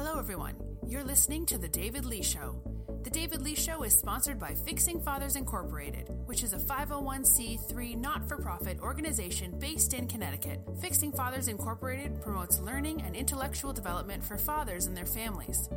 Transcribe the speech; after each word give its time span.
Hello, 0.00 0.16
everyone. 0.16 0.54
You're 0.86 1.02
listening 1.02 1.44
to 1.46 1.58
The 1.58 1.68
David 1.68 2.04
Lee 2.04 2.22
Show. 2.22 2.62
The 3.02 3.10
David 3.10 3.42
Lee 3.42 3.56
Show 3.56 3.82
is 3.82 3.98
sponsored 3.98 4.38
by 4.38 4.54
Fixing 4.54 5.00
Fathers 5.00 5.34
Incorporated, 5.34 6.08
which 6.26 6.44
is 6.44 6.52
a 6.52 6.56
501c3 6.56 7.96
not 7.96 8.28
for 8.28 8.36
profit 8.36 8.78
organization 8.78 9.58
based 9.58 9.94
in 9.94 10.06
Connecticut. 10.06 10.60
Fixing 10.80 11.10
Fathers 11.10 11.48
Incorporated 11.48 12.22
promotes 12.22 12.60
learning 12.60 13.02
and 13.02 13.16
intellectual 13.16 13.72
development 13.72 14.24
for 14.24 14.38
fathers 14.38 14.86
and 14.86 14.96
their 14.96 15.04
families. 15.04 15.68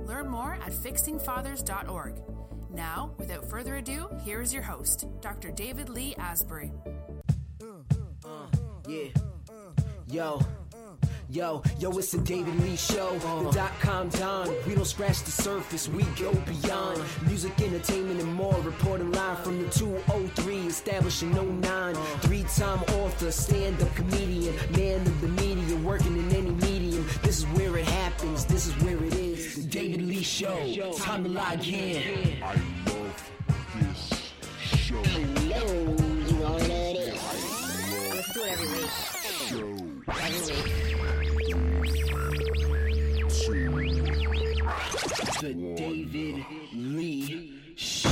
Learn 0.00 0.28
more 0.28 0.58
at 0.62 0.72
fixingfathers.org. 0.72 2.20
Now, 2.74 3.14
without 3.16 3.48
further 3.48 3.76
ado, 3.76 4.10
here 4.22 4.42
is 4.42 4.52
your 4.52 4.62
host, 4.62 5.06
Dr. 5.22 5.50
David 5.52 5.88
Lee 5.88 6.14
Asbury. 6.18 6.70
Uh, 7.62 8.46
yeah. 8.86 9.08
Yo. 10.06 10.42
Yo, 11.32 11.62
yo, 11.78 11.90
it's 11.96 12.10
the 12.10 12.18
David 12.18 12.58
Lee 12.60 12.74
Show. 12.74 13.16
The 13.18 13.52
dot 13.52 13.70
com 13.78 14.08
Don. 14.08 14.52
We 14.66 14.74
don't 14.74 14.84
scratch 14.84 15.22
the 15.22 15.30
surface, 15.30 15.88
we 15.88 16.02
go 16.18 16.32
beyond. 16.32 17.00
Music, 17.24 17.52
entertainment, 17.60 18.20
and 18.20 18.34
more. 18.34 18.54
Reporting 18.62 19.12
live 19.12 19.38
from 19.44 19.62
the 19.62 19.70
203, 19.70 20.66
establishing 20.66 21.32
09. 21.32 21.94
Three 22.22 22.42
time 22.56 22.82
author, 22.98 23.30
stand 23.30 23.80
up 23.80 23.94
comedian, 23.94 24.56
man 24.72 25.02
of 25.02 25.20
the 25.20 25.28
media, 25.28 25.76
working 25.76 26.16
in 26.16 26.34
any 26.34 26.50
medium. 26.50 27.06
This 27.22 27.38
is 27.38 27.44
where 27.46 27.76
it 27.76 27.84
happens, 27.84 28.44
this 28.44 28.66
is 28.66 28.74
where 28.82 28.96
it 29.04 29.14
is. 29.14 29.54
The 29.54 29.62
David 29.70 30.02
Lee 30.02 30.24
Show. 30.24 30.92
Time 30.96 31.22
to 31.22 31.30
log 31.30 31.64
in. 31.64 32.42
I 32.42 32.54
love 32.86 33.30
this 33.76 34.32
show. 34.58 34.96
Hello, 34.96 35.96
The 45.40 45.54
David 45.54 46.44
Lee 46.74 47.62
Show. 47.74 48.10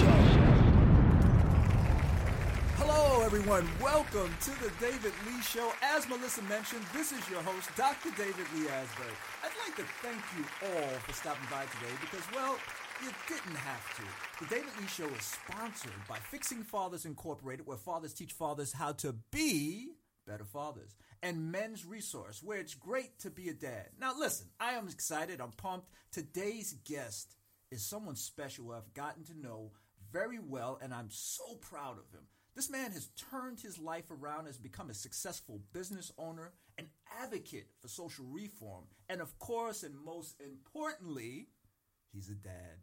Hello, 2.78 3.20
everyone. 3.22 3.68
Welcome 3.82 4.30
to 4.40 4.50
the 4.62 4.72
David 4.80 5.12
Lee 5.26 5.42
Show. 5.42 5.70
As 5.82 6.08
Melissa 6.08 6.40
mentioned, 6.44 6.80
this 6.94 7.12
is 7.12 7.20
your 7.28 7.42
host, 7.42 7.68
Dr. 7.76 8.08
David 8.16 8.46
Lee 8.56 8.68
Asbury. 8.68 9.12
I'd 9.44 9.52
like 9.66 9.76
to 9.76 9.84
thank 10.00 10.22
you 10.38 10.44
all 10.68 10.88
for 11.00 11.12
stopping 11.12 11.46
by 11.50 11.66
today 11.66 11.92
because, 12.00 12.24
well, 12.34 12.56
you 13.02 13.10
didn't 13.28 13.56
have 13.56 13.96
to. 13.96 14.02
The 14.42 14.54
David 14.54 14.72
Lee 14.80 14.86
Show 14.86 15.08
is 15.08 15.22
sponsored 15.22 16.00
by 16.08 16.16
Fixing 16.30 16.62
Fathers 16.62 17.04
Incorporated, 17.04 17.66
where 17.66 17.76
fathers 17.76 18.14
teach 18.14 18.32
fathers 18.32 18.72
how 18.72 18.92
to 18.92 19.14
be 19.30 19.90
better 20.28 20.44
fathers, 20.44 20.94
and 21.22 21.50
Men's 21.50 21.84
Resource, 21.84 22.42
where 22.42 22.58
it's 22.58 22.74
great 22.74 23.18
to 23.20 23.30
be 23.30 23.48
a 23.48 23.54
dad. 23.54 23.88
Now, 23.98 24.12
listen, 24.16 24.48
I 24.60 24.72
am 24.72 24.86
excited. 24.86 25.40
I'm 25.40 25.52
pumped. 25.52 25.88
Today's 26.12 26.74
guest 26.84 27.34
is 27.70 27.84
someone 27.84 28.14
special 28.14 28.70
I've 28.70 28.94
gotten 28.94 29.24
to 29.24 29.40
know 29.40 29.72
very 30.12 30.38
well, 30.38 30.78
and 30.82 30.94
I'm 30.94 31.08
so 31.10 31.56
proud 31.56 31.98
of 31.98 32.12
him. 32.12 32.26
This 32.54 32.70
man 32.70 32.92
has 32.92 33.08
turned 33.30 33.60
his 33.60 33.78
life 33.78 34.10
around, 34.10 34.46
has 34.46 34.58
become 34.58 34.90
a 34.90 34.94
successful 34.94 35.60
business 35.72 36.12
owner, 36.18 36.52
an 36.76 36.88
advocate 37.22 37.68
for 37.80 37.88
social 37.88 38.26
reform, 38.26 38.84
and 39.08 39.20
of 39.20 39.38
course, 39.38 39.82
and 39.82 39.94
most 40.04 40.40
importantly, 40.40 41.48
he's 42.12 42.28
a 42.28 42.34
dad. 42.34 42.82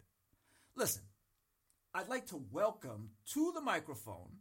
Listen, 0.76 1.04
I'd 1.94 2.10
like 2.10 2.28
to 2.28 2.44
welcome 2.52 3.12
to 3.34 3.52
the 3.54 3.62
microphone 3.62 4.40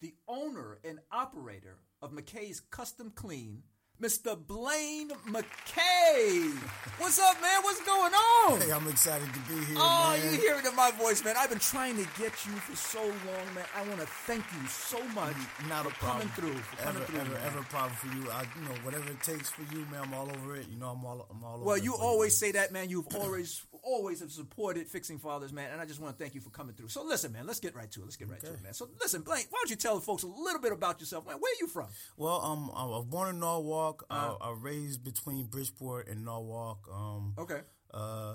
the 0.00 0.14
owner 0.28 0.78
and 0.84 0.98
operator 1.10 1.78
of 2.06 2.12
McKay's 2.12 2.60
Custom 2.60 3.10
Clean, 3.16 3.62
Mr. 4.00 4.38
Blaine 4.38 5.10
McKay. 5.26 6.52
What's 6.98 7.18
up, 7.18 7.40
man? 7.42 7.62
What's 7.62 7.84
going 7.84 8.12
on? 8.12 8.60
Hey, 8.60 8.70
I'm 8.70 8.86
excited 8.86 9.26
to 9.26 9.40
be 9.52 9.64
here. 9.64 9.76
Oh, 9.76 10.16
man. 10.16 10.32
you 10.32 10.38
hear 10.38 10.54
it 10.54 10.64
in 10.64 10.76
my 10.76 10.92
voice, 10.92 11.24
man. 11.24 11.34
I've 11.36 11.50
been 11.50 11.58
trying 11.58 11.96
to 11.96 12.06
get 12.16 12.46
you 12.46 12.52
for 12.52 12.76
so 12.76 13.02
long, 13.02 13.54
man. 13.54 13.64
I 13.74 13.82
want 13.88 14.00
to 14.00 14.06
thank 14.06 14.44
you 14.52 14.68
so 14.68 15.02
much 15.08 15.32
mm, 15.34 15.68
Not 15.68 15.86
a 15.86 15.90
for 15.90 16.06
coming 16.06 16.28
through. 16.28 16.54
Coming 16.78 17.02
ever, 17.02 17.04
through, 17.06 17.20
ever, 17.20 17.30
man. 17.30 17.42
ever 17.44 17.62
problem 17.62 17.92
for 17.94 18.06
you. 18.16 18.30
I, 18.30 18.42
you 18.42 18.68
know, 18.68 18.76
whatever 18.84 19.10
it 19.10 19.22
takes 19.24 19.50
for 19.50 19.62
you, 19.74 19.84
man. 19.90 20.02
I'm 20.04 20.14
all 20.14 20.30
over 20.30 20.54
it. 20.54 20.68
You 20.68 20.78
know, 20.78 20.90
I'm 20.90 21.04
all, 21.04 21.26
I'm 21.28 21.42
all 21.42 21.56
over. 21.56 21.64
Well, 21.64 21.78
you 21.78 21.96
always 21.96 22.38
say 22.38 22.52
that, 22.52 22.72
man. 22.72 22.88
You've 22.88 23.08
always, 23.16 23.60
always 23.86 24.18
have 24.20 24.32
supported 24.32 24.88
Fixing 24.88 25.18
Fathers, 25.18 25.52
man. 25.52 25.70
And 25.72 25.80
I 25.80 25.84
just 25.86 26.00
want 26.00 26.18
to 26.18 26.22
thank 26.22 26.34
you 26.34 26.40
for 26.40 26.50
coming 26.50 26.74
through. 26.74 26.88
So 26.88 27.04
listen, 27.04 27.32
man. 27.32 27.46
Let's 27.46 27.60
get 27.60 27.74
right 27.74 27.90
to 27.92 28.00
it. 28.00 28.04
Let's 28.04 28.16
get 28.16 28.28
right 28.28 28.40
to 28.40 28.52
it, 28.52 28.62
man. 28.62 28.74
So 28.74 28.88
listen, 29.00 29.22
Blaine. 29.22 29.44
Why 29.48 29.58
don't 29.60 29.70
you 29.70 29.76
tell 29.76 29.94
the 29.94 30.00
folks 30.00 30.24
a 30.24 30.26
little 30.26 30.60
bit 30.60 30.72
about 30.72 30.98
yourself, 31.00 31.24
man? 31.26 31.36
Where 31.38 31.52
are 31.52 31.60
you 31.60 31.68
from? 31.68 31.86
Well, 32.16 32.40
um, 32.42 32.70
I 32.74 32.84
was 32.84 33.04
born 33.04 33.28
in 33.30 33.38
Norwalk. 33.40 34.04
Uh-huh. 34.10 34.36
I, 34.40 34.48
I 34.50 34.54
raised 34.58 35.04
between 35.04 35.46
Bridgeport 35.46 36.08
and 36.08 36.24
Norwalk. 36.24 36.88
Um, 36.92 37.34
Okay. 37.38 37.60
uh, 37.94 38.34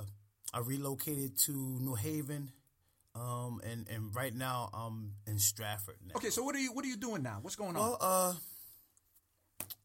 I 0.53 0.59
relocated 0.59 1.37
to 1.39 1.51
New 1.51 1.95
Haven. 1.95 2.51
Um, 3.13 3.59
and, 3.69 3.87
and 3.89 4.15
right 4.15 4.33
now 4.33 4.69
I'm 4.73 5.15
in 5.27 5.37
Stratford. 5.37 5.97
Now. 6.07 6.13
Okay. 6.15 6.29
So 6.29 6.43
what 6.43 6.55
are 6.55 6.59
you, 6.59 6.71
what 6.71 6.85
are 6.85 6.87
you 6.87 6.95
doing 6.97 7.21
now? 7.23 7.39
What's 7.41 7.57
going 7.57 7.75
on? 7.75 7.81
Well, 7.81 7.97
uh, 7.99 8.33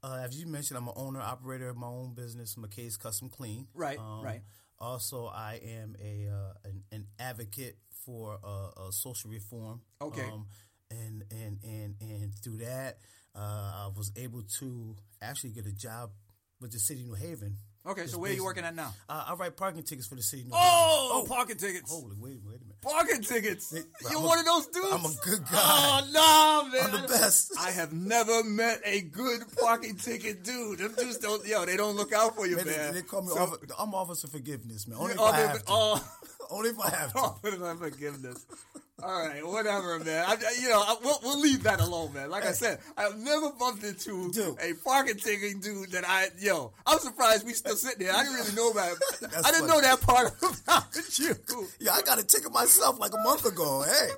uh, 0.03 0.21
as 0.25 0.38
you 0.38 0.47
mentioned, 0.47 0.78
I'm 0.78 0.87
an 0.88 0.94
owner 0.97 1.21
operator 1.21 1.69
of 1.69 1.76
my 1.76 1.88
own 1.88 2.15
business, 2.15 2.55
McKay's 2.55 2.97
Custom 2.97 3.28
Clean. 3.28 3.66
Right, 3.75 3.99
Um, 3.99 4.22
right. 4.22 4.43
Also, 4.78 5.26
I 5.26 5.60
am 5.64 5.97
a 6.03 6.28
uh, 6.28 6.53
an, 6.64 6.82
an 6.92 7.06
advocate 7.19 7.78
for 8.04 8.38
uh, 8.44 8.69
uh, 8.69 8.91
social 8.91 9.31
reform. 9.31 9.81
Okay. 10.00 10.22
Um, 10.22 10.47
and 10.91 11.25
and 11.31 11.59
and 11.64 11.94
and 12.00 12.32
through 12.42 12.59
that, 12.59 12.98
uh, 13.34 13.38
I 13.38 13.91
was 13.97 14.12
able 14.16 14.42
to 14.60 14.97
actually 15.20 15.50
get 15.50 15.66
a 15.66 15.72
job 15.72 16.10
with 16.60 16.72
the 16.72 16.78
city 16.78 17.00
of 17.00 17.06
New 17.09 17.14
Haven. 17.14 17.56
Okay. 17.88 18.06
So 18.06 18.19
where 18.19 18.30
are 18.30 18.34
you 18.34 18.44
working 18.44 18.64
at 18.64 18.74
now? 18.74 18.92
Uh, 19.08 19.24
I 19.28 19.34
write 19.34 19.56
parking 19.56 19.82
tickets 19.82 20.06
for 20.06 20.14
the 20.16 20.22
city 20.22 20.44
New 20.44 20.50
Oh, 20.52 21.24
parking 21.28 21.56
tickets. 21.56 21.91
Holy, 21.91 22.14
wait, 22.19 22.38
wait 22.44 22.56
a 22.56 22.60
minute. 22.60 22.80
Parking 22.82 23.22
tickets. 23.22 23.72
You're 23.72 24.19
I'm 24.19 24.24
a- 24.24 24.26
one 24.26 24.38
of 24.38 24.44
those 24.44 24.66
dudes. 24.69 24.88
I'm 24.92 25.04
a 25.04 25.14
good 25.24 25.44
guy. 25.50 25.50
Oh 25.58 26.00
no, 26.12 26.70
man. 26.70 26.94
I'm 26.94 27.02
the 27.02 27.08
best. 27.08 27.52
I 27.58 27.70
have 27.72 27.92
never 27.92 28.44
met 28.44 28.80
a 28.84 29.00
good 29.02 29.41
parking 29.60 29.96
ticket 29.96 30.44
dude. 30.44 30.78
Them 30.78 30.94
dudes 30.96 31.19
don't, 31.19 31.44
yo, 31.46 31.64
they 31.66 31.76
don't 31.76 31.96
look 31.96 32.12
out 32.12 32.36
for 32.36 32.46
you, 32.46 32.56
Man, 32.56 32.66
man. 32.66 32.92
they, 32.94 33.00
they 33.00 33.06
call 33.06 33.22
me. 33.22 33.28
So- 33.28 33.38
offer, 33.41 33.58
I'm 33.78 33.94
officer 33.94 34.28
forgiveness, 34.28 34.86
man. 34.86 34.98
Only 34.98 35.14
if 35.14 35.20
Oh, 35.20 35.25
I 35.25 35.36
have 35.38 35.58
to. 35.58 35.62
oh. 35.69 36.08
Only 36.50 36.70
if 36.70 36.78
I 36.78 36.91
have 36.91 37.12
to. 37.12 37.19
Oh, 37.19 37.38
put 37.42 37.54
forgiveness. 37.78 38.46
All 39.02 39.26
right, 39.28 39.46
whatever, 39.46 39.98
man. 39.98 40.24
I, 40.26 40.36
you 40.58 40.70
know, 40.70 40.80
I, 40.80 40.96
we'll, 41.04 41.18
we'll 41.22 41.38
leave 41.38 41.62
that 41.64 41.80
alone, 41.80 42.14
man. 42.14 42.30
Like 42.30 42.46
I 42.46 42.52
said, 42.52 42.78
I've 42.96 43.18
never 43.18 43.50
bumped 43.50 43.84
into 43.84 44.30
Dude. 44.32 44.56
a 44.58 44.72
parking 44.82 45.16
ticket 45.16 45.60
dude 45.60 45.90
that 45.92 46.04
I, 46.08 46.28
yo, 46.38 46.72
I'm 46.86 46.98
surprised 47.00 47.44
we 47.44 47.52
still 47.52 47.76
sitting 47.76 48.06
there. 48.06 48.14
I 48.16 48.22
didn't 48.22 48.36
really 48.38 48.54
know 48.54 48.70
about 48.70 48.92
it. 48.92 48.98
I 49.22 49.50
didn't 49.50 49.68
funny. 49.68 49.68
know 49.68 49.80
that 49.82 50.00
part 50.00 50.32
about 50.64 50.86
you. 51.18 51.34
Yeah, 51.78 51.92
I 51.92 52.00
got 52.02 52.18
a 52.18 52.24
ticket 52.24 52.50
myself 52.50 52.98
like 52.98 53.12
a 53.12 53.18
month 53.22 53.44
ago. 53.44 53.84
Hey, 53.86 54.08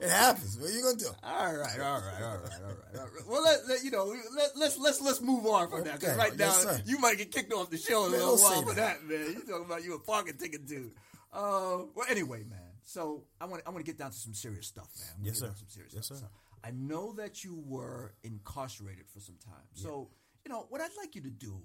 it 0.00 0.08
happens. 0.10 0.58
What 0.58 0.70
are 0.70 0.72
you 0.72 0.82
gonna 0.82 0.96
do? 0.96 1.08
All 1.22 1.56
right, 1.56 1.56
all 1.56 1.56
right, 1.56 1.78
all 1.78 2.00
right, 2.00 2.22
all 2.22 2.38
right, 2.38 2.98
all 2.98 3.04
right. 3.04 3.28
Well, 3.28 3.42
let, 3.44 3.68
let- 3.68 3.84
you 3.84 3.90
know, 3.90 4.06
let, 4.34 4.56
let's 4.56 4.78
let's 4.78 5.02
let's 5.02 5.20
move 5.20 5.44
on 5.46 5.68
from 5.68 5.84
that. 5.84 6.00
'cause 6.00 6.16
right 6.16 6.34
now, 6.36 6.48
sir. 6.50 6.80
you 6.86 6.98
might 6.98 7.18
get 7.18 7.30
kicked 7.30 7.52
off 7.52 7.68
the 7.68 7.76
show 7.76 8.06
in 8.06 8.14
a 8.14 8.16
Man, 8.16 8.20
little 8.20 8.38
while 8.38 8.62
for 8.62 8.74
that. 8.74 9.00
that, 9.00 9.04
man. 9.06 9.34
You 9.34 9.40
talking 9.46 9.66
about 9.66 9.84
you 9.84 9.94
a 9.94 9.98
parking 9.98 10.36
ticket 10.38 10.66
dude? 10.66 10.92
Uh, 11.30 11.84
well, 11.94 12.06
anyway, 12.08 12.42
man. 12.48 12.58
So 12.84 13.24
I 13.40 13.46
want 13.46 13.62
I 13.66 13.70
want 13.70 13.84
to 13.84 13.90
get 13.90 13.98
down 13.98 14.10
to 14.10 14.16
some 14.16 14.34
serious 14.34 14.66
stuff, 14.66 14.88
man. 14.98 15.26
Yes, 15.26 15.38
sir. 15.38 15.52
Some 15.56 15.68
serious 15.68 15.92
Yes, 15.94 16.06
stuff. 16.06 16.18
sir. 16.18 16.24
So 16.24 16.30
I 16.62 16.70
know 16.70 17.12
that 17.14 17.42
you 17.44 17.62
were 17.66 18.14
incarcerated 18.22 19.06
for 19.08 19.20
some 19.20 19.36
time. 19.44 19.64
So 19.72 20.10
you 20.44 20.52
know 20.52 20.66
what 20.68 20.80
I'd 20.80 20.96
like 20.96 21.14
you 21.14 21.22
to 21.22 21.30
do, 21.30 21.60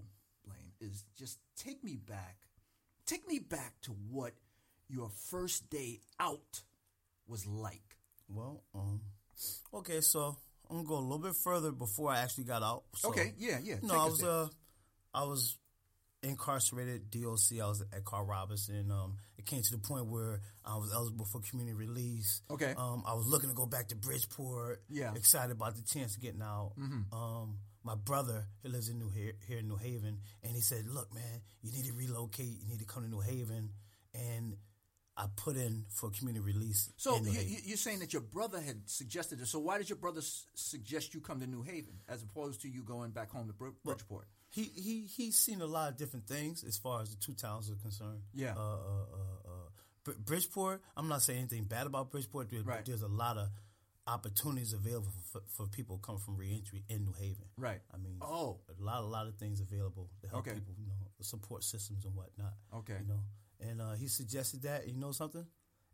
Blaine, 0.46 0.72
is 0.80 1.04
just 1.18 1.40
take 1.58 1.84
me 1.84 1.96
back, 1.98 2.38
take 3.06 3.28
me 3.28 3.40
back 3.40 3.80
to 3.82 3.92
what 3.92 4.34
your 4.88 5.10
first 5.10 5.70
day 5.70 6.00
out 6.20 6.62
was 7.28 7.46
like. 7.46 7.98
Well, 8.30 8.64
um, 8.74 9.02
okay, 9.74 10.02
so 10.02 10.38
I'm 10.70 10.78
gonna 10.78 10.88
go 10.88 10.96
a 10.98 11.00
little 11.02 11.20
bit 11.20 11.36
further 11.36 11.72
before 11.72 12.12
I 12.12 12.20
actually 12.20 12.46
got 12.46 12.64
out. 12.64 12.84
So, 12.96 13.10
Okay, 13.10 13.34
yeah, 13.38 13.60
yeah. 13.62 13.76
No, 13.82 13.96
I 13.96 14.06
was 14.06 14.24
uh, 14.24 14.48
I 15.14 15.24
was 15.24 15.58
incarcerated 16.24 17.10
DOC. 17.12 17.60
I 17.62 17.68
was 17.68 17.82
at 17.94 18.04
Carl 18.06 18.26
Robinson. 18.26 18.92
Um, 18.92 19.18
it 19.38 19.46
came 19.46 19.62
to 19.62 19.72
the 19.72 19.78
point 19.78 20.08
where 20.08 20.42
I 20.66 20.78
was 20.78 20.92
eligible 20.94 21.26
for 21.26 21.42
community 21.42 21.76
release. 21.76 22.42
Okay. 22.52 22.74
Um, 22.78 23.04
I 23.06 23.14
was 23.14 23.28
looking 23.28 23.50
to 23.50 23.56
go 23.56 23.66
back 23.66 23.88
to 23.90 23.96
Bridgeport. 23.96 24.82
Yeah. 24.90 25.08
Mm-hmm. 25.08 25.18
Excited 25.18 25.52
about 25.52 25.76
the 25.76 25.82
chance 25.84 26.16
of 26.16 26.22
getting 26.22 26.42
out. 26.42 26.74
Um, 27.12 27.58
my 27.84 27.96
brother, 27.96 28.46
he 28.62 28.70
lives 28.70 28.90
in 28.90 29.00
New 29.00 29.10
here, 29.10 29.34
here 29.48 29.60
in 29.60 29.68
New 29.68 29.78
Haven, 29.78 30.20
and 30.44 30.54
he 30.54 30.62
said, 30.62 30.86
"Look, 30.88 31.14
man, 31.14 31.42
you 31.62 31.72
need 31.72 31.86
to 31.86 31.94
relocate. 31.94 32.46
You 32.62 32.68
need 32.68 32.80
to 32.80 32.86
come 32.86 33.04
to 33.04 33.10
New 33.10 33.22
Haven." 33.22 33.70
And 34.14 34.58
I 35.16 35.26
put 35.36 35.56
in 35.56 35.86
for 35.90 36.10
community 36.12 36.44
release. 36.46 36.92
So 36.98 37.16
you, 37.24 37.58
you're 37.64 37.78
saying 37.78 38.00
that 38.00 38.12
your 38.14 38.22
brother 38.22 38.60
had 38.60 38.90
suggested 38.90 39.40
it. 39.42 39.48
So 39.48 39.60
why 39.60 39.78
did 39.78 39.90
your 39.90 39.98
brother 39.98 40.20
s- 40.20 40.46
suggest 40.56 41.14
you 41.14 41.22
come 41.22 41.40
to 41.40 41.48
New 41.48 41.62
Haven 41.62 41.96
as 42.08 42.22
opposed 42.24 42.62
to 42.62 42.70
you 42.70 42.84
going 42.84 43.12
back 43.12 43.30
home 43.32 43.48
to 43.48 43.54
Br- 43.54 43.70
Bridgeport? 43.84 44.28
He 44.52 44.64
he 44.64 45.06
he's 45.08 45.38
seen 45.38 45.62
a 45.62 45.66
lot 45.68 45.90
of 45.92 45.98
different 45.98 46.28
things 46.28 46.64
as 46.64 46.78
far 46.78 47.02
as 47.02 47.10
the 47.12 47.18
two 47.18 47.34
towns 47.34 47.70
are 47.70 47.76
concerned. 47.76 48.22
Yeah. 48.34 48.56
Uh, 48.58 48.62
uh, 48.62 49.06
uh, 49.14 49.50
uh, 50.10 50.14
Bridgeport. 50.26 50.82
I'm 50.98 51.08
not 51.08 51.22
saying 51.22 51.40
anything 51.40 51.66
bad 51.66 51.86
about 51.86 52.10
Bridgeport. 52.12 52.50
There- 52.50 52.64
Right. 52.64 52.84
There's 52.86 53.04
a 53.04 53.08
lot 53.08 53.38
of 53.38 53.50
opportunities 54.08 54.74
available 54.74 55.12
for, 55.32 55.42
for 55.56 55.68
people 55.68 56.00
coming 56.00 56.20
from 56.22 56.36
reentry 56.38 56.84
in 56.90 57.04
New 57.06 57.14
Haven. 57.14 57.46
Right. 57.58 57.82
I 57.94 57.98
mean, 57.98 58.18
Oh. 58.22 58.60
a 58.68 58.82
lot, 58.84 59.04
a 59.04 59.06
lot 59.06 59.28
of 59.28 59.36
things 59.36 59.62
available 59.62 60.10
to 60.22 60.28
help 60.30 60.48
Okay. 60.48 60.56
people. 60.56 60.74
You 60.80 60.88
know, 60.88 60.96
support 61.22 61.64
systems 61.64 62.06
and 62.06 62.16
whatnot. 62.16 62.54
Okay. 62.74 62.98
You 63.02 63.08
know, 63.08 63.20
and 63.60 63.82
uh, 63.82 63.94
he 63.94 64.08
suggested 64.08 64.64
that. 64.64 64.88
You 64.88 64.96
know 64.96 65.12
something 65.12 65.46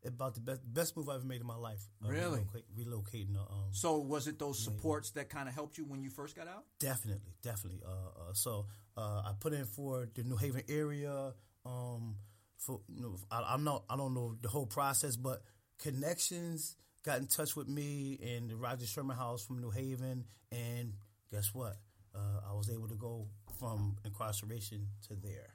about 0.05 0.33
the 0.35 0.41
best 0.41 0.61
best 0.73 0.95
move 0.97 1.09
I 1.09 1.15
ever 1.15 1.25
made 1.25 1.41
in 1.41 1.47
my 1.47 1.55
life. 1.55 1.83
uh, 2.03 2.09
Really? 2.09 2.45
relocate- 2.53 2.75
relocating. 2.77 3.35
Uh, 3.35 3.41
um, 3.53 3.73
So 3.73 3.99
was 3.99 4.27
it 4.27 4.37
those 4.39 4.57
supports 4.63 5.11
that 5.11 5.29
kind 5.29 5.47
of 5.49 5.55
helped 5.55 5.77
you 5.77 5.85
when 5.85 6.01
you 6.03 6.09
first 6.09 6.35
got 6.35 6.47
out? 6.47 6.65
Definitely, 6.79 7.33
definitely. 7.41 7.81
Uh, 7.85 7.89
uh, 8.29 8.33
so 8.33 8.67
uh, 8.97 9.21
I 9.25 9.33
put 9.39 9.53
in 9.53 9.65
for 9.65 10.07
the 10.13 10.23
New 10.23 10.37
Haven 10.37 10.63
area. 10.69 11.33
Um, 11.65 12.17
for 12.57 12.81
you 12.87 13.01
know, 13.01 13.17
I, 13.31 13.43
I'm 13.53 13.63
not. 13.63 13.83
I 13.89 13.95
don't 13.97 14.13
know 14.13 14.35
the 14.41 14.47
whole 14.49 14.65
process, 14.67 15.15
but 15.15 15.41
connections 15.79 16.75
got 17.03 17.19
in 17.19 17.27
touch 17.27 17.55
with 17.55 17.67
me 17.67 18.19
and 18.21 18.49
the 18.49 18.55
Roger 18.55 18.85
Sherman 18.85 19.15
House 19.15 19.43
from 19.45 19.59
New 19.61 19.69
Haven, 19.71 20.25
and 20.51 20.93
guess 21.31 21.53
what? 21.53 21.75
Uh, 22.13 22.39
I 22.49 22.53
was 22.53 22.69
able 22.69 22.87
to 22.87 22.95
go 22.95 23.27
from 23.59 23.97
incarceration 24.05 24.87
to 25.07 25.15
there, 25.15 25.53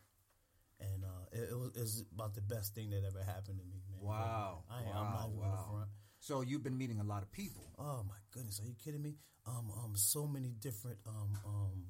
and 0.79 1.05
uh, 1.05 1.27
it, 1.33 1.51
it, 1.51 1.59
was, 1.59 1.71
it 1.77 1.81
was 1.81 2.05
about 2.15 2.35
the 2.35 2.41
best 2.43 2.75
thing 2.75 2.91
that 2.91 3.03
ever 3.05 3.23
happened 3.23 3.59
to 3.59 3.65
me, 3.65 3.83
man. 4.01 4.09
Wow. 4.09 4.65
I, 4.71 4.79
I'm 4.79 4.87
Wow, 4.87 5.13
not 5.21 5.29
even 5.29 5.39
wow. 5.41 5.51
gonna 5.51 5.71
front. 5.73 5.91
So 6.21 6.41
you've 6.43 6.63
been 6.63 6.77
meeting 6.79 7.01
a 7.01 7.05
lot 7.05 7.23
of 7.23 7.31
people. 7.33 7.73
Oh 7.79 8.05
my 8.09 8.17
goodness, 8.33 8.61
are 8.61 8.67
you 8.67 8.75
kidding 8.85 9.03
me? 9.03 9.17
Um, 9.47 9.71
um, 9.83 9.93
so 9.97 10.27
many 10.27 10.49
different, 10.61 10.99
um, 11.07 11.33
um, 11.47 11.87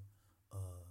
uh, 0.52 0.84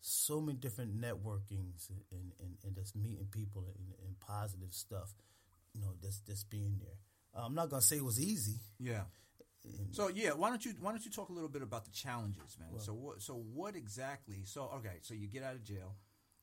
so 0.00 0.40
many 0.40 0.58
different 0.58 1.00
networkings 1.00 1.88
and, 1.88 2.00
and, 2.10 2.32
and, 2.40 2.56
and 2.64 2.74
just 2.76 2.94
meeting 2.94 3.28
people 3.30 3.64
and, 3.76 3.94
and 4.06 4.18
positive 4.20 4.72
stuff. 4.72 5.14
You 5.74 5.80
know, 5.80 5.94
just 6.02 6.26
just 6.26 6.50
being 6.50 6.78
there. 6.80 6.98
Uh, 7.34 7.46
I'm 7.46 7.54
not 7.54 7.70
gonna 7.70 7.80
say 7.82 7.96
it 7.96 8.04
was 8.04 8.20
easy. 8.20 8.60
Yeah. 8.78 9.04
So 9.92 10.08
yeah, 10.08 10.30
why 10.32 10.50
don't 10.50 10.64
you 10.64 10.72
why 10.80 10.90
don't 10.90 11.04
you 11.04 11.10
talk 11.10 11.28
a 11.30 11.32
little 11.32 11.48
bit 11.48 11.62
about 11.62 11.84
the 11.86 11.92
challenges, 11.92 12.58
man? 12.58 12.78
so 12.80 12.92
what 12.92 13.22
so 13.22 13.34
what 13.34 13.74
exactly? 13.76 14.42
So 14.44 14.70
okay, 14.76 14.98
so 15.02 15.14
you 15.14 15.28
get 15.28 15.42
out 15.44 15.54
of 15.54 15.62
jail, 15.64 15.94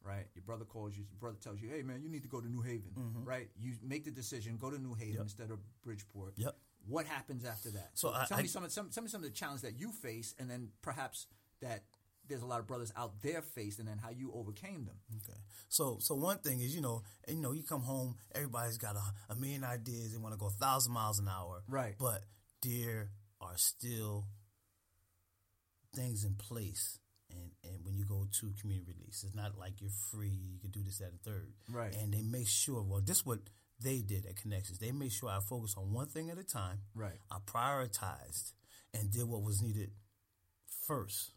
right? 0.04 0.26
Your 0.36 0.44
brother 0.44 0.66
calls 0.66 0.96
you. 0.98 1.04
Your 1.10 1.20
brother 1.20 1.38
tells 1.42 1.62
you, 1.62 1.70
"Hey, 1.70 1.82
man, 1.82 2.02
you 2.02 2.10
need 2.10 2.24
to 2.24 2.30
go 2.30 2.40
to 2.42 2.48
New 2.50 2.62
Haven." 2.62 2.92
Mm-hmm. 2.98 3.24
Right? 3.24 3.50
You 3.58 3.74
make 3.84 4.06
the 4.06 4.12
decision, 4.12 4.58
go 4.58 4.70
to 4.70 4.78
New 4.80 4.94
Haven 4.94 5.22
instead 5.22 5.52
of 5.52 5.60
Bridgeport. 5.84 6.34
Yep. 6.38 6.56
What 6.88 7.06
happens 7.06 7.46
after 7.46 7.72
that? 7.72 7.92
So 7.94 8.14
I- 8.14 8.26
tell 8.26 8.38
me 8.38 8.44
I- 8.44 8.48
some, 8.48 8.64
of- 8.64 8.72
some 8.72 8.90
tell 8.90 9.04
me 9.04 9.10
some 9.10 9.22
of 9.24 9.28
the 9.30 9.34
challenges 9.36 9.62
that 9.64 9.80
you 9.80 9.92
face, 9.92 10.34
and 10.40 10.50
then 10.50 10.70
perhaps 10.82 11.28
that 11.62 11.84
there's 12.28 12.42
a 12.44 12.46
lot 12.46 12.60
of 12.60 12.68
brothers 12.68 12.94
out 12.96 13.22
there 13.24 13.42
faced, 13.42 13.80
and 13.80 13.88
then 13.88 13.98
how 13.98 14.12
you 14.12 14.32
overcame 14.34 14.86
them. 14.86 14.96
Okay. 15.18 15.40
So 15.68 15.98
so 16.00 16.16
one 16.16 16.38
thing 16.40 16.62
is, 16.62 16.76
you 16.76 16.82
know, 16.82 17.02
and, 17.28 17.38
you 17.38 17.42
know, 17.44 17.52
you 17.52 17.64
come 17.64 17.82
home, 17.82 18.16
everybody's 18.34 18.78
got 18.78 18.96
a, 18.96 19.34
a 19.34 19.36
million 19.36 19.64
ideas. 19.64 20.12
They 20.12 20.18
want 20.20 20.34
to 20.34 20.40
go 20.40 20.48
a 20.48 20.52
thousand 20.52 20.94
miles 20.94 21.20
an 21.20 21.28
hour. 21.28 21.64
Right. 21.68 21.96
But 22.00 22.22
there 22.62 23.10
are 23.42 23.58
still 23.58 24.26
things 25.96 26.24
in 26.24 26.36
place. 26.36 27.00
And, 27.32 27.52
and 27.64 27.86
when 27.86 27.96
you 27.96 28.06
go 28.06 28.26
to 28.40 28.54
community 28.60 28.94
release, 28.98 29.24
it's 29.26 29.36
not 29.36 29.58
like 29.58 29.82
you're 29.82 29.92
free. 30.12 30.30
You 30.52 30.60
can 30.60 30.72
do 30.72 30.82
this, 30.84 30.98
that, 30.98 31.12
and 31.12 31.22
third. 31.22 31.54
Right. 31.72 31.94
And 31.96 32.14
they 32.14 32.22
make 32.22 32.48
sure. 32.48 32.82
Well, 32.82 33.02
this 33.02 33.18
is 33.18 33.26
what 33.26 33.40
they 33.82 34.00
did 34.02 34.26
at 34.26 34.36
Connections. 34.36 34.80
They 34.80 34.92
made 34.92 35.12
sure 35.12 35.30
I 35.30 35.40
focused 35.40 35.78
on 35.78 35.94
one 35.94 36.08
thing 36.08 36.30
at 36.30 36.38
a 36.38 36.44
time. 36.44 36.80
Right. 36.96 37.20
I 37.32 37.38
prioritized 37.46 38.54
and 38.94 39.12
did 39.12 39.26
what 39.26 39.44
was 39.44 39.62
needed 39.62 39.92
first. 40.88 41.32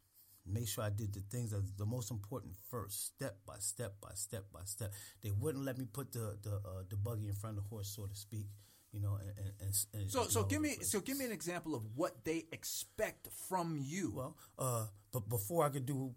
Make 0.45 0.67
sure 0.67 0.83
I 0.83 0.91
did 0.91 1.15
the 1.15 1.21
things 1.21 1.51
that 1.53 1.63
the 1.79 1.87
most 1.87 2.11
important 2.11 2.55
first, 2.69 3.15
step 3.15 3.37
by 3.47 3.55
step 3.59 3.95
by 4.01 4.11
step 4.15 4.45
by 4.53 4.63
step. 4.65 4.93
They 5.23 5.31
wouldn't 5.31 5.65
let 5.65 5.79
me 5.79 5.85
put 5.85 6.13
the 6.13 6.37
the 6.43 6.55
uh, 6.57 6.83
the 6.91 6.97
buggy 6.97 7.29
in 7.29 7.35
front 7.35 7.59
of 7.59 7.63
the 7.63 7.69
horse, 7.69 7.95
so 7.95 8.07
to 8.07 8.17
speak. 8.17 8.47
You 8.93 9.01
know, 9.01 9.19
and, 9.21 9.53
and, 9.61 9.75
and, 9.95 10.11
So 10.11 10.25
so 10.25 10.41
know, 10.43 10.47
give 10.47 10.61
me 10.61 10.77
so 10.83 11.01
give 11.01 11.17
me 11.19 11.25
an 11.25 11.33
example 11.33 11.75
of 11.75 11.83
what 11.97 12.25
they 12.25 12.45
expect 12.53 13.29
from 13.49 13.79
you. 13.83 14.13
well, 14.15 14.37
uh, 14.59 14.87
but 15.13 15.29
before 15.29 15.65
I 15.65 15.71
could 15.71 15.87
do, 15.87 16.15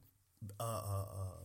uh, 0.60 0.64
uh, 0.64 1.04
uh, 1.04 1.44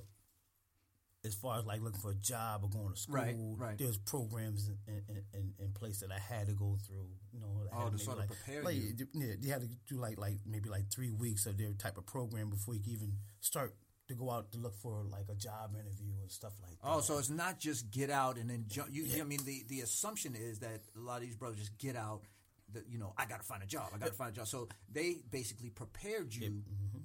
as 1.25 1.35
far 1.35 1.59
as 1.59 1.67
like 1.67 1.83
looking 1.83 2.01
for 2.01 2.11
a 2.11 2.15
job 2.17 2.65
or 2.65 2.71
going 2.71 2.93
to 2.95 2.99
school, 2.99 3.15
Right, 3.15 3.37
right. 3.59 3.79
there's 3.79 3.99
programs 3.99 4.69
in, 4.89 5.03
in, 5.09 5.23
in, 5.35 5.53
in 5.59 5.73
place 5.73 6.01
that 6.01 6.11
I 6.11 6.19
had 6.19 6.47
to 6.49 6.55
go 6.55 6.79
through. 6.87 7.09
You 7.33 7.41
know, 7.41 7.63
I 7.73 7.85
Oh, 7.85 7.91
to 7.91 7.99
sort 7.99 8.19
of 8.19 8.27
prepare 8.27 8.65
like, 8.65 8.75
you. 8.77 8.95
Yeah, 9.15 9.35
you 9.41 9.53
had 9.53 9.61
to 9.61 9.69
do 9.89 10.01
like 10.01 10.19
like 10.19 10.39
maybe 10.47 10.69
like 10.69 10.91
three 10.91 11.11
weeks 11.11 11.47
of 11.47 11.59
their 11.59 11.73
type 11.75 11.97
of 11.99 12.07
program 12.07 12.51
before 12.51 12.75
you 12.75 12.81
can 12.81 12.93
even 12.93 13.13
start 13.41 13.75
to 14.11 14.15
go 14.15 14.31
out 14.31 14.53
to 14.53 14.59
look 14.59 14.75
for 14.75 15.03
like 15.11 15.27
a 15.31 15.35
job 15.35 15.71
interview 15.75 16.13
and 16.21 16.31
stuff 16.31 16.53
like 16.63 16.73
that. 16.73 16.89
Oh, 16.89 17.01
so 17.01 17.19
it's 17.19 17.31
not 17.31 17.59
just 17.59 17.91
get 17.91 18.11
out 18.11 18.37
and 18.37 18.51
then 18.51 18.65
jump. 18.69 18.89
You, 18.91 19.07
I 19.21 19.25
mean, 19.25 19.41
the, 19.45 19.65
the 19.69 19.81
assumption 19.81 20.35
is 20.37 20.59
that 20.61 20.83
a 20.97 21.01
lot 21.01 21.17
of 21.17 21.23
these 21.23 21.37
brothers 21.37 21.59
just 21.59 21.79
get 21.79 21.97
out. 21.97 22.23
That 22.73 22.85
you 22.89 22.99
know, 22.99 23.15
I 23.17 23.27
got 23.27 23.41
to 23.41 23.47
find 23.47 23.63
a 23.63 23.67
job. 23.67 23.91
I 23.95 23.99
got 23.99 24.09
to 24.09 24.15
find 24.15 24.33
a 24.33 24.37
job. 24.37 24.47
So 24.47 24.69
they 24.93 25.23
basically 25.31 25.71
prepared 25.71 26.35
you 26.35 26.51
mm-hmm. 26.51 26.99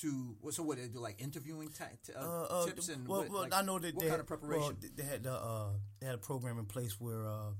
to. 0.00 0.36
So 0.50 0.62
what 0.62 0.78
they 0.78 0.88
do? 0.88 0.98
Like 0.98 1.20
interviewing 1.20 1.68
ta- 1.68 1.84
t- 2.04 2.12
uh, 2.12 2.20
Uh, 2.20 2.46
uh, 2.50 2.66
tips 2.66 2.88
and 2.88 3.06
well, 3.06 3.20
what, 3.20 3.30
well, 3.30 3.42
like, 3.42 3.54
I 3.54 3.62
know 3.62 3.78
that 3.78 3.94
what 3.94 4.02
they 4.02 4.08
kind 4.08 4.10
had, 4.10 4.20
of 4.20 4.26
preparation. 4.26 4.76
Well, 4.80 4.90
they 4.96 5.04
had 5.04 5.26
uh, 5.26 5.68
they 6.00 6.06
had 6.06 6.16
a 6.16 6.18
program 6.18 6.58
in 6.58 6.66
place 6.66 6.96
where 6.98 7.26
uh, 7.26 7.50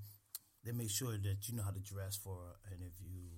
they 0.65 0.73
made 0.73 0.91
sure 0.91 1.13
that 1.13 1.49
you 1.49 1.55
know 1.57 1.63
how 1.63 1.71
to 1.71 1.81
dress 1.81 2.17
for 2.17 2.57
an 2.67 2.79
interview 2.79 3.31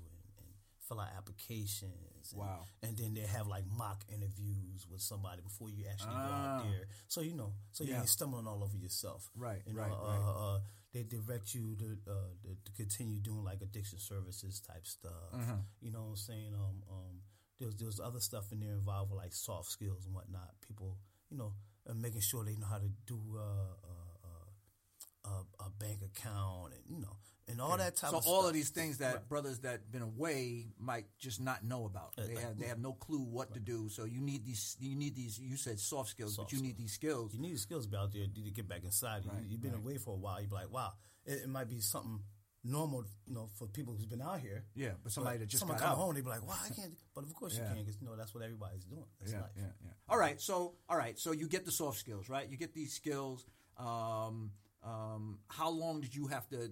fill 0.88 1.00
out 1.00 1.10
applications. 1.16 2.32
And, 2.32 2.40
Wow. 2.40 2.64
And 2.82 2.96
then 2.96 3.14
they 3.14 3.22
have 3.26 3.46
like 3.46 3.64
mock 3.66 4.04
interviews 4.12 4.86
with 4.90 5.00
somebody 5.00 5.42
before 5.42 5.68
you 5.70 5.84
actually 5.90 6.12
go 6.14 6.18
Ah. 6.18 6.58
out 6.58 6.64
there. 6.64 6.88
So 7.08 7.20
you 7.20 7.34
know, 7.34 7.52
so 7.72 7.84
you 7.84 7.92
Yeah. 7.92 8.00
ain't 8.00 8.08
stumbling 8.08 8.46
all 8.46 8.62
over 8.64 8.76
yourself. 8.76 9.30
Right, 9.36 9.62
You 9.66 9.74
know, 9.74 9.80
right, 9.82 9.92
uh, 9.92 9.96
right. 9.96 10.56
Uh, 10.56 10.60
they 10.92 11.02
direct 11.04 11.54
you 11.54 11.76
to, 11.76 11.98
uh, 12.10 12.28
to 12.42 12.54
to 12.64 12.72
continue 12.72 13.20
doing 13.20 13.44
like 13.44 13.60
addiction 13.62 13.98
services 13.98 14.60
type 14.60 14.86
stuff. 14.86 15.32
Mm-hmm. 15.34 15.60
You 15.80 15.90
know 15.92 16.02
what 16.04 16.10
I'm 16.10 16.16
saying? 16.16 16.54
Um, 16.54 16.82
um, 16.90 17.22
there's 17.58 17.76
there's 17.76 18.00
other 18.00 18.20
stuff 18.20 18.52
in 18.52 18.60
there 18.60 18.74
involved 18.74 19.10
with 19.10 19.18
like 19.18 19.32
soft 19.34 19.70
skills 19.70 20.04
and 20.06 20.14
whatnot. 20.14 20.54
People, 20.60 20.96
you 21.30 21.36
know, 21.36 21.52
uh, 21.88 21.94
making 21.94 22.20
sure 22.22 22.44
they 22.44 22.56
know 22.56 22.66
how 22.66 22.78
to 22.78 22.88
do 23.06 23.20
uh, 23.36 23.74
uh, 23.90 24.16
uh, 24.24 25.42
a, 25.60 25.64
a 25.66 25.70
bank 25.78 26.00
account 26.02 26.72
and 26.74 26.82
you 26.86 26.98
know 27.00 27.16
and 27.48 27.60
all 27.60 27.76
that 27.76 27.96
type 27.96 28.10
so 28.10 28.18
of 28.18 28.26
all 28.26 28.40
stuff. 28.40 28.48
of 28.50 28.54
these 28.54 28.70
things 28.70 28.98
that 28.98 29.28
brothers 29.28 29.60
that 29.60 29.90
been 29.90 30.02
away 30.02 30.66
might 30.78 31.06
just 31.18 31.40
not 31.40 31.64
know 31.64 31.84
about. 31.86 32.14
They 32.16 32.34
have 32.40 32.58
they 32.58 32.66
have 32.66 32.78
no 32.78 32.92
clue 32.92 33.20
what 33.20 33.54
to 33.54 33.60
do. 33.60 33.88
So 33.88 34.04
you 34.04 34.20
need 34.20 34.44
these. 34.44 34.76
You 34.80 34.94
need 34.96 35.14
these. 35.16 35.38
You 35.38 35.56
said 35.56 35.78
soft 35.80 36.10
skills, 36.10 36.36
Soft 36.36 36.50
but 36.50 36.56
you 36.56 36.62
need 36.62 36.76
these 36.76 36.92
skills. 36.92 37.32
you 37.34 37.40
need 37.40 37.54
the 37.54 37.58
skills 37.58 37.84
to 37.86 37.90
be 37.90 37.96
out 37.96 38.12
there 38.12 38.24
to 38.26 38.50
get 38.50 38.68
back 38.68 38.84
inside. 38.84 39.24
you. 39.24 39.30
Right, 39.30 39.42
You've 39.48 39.60
been 39.62 39.72
right. 39.72 39.80
away 39.82 39.96
for 39.98 40.14
a 40.14 40.16
while. 40.18 40.40
You're 40.40 40.50
like, 40.50 40.70
wow, 40.72 40.92
it, 41.24 41.40
it 41.44 41.48
might 41.48 41.68
be 41.68 41.80
something 41.80 42.20
normal, 42.64 43.04
you 43.26 43.32
know, 43.34 43.48
for 43.56 43.66
people 43.66 43.94
who's 43.94 44.04
been 44.04 44.20
out 44.20 44.40
here. 44.40 44.64
Yeah, 44.74 44.90
but 45.02 45.12
somebody 45.12 45.38
that 45.38 45.46
just 45.48 45.60
someone 45.60 45.78
got 45.78 45.84
come 45.84 45.92
out. 45.92 45.98
home, 45.98 46.14
they 46.16 46.20
be 46.20 46.28
like, 46.28 46.46
wow, 46.46 46.56
I 46.62 46.68
can't. 46.74 46.92
But 47.14 47.24
of 47.24 47.32
course 47.34 47.56
Yeah. 47.56 47.68
you 47.70 47.76
can, 47.76 47.84
because 47.84 47.98
you 48.00 48.06
know 48.06 48.16
that's 48.16 48.34
what 48.34 48.42
everybody's 48.42 48.84
doing. 48.84 49.04
That's 49.20 49.32
yeah, 49.32 49.40
life. 49.42 49.50
yeah, 49.56 49.62
yeah. 49.84 49.90
All 50.08 50.18
right, 50.18 50.40
so 50.40 50.74
all 50.88 50.96
right, 50.98 51.18
so 51.18 51.32
you 51.32 51.48
get 51.48 51.64
the 51.64 51.72
soft 51.72 51.98
skills, 51.98 52.28
right? 52.28 52.48
You 52.50 52.56
get 52.58 52.74
these 52.74 52.92
skills. 52.92 53.46
Um, 53.78 54.50
um, 54.82 55.38
how 55.48 55.70
long 55.70 56.00
did 56.00 56.14
you 56.14 56.26
have 56.26 56.48
to? 56.48 56.70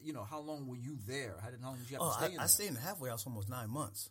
You 0.00 0.12
know, 0.12 0.22
how 0.24 0.40
long 0.40 0.66
were 0.66 0.76
you 0.76 0.96
there? 1.06 1.36
How, 1.42 1.50
did, 1.50 1.60
how 1.60 1.68
long 1.68 1.78
did 1.78 1.90
you 1.90 1.96
have 1.96 2.02
Oh, 2.06 2.10
to 2.10 2.16
stay 2.18 2.26
I, 2.26 2.28
in 2.34 2.38
I 2.40 2.46
stayed 2.46 2.68
in 2.68 2.74
the 2.74 2.80
halfway 2.80 3.10
house 3.10 3.26
almost 3.26 3.48
nine 3.48 3.70
months. 3.70 4.10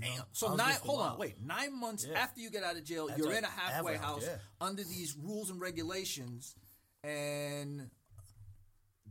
Know? 0.00 0.06
So 0.32 0.54
nine. 0.54 0.58
there 0.68 0.74
for 0.76 0.84
a 0.84 0.88
Hold 0.90 1.00
on, 1.00 1.18
wait. 1.18 1.34
Nine 1.44 1.78
months 1.78 2.06
Yeah. 2.08 2.18
after 2.18 2.40
you 2.40 2.50
get 2.50 2.62
out 2.62 2.76
of 2.76 2.84
jail, 2.84 3.08
That's 3.08 3.18
you're 3.18 3.28
right. 3.28 3.38
in 3.38 3.44
a 3.44 3.48
halfway, 3.48 3.94
Halfway 3.94 3.96
house, 3.96 4.22
yeah. 4.24 4.36
under 4.60 4.84
these 4.84 5.16
rules 5.20 5.50
and 5.50 5.60
regulations, 5.60 6.54
and 7.02 7.90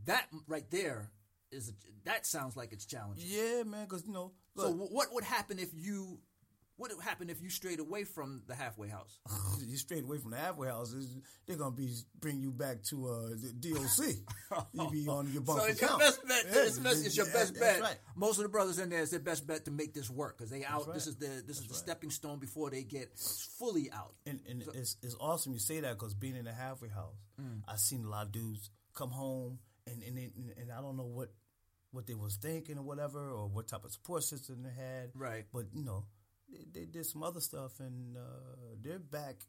that 0.06 0.26
right 0.46 0.68
there 0.70 1.10
is 1.50 1.68
a, 1.68 1.72
that 2.04 2.26
sounds 2.26 2.56
like 2.56 2.72
it's 2.72 2.86
challenging. 2.86 3.24
Yeah, 3.28 3.62
man, 3.64 3.84
because 3.84 4.06
you 4.06 4.12
know, 4.12 4.32
So 4.56 4.70
look, 4.70 4.88
wh- 4.88 4.92
what 4.92 5.12
would 5.14 5.24
happen 5.24 5.58
if 5.58 5.68
you? 5.74 6.18
What 6.78 6.94
would 6.96 7.04
happen 7.04 7.28
if 7.28 7.42
you 7.42 7.50
strayed 7.50 7.80
away 7.80 8.04
from 8.04 8.42
the 8.46 8.54
halfway 8.54 8.88
house? 8.88 9.18
you 9.60 9.76
straight 9.76 10.04
away 10.04 10.18
from 10.18 10.30
the 10.30 10.38
halfway 10.38 10.68
house, 10.68 10.94
they're 11.46 11.56
gonna 11.56 11.76
be 11.76 11.92
bring 12.20 12.38
you 12.40 12.52
back 12.52 12.82
to 12.84 13.08
uh, 13.08 13.28
the 13.30 13.52
DOC. 13.52 14.64
you 14.72 14.90
be 14.90 15.08
on 15.08 15.30
your 15.32 15.42
bunk 15.42 15.60
So 15.60 15.66
it's 15.66 15.80
your 15.80 15.98
best 15.98 16.26
bet. 16.26 16.44
Yeah, 16.50 16.62
it's, 16.62 16.78
best, 16.78 17.06
it's 17.06 17.16
your 17.16 17.26
best 17.26 17.54
that's 17.54 17.58
bet. 17.58 17.80
Right. 17.80 17.96
Most 18.16 18.38
of 18.38 18.44
the 18.44 18.48
brothers 18.48 18.78
in 18.78 18.88
there 18.90 19.02
is 19.02 19.10
their 19.10 19.20
best 19.20 19.46
bet 19.46 19.64
to 19.66 19.70
make 19.70 19.92
this 19.92 20.08
work 20.08 20.38
because 20.38 20.50
they 20.50 20.64
out. 20.64 20.86
right. 20.86 20.94
This 20.94 21.06
is 21.06 21.16
the 21.16 21.42
this 21.46 21.58
is 21.58 21.66
the 21.66 21.74
stepping 21.74 22.10
stone 22.10 22.38
before 22.38 22.70
they 22.70 22.84
get 22.84 23.18
fully 23.58 23.90
out. 23.92 24.14
And, 24.24 24.40
and 24.48 24.62
it's 24.74 24.96
it's 25.02 25.16
awesome 25.20 25.52
you 25.52 25.58
say 25.58 25.80
that 25.80 25.98
because 25.98 26.14
being 26.14 26.36
in 26.36 26.44
the 26.44 26.52
halfway 26.52 26.88
house, 26.88 27.16
Mm. 27.40 27.62
I've 27.68 27.78
seen 27.78 28.04
a 28.04 28.08
lot 28.08 28.26
of 28.26 28.32
dudes 28.32 28.70
come 28.94 29.10
home 29.10 29.58
and 29.86 30.02
and, 30.02 30.16
they, 30.16 30.30
and 30.60 30.72
I 30.72 30.80
don't 30.80 30.96
know 30.96 31.06
what 31.06 31.30
what 31.90 32.06
they 32.06 32.14
was 32.14 32.36
thinking 32.36 32.78
or 32.78 32.82
whatever 32.82 33.30
or 33.30 33.48
what 33.48 33.68
type 33.68 33.84
of 33.84 33.92
support 33.92 34.22
system 34.24 34.62
they 34.62 34.70
had. 34.70 35.10
Right. 35.14 35.44
But 35.52 35.66
you 35.72 35.84
know, 35.84 36.04
they, 36.50 36.80
they 36.80 36.86
did 36.86 37.06
some 37.06 37.22
other 37.22 37.40
stuff 37.40 37.80
and 37.80 38.16
uh, 38.16 38.20
they're 38.82 38.98
back. 38.98 39.46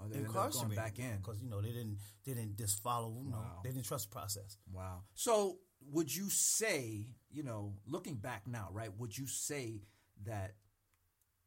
Oh, 0.00 0.06
they 0.08 0.20
incarcerated 0.20 0.76
back 0.76 0.98
in. 1.00 1.16
because 1.16 1.40
you 1.42 1.48
know 1.50 1.60
they 1.60 1.72
didn't 1.72 1.98
they 2.24 2.32
didn't 2.34 2.56
just 2.56 2.80
follow 2.82 3.20
you 3.24 3.30
know 3.30 3.38
Wow. 3.38 3.60
they 3.64 3.70
didn't 3.70 3.84
trust 3.86 4.08
the 4.08 4.14
process. 4.14 4.56
Wow. 4.72 5.02
So 5.14 5.58
would 5.92 6.14
you 6.14 6.28
say, 6.30 7.06
you 7.30 7.42
know, 7.42 7.74
looking 7.86 8.16
back 8.16 8.46
now, 8.46 8.68
right? 8.72 8.90
Would 8.98 9.16
you 9.18 9.26
say 9.26 9.82
that 10.24 10.54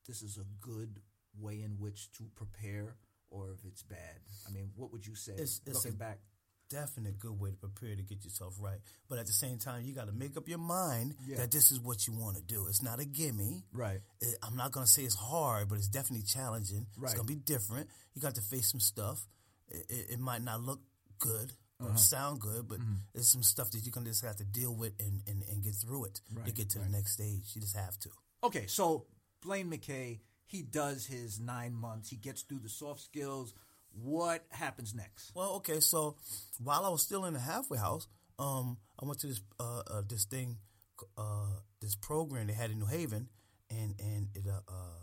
this 0.07 0.21
is 0.21 0.37
a 0.37 0.45
good 0.65 0.99
way 1.37 1.61
in 1.61 1.71
which 1.79 2.11
to 2.13 2.23
prepare, 2.35 2.95
or 3.29 3.51
if 3.51 3.63
it's 3.65 3.83
bad? 3.83 4.19
I 4.47 4.51
mean, 4.51 4.71
what 4.75 4.91
would 4.91 5.05
you 5.05 5.15
say 5.15 5.33
It's- 5.33 5.61
it's 5.65 5.75
looking 5.85 5.93
a- 5.93 6.03
back? 6.05 6.19
Definite 6.71 7.19
good 7.19 7.37
way 7.39 7.51
to 7.51 7.57
prepare 7.57 7.95
to 7.95 8.01
get 8.01 8.23
yourself 8.23 8.55
right. 8.59 8.79
But 9.09 9.19
at 9.19 9.27
the 9.27 9.33
same 9.33 9.57
time, 9.59 9.83
you 9.85 9.93
got 9.93 10.07
to 10.07 10.13
make 10.13 10.37
up 10.37 10.47
your 10.47 10.57
mind 10.59 11.15
Yeah. 11.27 11.37
that 11.37 11.51
this 11.51 11.71
is 11.71 11.79
what 11.79 12.07
you 12.07 12.13
want 12.13 12.37
to 12.37 12.41
do. 12.43 12.67
It's 12.67 12.81
not 12.81 12.99
a 12.99 13.05
gimme. 13.05 13.63
Right. 13.73 14.01
It- 14.21 14.37
I'm 14.41 14.55
not 14.55 14.71
gonna 14.71 14.87
say 14.87 15.03
it's 15.03 15.15
hard, 15.15 15.67
but 15.69 15.77
it's 15.77 15.87
definitely 15.89 16.25
challenging. 16.25 16.87
Right. 16.97 17.09
It's 17.11 17.13
gonna 17.19 17.27
be 17.27 17.35
different. 17.35 17.89
You 18.13 18.21
got 18.21 18.35
to 18.35 18.41
face 18.41 18.69
some 18.71 18.79
stuff. 18.79 19.27
It, 19.67 19.85
it, 19.89 20.05
it 20.13 20.19
might 20.19 20.41
not 20.41 20.61
look 20.61 20.81
good 21.19 21.51
or 21.79 21.87
Uh-huh. 21.87 21.97
sound 21.97 22.41
good, 22.41 22.67
but 22.67 22.79
Mm-hmm. 22.79 22.95
it's 23.15 23.27
some 23.31 23.43
stuff 23.43 23.71
that 23.71 23.79
you're 23.85 23.91
gonna 23.91 24.09
just 24.09 24.23
have 24.23 24.37
to 24.37 24.45
deal 24.45 24.73
with 24.75 24.93
and, 24.99 25.21
and, 25.27 25.43
and 25.43 25.63
get 25.63 25.75
through 25.75 26.05
it 26.05 26.21
to 26.45 26.51
get 26.51 26.69
to 26.71 26.79
the 26.79 26.89
next 26.89 27.13
stage. 27.13 27.43
You 27.55 27.61
just 27.61 27.75
have 27.75 27.97
to. 27.99 28.09
Okay, 28.43 28.67
so 28.67 29.05
Blaine 29.41 29.69
McKay, 29.69 30.19
he 30.45 30.61
does 30.61 31.05
his 31.05 31.39
nine 31.39 31.73
months. 31.73 32.09
He 32.09 32.15
gets 32.17 32.41
through 32.43 32.59
the 32.59 32.69
soft 32.69 33.01
skills. 33.01 33.53
What 33.93 34.45
happens 34.49 34.95
next? 34.95 35.31
Well, 35.35 35.55
okay, 35.55 35.79
so 35.79 36.15
while 36.63 36.85
I 36.85 36.89
was 36.89 37.01
still 37.01 37.25
in 37.25 37.33
the 37.33 37.39
halfway 37.39 37.77
house, 37.77 38.07
um, 38.39 38.77
I 39.01 39.05
went 39.05 39.19
to 39.19 39.27
this 39.27 39.41
uh, 39.59 39.81
uh 39.85 40.01
this 40.07 40.25
thing, 40.25 40.57
uh, 41.17 41.59
this 41.81 41.95
program 41.95 42.47
they 42.47 42.53
had 42.53 42.71
in 42.71 42.79
New 42.79 42.85
Haven, 42.85 43.29
and 43.69 43.95
and 43.99 44.29
it 44.33 44.45
uh, 44.47 44.71
uh 44.71 45.01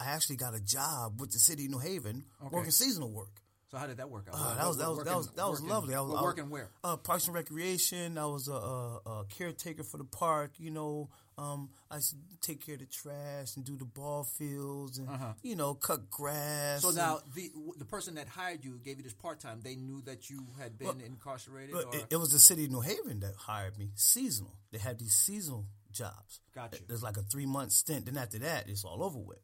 I 0.00 0.12
actually 0.12 0.36
got 0.36 0.54
a 0.54 0.60
job 0.60 1.20
with 1.20 1.32
the 1.32 1.38
city 1.38 1.64
of 1.64 1.72
New 1.72 1.78
Haven 1.78 2.24
working 2.50 2.70
seasonal 2.70 3.10
work. 3.10 3.40
So 3.70 3.76
how 3.76 3.86
did 3.86 3.98
that 3.98 4.08
work 4.08 4.26
out? 4.28 4.34
Uh, 4.34 4.54
that 4.54 4.66
was 4.66 4.78
that 4.78 4.88
was 4.88 5.04
that 5.04 5.16
was 5.16 5.26
that 5.32 5.46
was 5.48 5.60
Working- 5.60 5.68
lovely. 5.68 5.94
I 5.94 6.00
was, 6.00 6.08
well, 6.08 6.16
I 6.18 6.20
was- 6.22 6.28
working 6.30 6.50
where? 6.50 6.70
Uh, 6.82 6.96
Parks 6.96 7.26
and 7.26 7.34
Recreation. 7.34 8.16
I 8.16 8.24
was 8.26 8.48
a, 8.48 8.52
a, 8.52 8.96
a 9.06 9.24
caretaker 9.28 9.82
for 9.82 9.98
the 9.98 10.04
park. 10.04 10.52
You 10.58 10.70
know, 10.70 11.10
um, 11.36 11.68
I 11.90 11.96
used 11.96 12.12
to 12.12 12.16
take 12.40 12.64
care 12.64 12.76
of 12.76 12.80
the 12.80 12.86
trash 12.86 13.56
and 13.56 13.64
do 13.66 13.76
the 13.76 13.84
ball 13.84 14.24
fields 14.24 14.96
and 14.96 15.06
you 15.42 15.54
know 15.54 15.74
cut 15.74 16.08
grass. 16.10 16.82
Uh-huh. 16.82 16.92
So 16.92 16.96
now 16.98 17.20
the 17.34 17.50
the 17.76 17.84
person 17.84 18.14
that 18.14 18.26
hired 18.26 18.64
you 18.64 18.80
gave 18.82 18.96
you 18.96 19.02
this 19.02 19.12
part 19.12 19.38
time. 19.38 19.60
They 19.62 19.76
knew 19.76 20.00
that 20.06 20.30
you 20.30 20.46
had 20.58 20.78
been 20.78 21.02
incarcerated. 21.02 21.74
But 21.74 21.84
or? 21.86 21.94
it, 21.96 22.06
it 22.12 22.16
was 22.16 22.30
the 22.32 22.38
city 22.38 22.64
of 22.64 22.70
New 22.70 22.80
Haven 22.80 23.20
that 23.20 23.34
hired 23.36 23.76
me 23.78 23.90
seasonal. 23.96 24.56
They 24.72 24.78
had 24.78 24.98
these 24.98 25.12
seasonal 25.12 25.66
jobs. 25.92 26.40
Got 26.54 26.72
you. 26.72 26.86
There's 26.88 27.02
like 27.02 27.18
a 27.18 27.22
three 27.22 27.44
month 27.46 27.72
stint. 27.72 28.06
Then 28.06 28.16
after 28.16 28.38
that, 28.38 28.66
it's 28.70 28.84
all 28.86 29.02
over 29.04 29.18
with. 29.18 29.40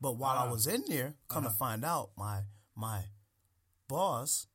But 0.00 0.12
while 0.16 0.36
Ah. 0.38 0.46
I 0.48 0.50
was 0.50 0.66
in 0.66 0.82
there, 0.88 1.14
come 1.28 1.44
Uh-huh. 1.44 1.52
to 1.52 1.58
find 1.58 1.84
out, 1.84 2.12
my 2.16 2.40
my 2.74 3.04
boss, 3.88 4.46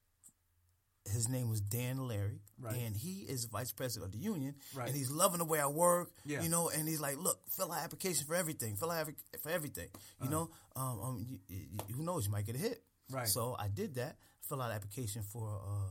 his 1.05 1.27
name 1.27 1.49
was 1.49 1.61
Dan 1.61 2.07
Larry, 2.07 2.41
Right. 2.59 2.75
and 2.77 2.95
he 2.95 3.21
is 3.21 3.45
vice 3.45 3.71
president 3.71 4.13
of 4.13 4.19
the 4.19 4.23
union, 4.23 4.55
Right. 4.73 4.87
and 4.87 4.95
he's 4.95 5.09
loving 5.09 5.39
the 5.39 5.45
way 5.45 5.59
I 5.59 5.65
work, 5.67 6.11
Yeah. 6.25 6.41
you 6.43 6.49
know, 6.49 6.69
and 6.69 6.87
he's 6.87 6.99
like, 7.01 7.17
look, 7.17 7.41
fill 7.49 7.71
out 7.71 7.83
application 7.83 8.25
for 8.27 8.35
everything, 8.35 8.75
fill 8.75 8.91
out 8.91 9.07
for 9.41 9.49
everything, 9.49 9.89
you 10.21 10.29
know, 10.29 10.51
um, 10.75 10.99
um, 11.01 11.25
you, 11.27 11.39
you, 11.47 11.67
who 11.95 12.03
knows, 12.03 12.25
you 12.25 12.31
might 12.31 12.45
get 12.45 12.55
a 12.55 12.59
hit, 12.59 12.83
Uh-huh. 13.09 13.17
Right. 13.17 13.27
So 13.27 13.55
I 13.59 13.67
did 13.67 13.95
that, 13.95 14.17
fill 14.41 14.61
out 14.61 14.71
application 14.71 15.23
for 15.23 15.59
uh, 15.65 15.89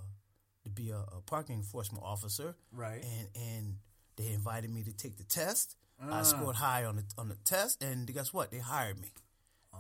to 0.65 0.71
be 0.71 0.91
a, 0.91 0.99
a 0.99 1.21
parking 1.27 1.57
enforcement 1.57 2.05
officer, 2.05 2.55
Right. 2.73 3.03
and 3.05 3.29
and 3.35 3.79
they 4.17 4.29
invited 4.33 4.71
me 4.71 4.85
to 4.85 4.93
take 4.93 5.17
the 5.17 5.25
test. 5.25 5.77
Ah. 6.01 6.21
I 6.21 6.23
scored 6.23 6.57
high 6.57 6.85
on 6.85 6.97
the 6.97 7.05
on 7.19 7.29
the 7.29 7.37
test, 7.37 7.83
and 7.83 8.07
guess 8.15 8.33
what? 8.33 8.51
They 8.51 8.59
hired 8.59 8.99
me. 8.99 9.09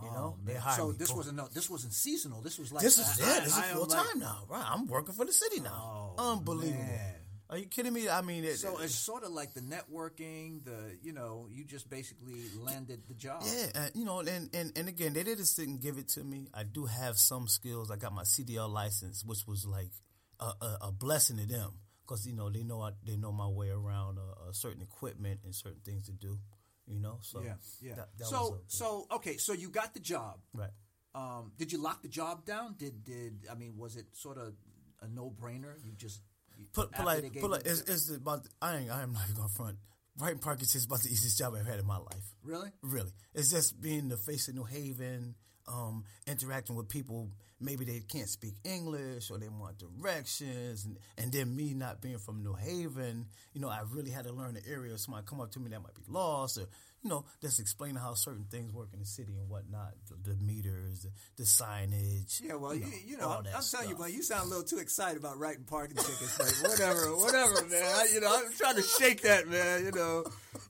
You 0.03 0.11
know, 0.11 0.37
they 0.45 0.55
hired 0.55 0.81
Oh, 0.81 0.93
so 0.93 0.93
this 0.93 1.11
wasn't 1.13 1.37
no, 1.37 1.49
this 1.53 1.69
wasn't 1.71 1.93
seasonal. 1.93 2.41
This 2.43 2.59
was 2.59 2.73
like 2.73 2.83
This 2.83 2.99
is 2.99 3.21
I- 3.21 3.27
yeah, 3.35 3.41
this 3.41 3.53
is 3.53 3.59
I 3.59 3.67
am 3.69 3.77
full 3.77 3.87
like- 3.87 4.07
time 4.07 4.19
now. 4.19 4.45
Right, 4.49 4.65
I'm 4.67 4.87
working 4.87 5.15
for 5.15 5.25
the 5.25 5.33
city 5.33 5.61
now. 5.61 6.15
Oh, 6.19 6.33
Unbelievable. 6.33 6.79
man. 6.83 7.15
Are 7.51 7.59
you 7.59 7.67
kidding 7.67 7.93
me? 7.93 8.09
I 8.09 8.21
mean, 8.21 8.45
it, 8.45 8.59
So 8.59 8.79
it's 8.79 8.95
sort 8.95 9.25
of 9.25 9.33
like 9.33 9.55
the 9.55 9.61
networking. 9.61 10.65
The 10.65 10.97
you 11.03 11.13
know 11.13 11.49
you 11.51 11.65
just 11.65 11.91
basically 11.91 12.43
landed 12.59 13.03
the 13.09 13.15
job. 13.15 13.43
yeah, 13.45 13.67
and, 13.75 13.91
you 13.95 14.05
know, 14.05 14.21
and, 14.21 14.49
and 14.55 14.73
and 14.77 14.89
again, 14.89 15.13
they 15.15 15.25
didn't 15.25 15.81
give 15.81 15.99
it 15.99 16.09
to 16.11 16.23
me. 16.23 16.49
I 16.55 16.63
do 16.63 16.87
have 16.87 17.19
some 17.19 17.49
skills. 17.49 17.91
I 17.91 17.97
got 17.97 18.13
my 18.15 18.23
CDL 18.23 18.69
license, 18.71 19.25
which 19.25 19.47
was 19.49 19.67
like 19.67 19.91
a, 20.39 20.45
a, 20.65 20.79
a 20.83 20.93
blessing 20.93 21.39
to 21.39 21.47
them 21.47 21.73
because 22.07 22.25
you 22.25 22.35
know 22.35 22.51
they 22.51 22.63
know 22.63 22.83
I, 22.83 22.91
they 23.05 23.17
know 23.17 23.33
my 23.33 23.49
way 23.49 23.69
around 23.71 24.19
uh, 24.19 24.23
uh, 24.49 24.53
certain 24.53 24.83
equipment 24.83 25.41
and 25.45 25.53
certain 25.55 25.81
things 25.85 26.07
to 26.07 26.13
do. 26.13 26.39
You 26.87 27.01
know, 27.01 27.19
so 27.23 27.43
yeah, 27.43 27.55
yeah. 27.81 27.95
that- 27.95 28.19
that 28.19 28.27
so 28.27 28.55
a- 28.55 28.59
so 28.67 29.07
okay, 29.13 29.37
so 29.37 29.53
you 29.53 29.69
got 29.71 29.95
the 29.95 30.01
job. 30.01 30.41
right. 30.55 30.71
Um, 31.15 31.53
did 31.59 31.73
you 31.73 31.79
lock 31.83 32.03
the 32.03 32.09
job 32.09 32.45
down? 32.45 32.75
Did 32.79 33.05
did 33.05 33.47
I 33.51 33.55
mean 33.55 33.77
was 33.77 33.97
it 33.97 34.07
sort 34.13 34.39
of 34.39 34.55
a 35.01 35.09
no 35.09 35.31
brainer? 35.31 35.75
You 35.85 35.93
just 35.97 36.21
you, 36.57 36.67
Put, 36.73 36.93
put 36.93 37.05
like, 37.07 37.33
put 37.41 37.51
like, 37.51 37.63
the 37.65 37.71
it's, 37.71 37.81
it's 37.83 38.11
about. 38.11 38.47
I 38.61 38.77
ain't. 38.79 38.91
I 38.91 39.03
am 39.03 39.13
not 39.13 39.23
even 39.25 39.37
gonna 39.37 39.49
front. 39.49 39.79
Writing 40.19 40.39
Parkinson's 40.41 40.83
is 40.83 40.87
about 40.87 41.01
the 41.01 41.09
easiest 41.11 41.39
job 41.39 41.55
I've 41.55 41.67
had 41.67 41.79
in 41.79 41.87
my 41.87 41.97
life. 41.97 42.35
really 42.45 42.71
Really, 42.83 43.13
it's 43.35 43.51
just 43.51 43.81
being 43.81 44.09
the 44.09 44.17
face 44.19 44.49
of 44.49 44.55
New 44.55 44.65
Haven, 44.65 45.35
um, 45.71 46.05
interacting 46.27 46.77
with 46.77 46.89
people. 46.89 47.29
Maybe 47.63 47.85
they 47.85 48.01
can't 48.01 48.29
speak 48.29 48.55
English 48.65 49.31
or 49.31 49.37
they 49.37 49.49
want 49.49 49.77
directions, 49.79 50.87
and, 50.87 50.97
and 51.19 51.31
then 51.31 51.55
me 51.55 51.75
not 51.75 52.01
being 52.01 52.17
from 52.19 52.43
New 52.43 52.55
Haven, 52.55 53.27
you 53.53 53.61
know, 53.61 53.69
I 53.69 53.83
really 53.91 54.11
had 54.11 54.25
to 54.25 54.33
learn 54.33 54.55
the 54.55 54.63
area. 54.67 54.97
Somebody 54.97 55.27
come 55.27 55.43
up 55.43 55.51
to 55.53 55.61
me 55.61 55.69
that 55.71 55.83
might 55.83 55.95
be 55.95 56.01
lost, 56.09 56.57
or 56.57 56.67
you 57.03 57.09
know, 57.11 57.25
just 57.41 57.61
explaining 57.61 57.97
how 57.97 58.15
certain 58.15 58.45
things 58.51 58.73
work 58.73 58.89
in 58.93 59.01
the 59.01 59.07
city 59.07 59.33
and 59.39 59.49
whatnot, 59.49 59.93
the, 60.09 60.31
the 60.35 60.37
meters, 60.45 61.01
the, 61.03 61.11
the 61.37 61.43
signage. 61.45 62.41
Yeah, 62.45 62.55
well, 62.57 62.75
you, 62.75 62.85
you 63.07 63.17
know, 63.17 63.31
I'm, 63.31 63.45
that 63.45 63.55
I'm 63.57 63.63
telling 63.63 63.89
you, 63.89 63.99
man, 63.99 64.13
you 64.13 64.23
sound 64.23 64.47
a 64.47 64.49
little 64.49 64.65
too 64.65 64.79
excited 64.79 65.17
about 65.19 65.39
writing 65.39 65.65
parking 65.65 65.97
tickets. 65.97 66.39
Like, 66.39 66.71
whatever, 66.71 67.17
whatever, 67.17 67.65
man. 67.67 67.83
I, 67.83 68.07
you 68.13 68.21
know, 68.21 68.29
I'm 68.35 68.53
trying 68.53 68.77
to 68.77 68.83
shake 68.83 69.23
that, 69.23 69.49
man. 69.49 69.85
You 69.85 69.93
know, 69.93 70.25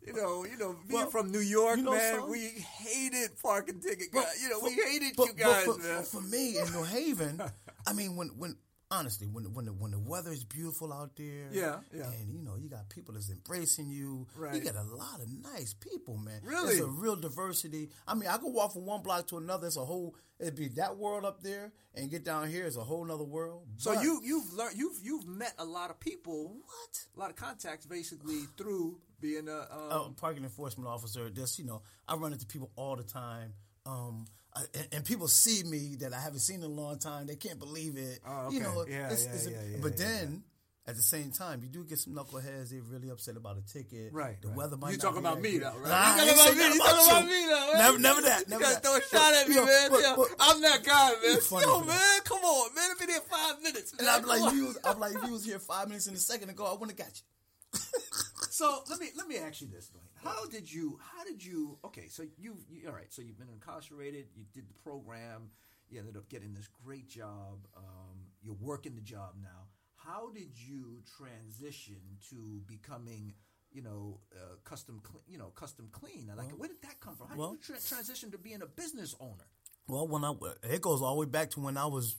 you 0.07 0.13
know, 0.13 0.45
you 0.45 0.57
know, 0.57 0.77
being 0.89 1.01
Well, 1.01 1.11
from 1.11 1.33
New 1.33 1.41
York, 1.41 1.79
you 1.79 1.83
know 1.85 1.93
man, 1.93 2.29
we 2.31 2.47
hated 2.49 3.31
parking 3.43 3.81
ticket 3.81 4.09
But 4.13 4.25
guys. 4.25 4.43
You 4.43 4.51
know, 4.51 4.61
we 4.63 4.71
hated 4.75 5.17
but- 5.17 5.27
you 5.27 5.33
but 5.37 5.43
guys, 5.43 5.65
for, 5.65 5.79
man. 5.79 6.03
For 6.05 6.21
me 6.21 6.59
in 6.59 6.73
New 6.73 6.85
Haven, 6.85 7.43
I 7.87 7.93
mean, 7.93 8.15
when 8.17 8.29
when 8.39 8.57
honestly, 8.91 9.27
when 9.27 9.45
when 9.55 9.65
the, 9.67 9.73
when 9.73 9.91
the 9.93 9.99
weather 9.99 10.31
is 10.33 10.45
beautiful 10.45 10.93
out 10.93 11.17
there, 11.17 11.49
Yeah, 11.53 11.77
yeah. 11.95 12.11
and 12.21 12.33
you 12.33 12.41
know 12.43 12.57
you 12.57 12.69
got 12.69 12.89
people 12.89 13.15
that's 13.15 13.31
embracing 13.31 13.91
you, 13.91 14.27
Right. 14.37 14.55
You 14.55 14.61
got 14.63 14.77
a 14.77 14.83
lot 14.83 15.21
of 15.21 15.29
nice 15.43 15.75
people, 15.75 16.17
man. 16.17 16.41
Really? 16.45 16.75
it's 16.75 16.81
a 16.81 16.87
real 16.87 17.17
diversity. 17.17 17.91
I 18.07 18.15
mean, 18.15 18.29
I 18.29 18.37
could 18.37 18.53
walk 18.53 18.73
from 18.73 18.87
one 18.87 19.03
block 19.03 19.27
to 19.29 19.39
another. 19.39 19.67
It's 19.67 19.77
a 19.77 19.85
whole. 19.85 20.17
It'd 20.39 20.57
be 20.57 20.69
that 20.77 20.97
world 20.97 21.25
up 21.25 21.43
there, 21.43 21.73
and 21.95 22.11
get 22.11 22.25
down 22.25 22.49
here 22.49 22.65
is 22.67 22.77
a 22.77 22.85
whole 22.85 23.05
nother 23.05 23.25
world. 23.25 23.67
So 23.77 23.95
But- 23.95 24.03
you 24.03 24.21
you've 24.25 24.53
learned 24.55 24.77
you've 24.77 24.99
you've 25.03 25.27
met 25.27 25.55
a 25.59 25.65
lot 25.65 25.91
of 25.91 26.01
people, 26.01 26.55
what? 26.65 27.07
a 27.17 27.21
lot 27.21 27.31
of 27.31 27.37
contacts, 27.37 27.87
basically 27.87 28.41
through 28.57 28.99
being 29.21 29.49
a 29.49 29.69
um, 29.71 30.11
a 30.11 30.15
parking 30.17 30.43
enforcement 30.45 30.89
officer. 30.89 31.29
Just 31.31 31.59
you 31.59 31.65
know, 31.67 31.83
I 32.09 32.15
run 32.17 32.33
into 32.33 32.47
people 32.47 32.71
all 32.77 32.97
the 32.97 33.05
time. 33.05 33.53
Um, 33.87 34.27
and, 34.75 34.89
and 34.93 35.05
people 35.05 35.29
see 35.29 35.63
me 35.65 35.97
that 36.01 36.13
I 36.13 36.21
haven't 36.21 36.41
seen 36.41 36.57
in 36.57 36.63
a 36.65 36.69
long 36.69 36.99
time. 36.99 37.27
They 37.27 37.37
can't 37.37 37.59
believe 37.59 37.97
it. 37.97 38.21
Oh, 38.27 38.51
You 38.51 38.61
okay. 38.61 38.67
know, 38.69 38.85
Yeah, 38.89 39.11
it's, 39.11 39.25
yeah, 39.27 39.33
it's 39.33 39.47
a- 39.47 39.51
yeah, 39.51 39.57
yeah, 39.73 39.77
But 39.83 39.97
then. 39.97 40.45
At 40.87 40.97
the 40.97 41.03
same 41.03 41.31
time, 41.31 41.61
you 41.63 41.69
do 41.69 41.85
get 41.85 41.99
some 42.01 42.15
knuckleheads. 42.15 42.71
They're 42.71 42.81
really 42.83 43.11
upset 43.11 43.37
about 43.37 43.59
a 43.59 43.61
ticket. 43.61 44.13
Right, 44.13 44.41
The 44.41 44.49
right. 44.49 44.57
weather 44.57 44.77
might 44.77 44.91
You 44.93 44.97
talking 44.99 45.19
about 45.21 45.41
me 45.41 45.59
though, 45.59 45.77
right? 45.77 45.87
Nah, 45.89 46.25
you 46.25 46.33
talking 46.35 46.41
about 46.41 46.57
me? 46.57 46.65
You 46.65 46.79
talking 46.81 47.07
about 47.11 47.25
me 47.27 47.47
though? 47.47 47.73
Never, 47.77 47.99
never 47.99 48.21
that. 48.23 48.41
You 48.41 48.47
Never 48.49 48.63
gotta 48.63 48.75
that. 48.75 48.83
throw 48.83 48.97
a 48.97 49.03
shot 49.03 49.35
at 49.35 49.47
me, 49.49 49.55
You 49.55 49.61
know, 49.61 49.67
man. 49.67 49.91
but- 49.91 50.17
but- 50.17 50.29
I'm 50.41 50.61
that 50.63 50.83
guy, 50.83 51.11
man. 51.23 51.41
Funny 51.43 51.67
Yo, 51.67 51.81
man, 51.85 52.21
come 52.25 52.39
on, 52.41 52.75
man. 52.75 52.91
I've 52.91 52.99
been 52.99 53.09
here 53.11 53.21
five 53.21 53.63
minutes. 53.63 53.93
And. 53.97 54.09
I'm 54.09 54.23
like, 54.25 54.39
Come 54.39 54.49
if 54.49 54.53
on. 54.53 54.59
you 54.59 54.67
was, 54.67 54.79
I'm 54.83 54.99
like, 54.99 55.15
if 55.15 55.23
you 55.23 55.33
was 55.33 55.45
here 55.45 55.59
five 55.61 55.87
minutes 55.87 56.07
and 56.09 56.17
a 56.17 56.19
second 56.19 56.49
ago, 56.51 56.65
I 56.67 56.73
wouldn't 56.73 56.99
have 56.99 57.07
got 57.07 57.15
you. 57.15 57.81
So 58.51 58.83
let 58.91 58.99
me 58.99 59.07
let 59.17 59.29
me 59.29 59.37
ask 59.39 59.61
you 59.61 59.69
this, 59.69 59.91
Dwayne. 59.95 60.10
How 60.23 60.47
did 60.47 60.71
you? 60.73 60.99
How 61.03 61.25
did 61.25 61.45
you? 61.45 61.79
Okay, 61.85 62.09
so 62.09 62.25
you, 62.39 62.57
you 62.69 62.89
all 62.89 62.95
right? 62.95 63.13
So 63.13 63.23
you've 63.23 63.39
been 63.39 63.49
incarcerated. 63.49 64.27
You 64.37 64.45
did 64.53 64.69
the 64.69 64.75
program. 64.75 65.51
You 65.89 65.99
ended 65.99 66.17
up 66.17 66.29
getting 66.29 66.53
this 66.55 66.69
great 66.85 67.09
job. 67.09 67.67
Um, 67.77 68.17
you're 68.43 68.57
working 68.61 68.95
the 68.95 69.01
job 69.01 69.35
now. 69.43 69.67
How 69.97 70.31
did 70.31 70.51
you 70.57 71.03
transition 71.19 72.01
to 72.31 72.61
becoming, 72.67 73.35
you 73.73 73.83
know, 73.83 74.21
uh, 74.35 74.57
custom, 74.65 75.01
clean, 75.03 75.23
you 75.29 75.39
know, 75.39 75.49
custom 75.55 75.89
clean? 75.93 76.31
Like, 76.37 76.51
where 76.53 76.69
did 76.69 76.83
that 76.83 77.01
come 77.01 77.17
from? 77.17 77.29
How 77.29 77.37
well- 77.37 77.51
did 77.53 77.69
you 77.69 77.75
tra- 77.75 77.83
transition 77.83 78.31
to 78.31 78.39
being 78.39 78.63
a 78.63 78.67
business 78.67 79.15
owner? 79.21 79.47
Well, 79.89 80.07
when 80.07 80.25
I 80.25 80.33
it 80.63 80.81
goes 80.81 81.03
all 81.03 81.15
the 81.15 81.21
way 81.21 81.27
back 81.27 81.51
to 81.51 81.61
when 81.61 81.77
I 81.77 81.87
was 81.87 82.17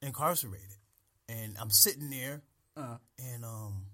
incarcerated, 0.00 0.76
and 1.28 1.56
I'm 1.58 1.70
sitting 1.70 2.10
there, 2.10 2.42
Uh-huh. 2.76 2.98
and 3.18 3.44
um, 3.44 3.86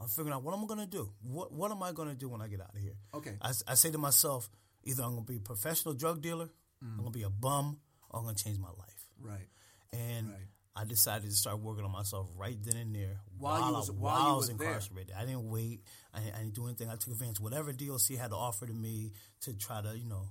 I'm 0.00 0.08
figuring 0.08 0.32
out 0.34 0.42
what 0.42 0.54
I'm 0.54 0.64
I 0.64 0.66
gonna 0.66 0.86
do. 0.86 1.10
What 1.22 1.52
what 1.52 1.70
am 1.70 1.82
I 1.82 1.92
gonna 1.92 2.14
do 2.14 2.28
when 2.28 2.40
I 2.42 2.48
get 2.48 2.60
out 2.60 2.74
of 2.74 2.80
here? 2.80 2.96
Okay. 3.14 3.36
I, 3.40 3.52
I 3.68 3.74
say 3.74 3.90
to 3.90 3.98
myself, 3.98 4.50
either 4.82 5.02
I'm 5.02 5.10
gonna 5.14 5.22
be 5.26 5.36
a 5.36 5.40
professional 5.40 5.94
drug 5.94 6.20
dealer, 6.20 6.46
mm. 6.82 6.90
I'm 6.92 6.98
gonna 6.98 7.10
be 7.10 7.22
a 7.22 7.30
bum, 7.30 7.78
or 8.10 8.18
I'm 8.20 8.24
gonna 8.26 8.36
change 8.36 8.58
my 8.58 8.68
life. 8.70 9.06
Right. 9.20 9.48
And 9.92 10.28
Right. 10.30 10.38
I 10.76 10.84
decided 10.84 11.30
to 11.30 11.36
start 11.36 11.60
working 11.60 11.84
on 11.84 11.92
myself 11.92 12.28
right 12.36 12.58
then 12.60 12.76
and 12.76 12.92
there 12.94 13.20
While 13.38 13.68
you 13.68 13.72
was- 13.74 13.90
I, 13.90 13.92
while 13.92 14.00
while 14.18 14.32
I 14.32 14.36
was 14.36 14.48
was 14.48 14.58
there. 14.58 14.66
incarcerated. 14.68 15.14
I 15.14 15.24
didn't 15.24 15.48
wait. 15.48 15.84
I, 16.12 16.18
I 16.18 16.38
didn't 16.40 16.54
do 16.54 16.66
anything. 16.66 16.88
I 16.90 16.96
took 16.96 17.12
advantage 17.12 17.36
of 17.38 17.44
whatever 17.44 17.72
DOC 17.72 18.16
had 18.18 18.30
to 18.30 18.36
offer 18.36 18.66
to 18.66 18.72
me 18.72 19.12
to 19.42 19.54
try 19.56 19.80
to, 19.80 19.96
you 19.96 20.08
know, 20.08 20.28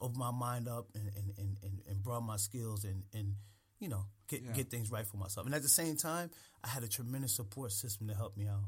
open 0.00 0.18
my 0.18 0.32
mind 0.32 0.66
up 0.66 0.88
and 0.96 1.06
and, 1.16 1.32
and, 1.38 1.56
and, 1.62 1.82
and 1.88 2.02
broaden 2.02 2.26
my 2.26 2.36
skills 2.38 2.84
and, 2.84 3.04
and 3.14 3.34
you 3.78 3.88
know 3.88 4.06
get 4.28 4.42
Yeah. 4.42 4.52
get 4.52 4.70
things 4.70 4.90
right 4.90 5.06
for 5.06 5.18
myself. 5.18 5.46
And 5.46 5.54
at 5.54 5.62
the 5.62 5.68
same 5.68 5.96
time, 5.96 6.30
I 6.64 6.68
had 6.68 6.82
a 6.82 6.88
tremendous 6.88 7.36
support 7.36 7.70
system 7.70 8.08
to 8.08 8.14
help 8.14 8.36
me 8.36 8.48
out. 8.48 8.64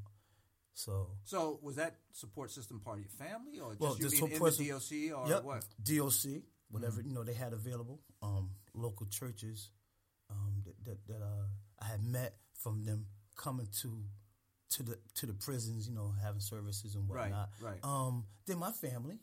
So 0.75 1.11
So 1.25 1.59
was 1.63 1.77
that 1.77 1.97
support 2.13 2.51
system 2.51 2.81
part 2.81 2.99
of 2.99 3.05
your 3.05 3.11
family, 3.11 3.61
or 3.61 3.71
just 3.73 3.81
Well, 3.81 3.97
you 3.99 4.09
the 4.09 4.11
being 4.11 4.33
in 4.33 4.39
the 4.43 4.69
DOC, 4.71 5.13
or 5.19 5.29
Yep. 5.29 5.45
what? 5.45 5.65
DOC, 5.83 6.43
whatever 6.71 7.03
you 7.03 7.13
know 7.13 7.25
they 7.25 7.35
had 7.35 7.53
available. 7.53 8.01
Um, 8.23 8.51
local 8.75 9.07
churches, 9.07 9.71
um, 10.31 10.63
the, 10.65 10.73
that, 10.91 11.07
that 11.09 11.23
uh, 11.23 11.47
I 11.81 11.87
had 11.87 12.03
met 12.03 12.37
from 12.55 12.85
them 12.85 13.07
coming 13.37 13.69
to 13.83 14.05
to 14.71 14.83
the 14.83 14.99
to 15.17 15.27
the 15.27 15.35
prisons, 15.35 15.87
you 15.89 15.95
know, 15.95 16.15
having 16.23 16.41
services 16.41 16.95
and 16.95 17.07
whatnot. 17.09 17.51
right. 17.61 17.79
Um, 17.85 18.25
then 18.47 18.59
my 18.59 18.71
family, 18.73 19.19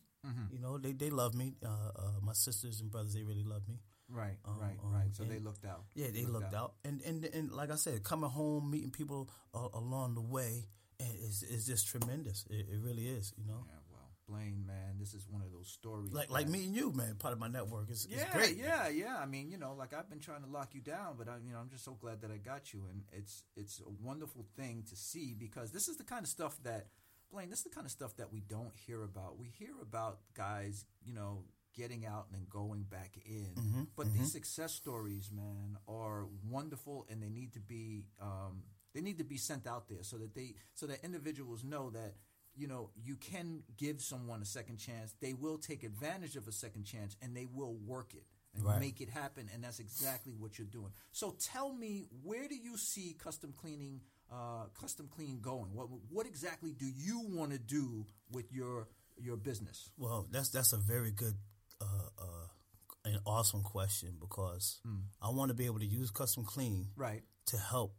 you 0.52 0.60
know, 0.60 0.78
they 0.78 0.92
they 0.92 1.10
love 1.10 1.34
me. 1.34 1.56
Uh, 1.66 1.70
uh, 1.96 2.12
my 2.22 2.34
sisters 2.34 2.82
and 2.82 2.92
brothers, 2.92 3.14
they 3.16 3.24
really 3.24 3.44
love 3.44 3.68
me. 3.68 3.80
Right, 4.12 4.38
Um, 4.44 4.60
right, 4.60 4.78
um, 4.84 4.92
right. 4.94 5.16
So 5.16 5.24
they 5.24 5.38
looked 5.40 5.66
out. 5.66 5.86
Yeah, 5.94 6.08
they 6.12 6.26
looked 6.26 6.54
out. 6.54 6.74
And, 6.84 7.00
and 7.04 7.24
and 7.26 7.52
like 7.52 7.72
I 7.72 7.76
said, 7.76 8.04
coming 8.04 8.30
home, 8.30 8.70
meeting 8.70 8.90
people 8.92 9.30
uh, 9.54 9.68
along 9.74 10.16
the 10.16 10.22
way, 10.22 10.66
is 11.00 11.44
is 11.44 11.66
just 11.66 11.88
tremendous. 11.88 12.46
It, 12.50 12.68
it 12.72 12.80
really 12.82 13.08
is. 13.08 13.34
You 13.38 13.46
know, 13.46 13.64
Yeah, 13.66 13.74
well, 13.92 14.10
Blaine, 14.28 14.64
man, 14.66 14.98
this 15.00 15.14
is 15.14 15.28
one 15.30 15.42
of 15.42 15.52
those 15.52 15.68
stories. 15.70 16.12
like 16.14 16.30
like 16.30 16.48
me 16.48 16.66
and 16.66 16.76
you, 16.76 16.92
man, 16.92 17.16
part 17.16 17.34
of 17.34 17.40
my 17.40 17.48
network. 17.48 17.90
It's, 17.90 18.08
Yeah, 18.10 18.32
great. 18.34 18.58
yeah, 18.58 18.88
yeah. 18.90 19.18
I 19.18 19.26
mean, 19.26 19.50
you 19.50 19.58
know, 19.58 19.74
like 19.74 19.94
I've 19.94 20.10
been 20.10 20.20
trying 20.20 20.44
to 20.44 20.50
lock 20.50 20.74
you 20.74 20.82
down, 20.82 21.16
but 21.18 21.28
I, 21.28 21.38
you 21.46 21.54
know, 21.54 21.60
I'm 21.60 21.70
just 21.70 21.86
so 21.86 21.94
glad 22.00 22.22
that 22.22 22.32
I 22.32 22.38
got 22.38 22.74
you, 22.74 22.84
and 22.92 23.04
it's 23.12 23.44
it's 23.56 23.80
a 23.80 23.90
wonderful 24.06 24.46
thing 24.58 24.84
to 24.90 24.96
see 24.96 25.34
because 25.38 25.72
this 25.72 25.88
is 25.88 25.98
the 25.98 26.04
kind 26.04 26.24
of 26.24 26.30
stuff 26.30 26.58
that 26.64 26.88
Blaine. 27.32 27.50
This 27.50 27.60
is 27.60 27.64
the 27.66 27.70
kind 27.72 27.86
of 27.86 27.92
stuff 27.92 28.16
that 28.18 28.32
we 28.32 28.42
don't 28.42 28.74
hear 28.76 29.04
about. 29.04 29.38
We 29.40 29.48
hear 29.48 29.74
about 29.82 30.20
guys, 30.36 30.86
you 31.06 31.14
know, 31.14 31.46
getting 31.78 32.06
out 32.06 32.26
and 32.32 32.40
then 32.42 32.48
going 32.50 32.84
back 32.84 33.12
in, 33.26 33.54
Mm-hmm, 33.56 33.84
but 33.96 34.12
these 34.14 34.32
success 34.34 34.74
stories, 34.74 35.30
man, 35.32 35.78
are 35.88 36.26
wonderful, 36.50 37.06
and 37.10 37.22
they 37.24 37.30
need 37.30 37.54
to 37.54 37.60
be 37.60 38.04
um, 38.20 38.64
they 39.00 39.06
need 39.06 39.18
to 39.20 39.24
be 39.24 39.38
sent 39.38 39.66
out 39.68 39.88
there 39.88 40.04
so 40.04 40.18
that 40.18 40.36
they 40.36 40.56
so 40.76 40.86
that 40.88 41.04
individuals 41.04 41.64
know 41.64 41.90
that 41.92 42.14
you 42.56 42.68
know, 42.68 42.90
you 43.02 43.16
can 43.16 43.64
give 43.78 44.02
someone 44.02 44.42
a 44.42 44.46
second 44.46 44.78
chance. 44.80 45.14
They 45.22 45.32
will 45.34 45.58
take 45.58 45.84
advantage 45.86 46.36
of 46.36 46.46
a 46.46 46.52
second 46.52 46.84
chance 46.84 47.16
and 47.22 47.34
they 47.34 47.46
will 47.46 47.76
work 47.76 48.14
it 48.14 48.26
and 48.54 48.66
Right. 48.66 48.80
make 48.82 49.00
it 49.00 49.08
happen. 49.10 49.50
And 49.54 49.64
that's 49.64 49.80
exactly 49.80 50.34
what 50.34 50.58
you're 50.58 50.68
doing. 50.68 50.92
So 51.14 51.38
tell 51.40 51.72
me, 51.72 52.08
where 52.24 52.50
do 52.50 52.56
you 52.56 52.76
see 52.78 53.16
custom 53.18 53.54
cleaning, 53.56 54.02
uh, 54.30 54.66
custom 54.82 55.08
clean 55.08 55.40
going? 55.40 55.74
What 55.74 55.88
what 56.10 56.26
exactly 56.26 56.74
do 56.74 56.86
you 56.86 57.20
want 57.30 57.52
to 57.52 57.60
do 57.60 58.06
with 58.30 58.52
your 58.52 58.90
your 59.18 59.38
business? 59.38 59.90
Well, 59.98 60.28
that's 60.30 60.50
that's 60.50 60.74
a 60.74 60.78
very 60.78 61.12
good 61.12 61.36
uh, 61.80 61.86
uh, 62.18 62.48
and 63.06 63.20
awesome 63.26 63.64
question 63.64 64.18
because 64.20 64.82
I 65.22 65.30
want 65.30 65.50
to 65.50 65.56
be 65.56 65.66
able 65.68 65.80
to 65.80 65.86
use 65.86 66.12
custom 66.12 66.44
clean 66.44 66.90
Right. 66.98 67.24
to 67.46 67.58
help 67.58 67.96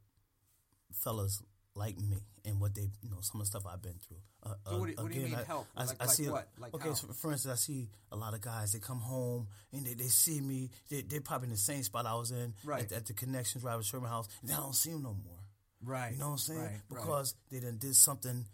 fellas 0.93 1.43
like 1.77 1.99
me 2.01 2.19
and 2.45 2.61
what 2.61 2.75
they 2.75 2.91
you 3.03 3.09
know 3.11 3.19
some 3.21 3.41
of 3.41 3.47
the 3.47 3.51
stuff 3.59 3.65
I've 3.73 3.81
been 3.83 3.95
through. 4.07 4.17
Uh, 4.43 4.55
So 4.67 4.79
what 4.79 4.87
do 4.87 4.93
you- 4.93 4.99
uh, 4.99 5.03
what 5.03 5.13
do 5.13 5.19
you 5.19 5.25
again, 5.27 5.31
mean 5.39 5.41
I- 5.41 5.45
help? 5.45 5.67
I, 5.77 5.85
Like- 5.85 6.03
I 6.03 6.05
like 6.07 6.15
see 6.15 6.25
a- 6.27 6.33
what? 6.33 6.49
Like 6.59 6.75
okay, 6.75 6.95
so 6.95 7.07
for 7.09 7.31
instance, 7.33 7.53
I 7.53 7.57
see 7.57 7.89
a 8.11 8.17
lot 8.17 8.35
of 8.35 8.41
guys. 8.41 8.73
They 8.73 8.81
come 8.81 8.99
home 9.01 9.47
and 9.73 9.85
they, 9.87 9.95
they 9.95 10.09
see 10.09 10.41
me. 10.41 10.71
They 10.89 11.03
they 11.03 11.21
probably 11.21 11.47
in 11.47 11.51
the 11.53 11.57
same 11.59 11.83
spot 11.83 12.07
I 12.07 12.15
was 12.15 12.31
in 12.33 12.55
Right. 12.65 12.85
at, 12.85 12.93
at 12.93 13.07
the 13.07 13.13
Connections 13.13 13.63
Roger 13.63 13.83
Sherman 13.85 14.09
House. 14.11 14.29
And 14.43 14.51
I 14.53 14.57
don't 14.57 14.75
see 14.75 14.91
them 14.91 15.03
no 15.03 15.15
more. 15.15 15.39
Right. 15.83 16.13
You 16.13 16.19
know 16.19 16.27
what 16.27 16.33
I'm 16.33 16.39
saying? 16.39 16.61
Right, 16.61 16.71
right. 16.73 16.83
Because 16.89 17.35
they 17.51 17.61
done 17.61 17.79
did 17.79 17.95
something 17.97 18.47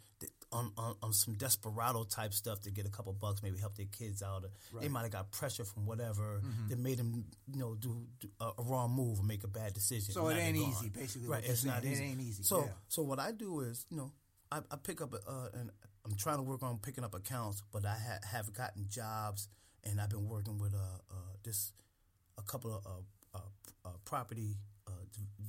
on, 0.52 0.70
on 0.76 0.94
on 1.02 1.12
some 1.12 1.34
desperado 1.34 2.04
type 2.04 2.32
stuff 2.32 2.60
to 2.62 2.70
get 2.70 2.86
a 2.86 2.88
couple 2.88 3.12
bucks, 3.12 3.42
maybe 3.42 3.58
help 3.58 3.76
their 3.76 3.86
kids 3.86 4.22
out. 4.22 4.42
They 4.42 4.48
Right. 4.72 4.84
Mm-hmm. 4.84 4.92
might 4.92 5.02
have 5.02 5.10
got 5.12 5.30
pressure 5.30 5.64
from 5.64 5.86
whatever 5.86 6.40
that 6.68 6.78
made 6.78 6.98
them, 6.98 7.24
you 7.52 7.58
know, 7.58 7.74
do, 7.74 8.06
do 8.20 8.28
a, 8.40 8.50
a 8.58 8.62
wrong 8.62 8.92
move 8.92 9.20
or 9.20 9.22
make 9.24 9.44
a 9.44 9.48
bad 9.48 9.74
decision. 9.74 10.12
So 10.14 10.28
it 10.28 10.36
ain't 10.38 10.56
easy, 10.56 10.88
basically, 10.88 11.28
Right, 11.28 11.44
it's 11.44 11.64
not 11.64 11.82
saying. 11.82 11.94
It 11.94 12.00
ain't 12.00 12.20
easy, 12.20 12.42
So 12.42 12.60
yeah. 12.60 12.72
so 12.88 13.02
what 13.02 13.18
I 13.18 13.32
do 13.32 13.60
is, 13.60 13.84
you 13.90 13.96
know, 13.96 14.12
I, 14.52 14.58
I 14.70 14.76
pick 14.76 15.00
up 15.00 15.12
a, 15.12 15.16
uh, 15.28 15.48
and 15.54 15.70
I'm 16.04 16.14
trying 16.16 16.36
to 16.36 16.42
work 16.42 16.62
on 16.62 16.78
picking 16.78 17.02
up 17.04 17.14
accounts, 17.14 17.62
but 17.72 17.84
I 17.84 17.96
ha- 17.96 18.26
have 18.30 18.52
gotten 18.52 18.86
jobs, 18.88 19.48
and 19.82 20.00
I've 20.00 20.10
been 20.10 20.28
working 20.28 20.58
with 20.58 20.74
uh, 20.74 20.78
uh 21.10 21.14
this 21.42 21.72
a 22.38 22.42
couple 22.42 22.72
of 22.74 22.86
uh, 22.86 23.38
uh, 23.38 23.88
uh, 23.88 23.92
property 24.04 24.56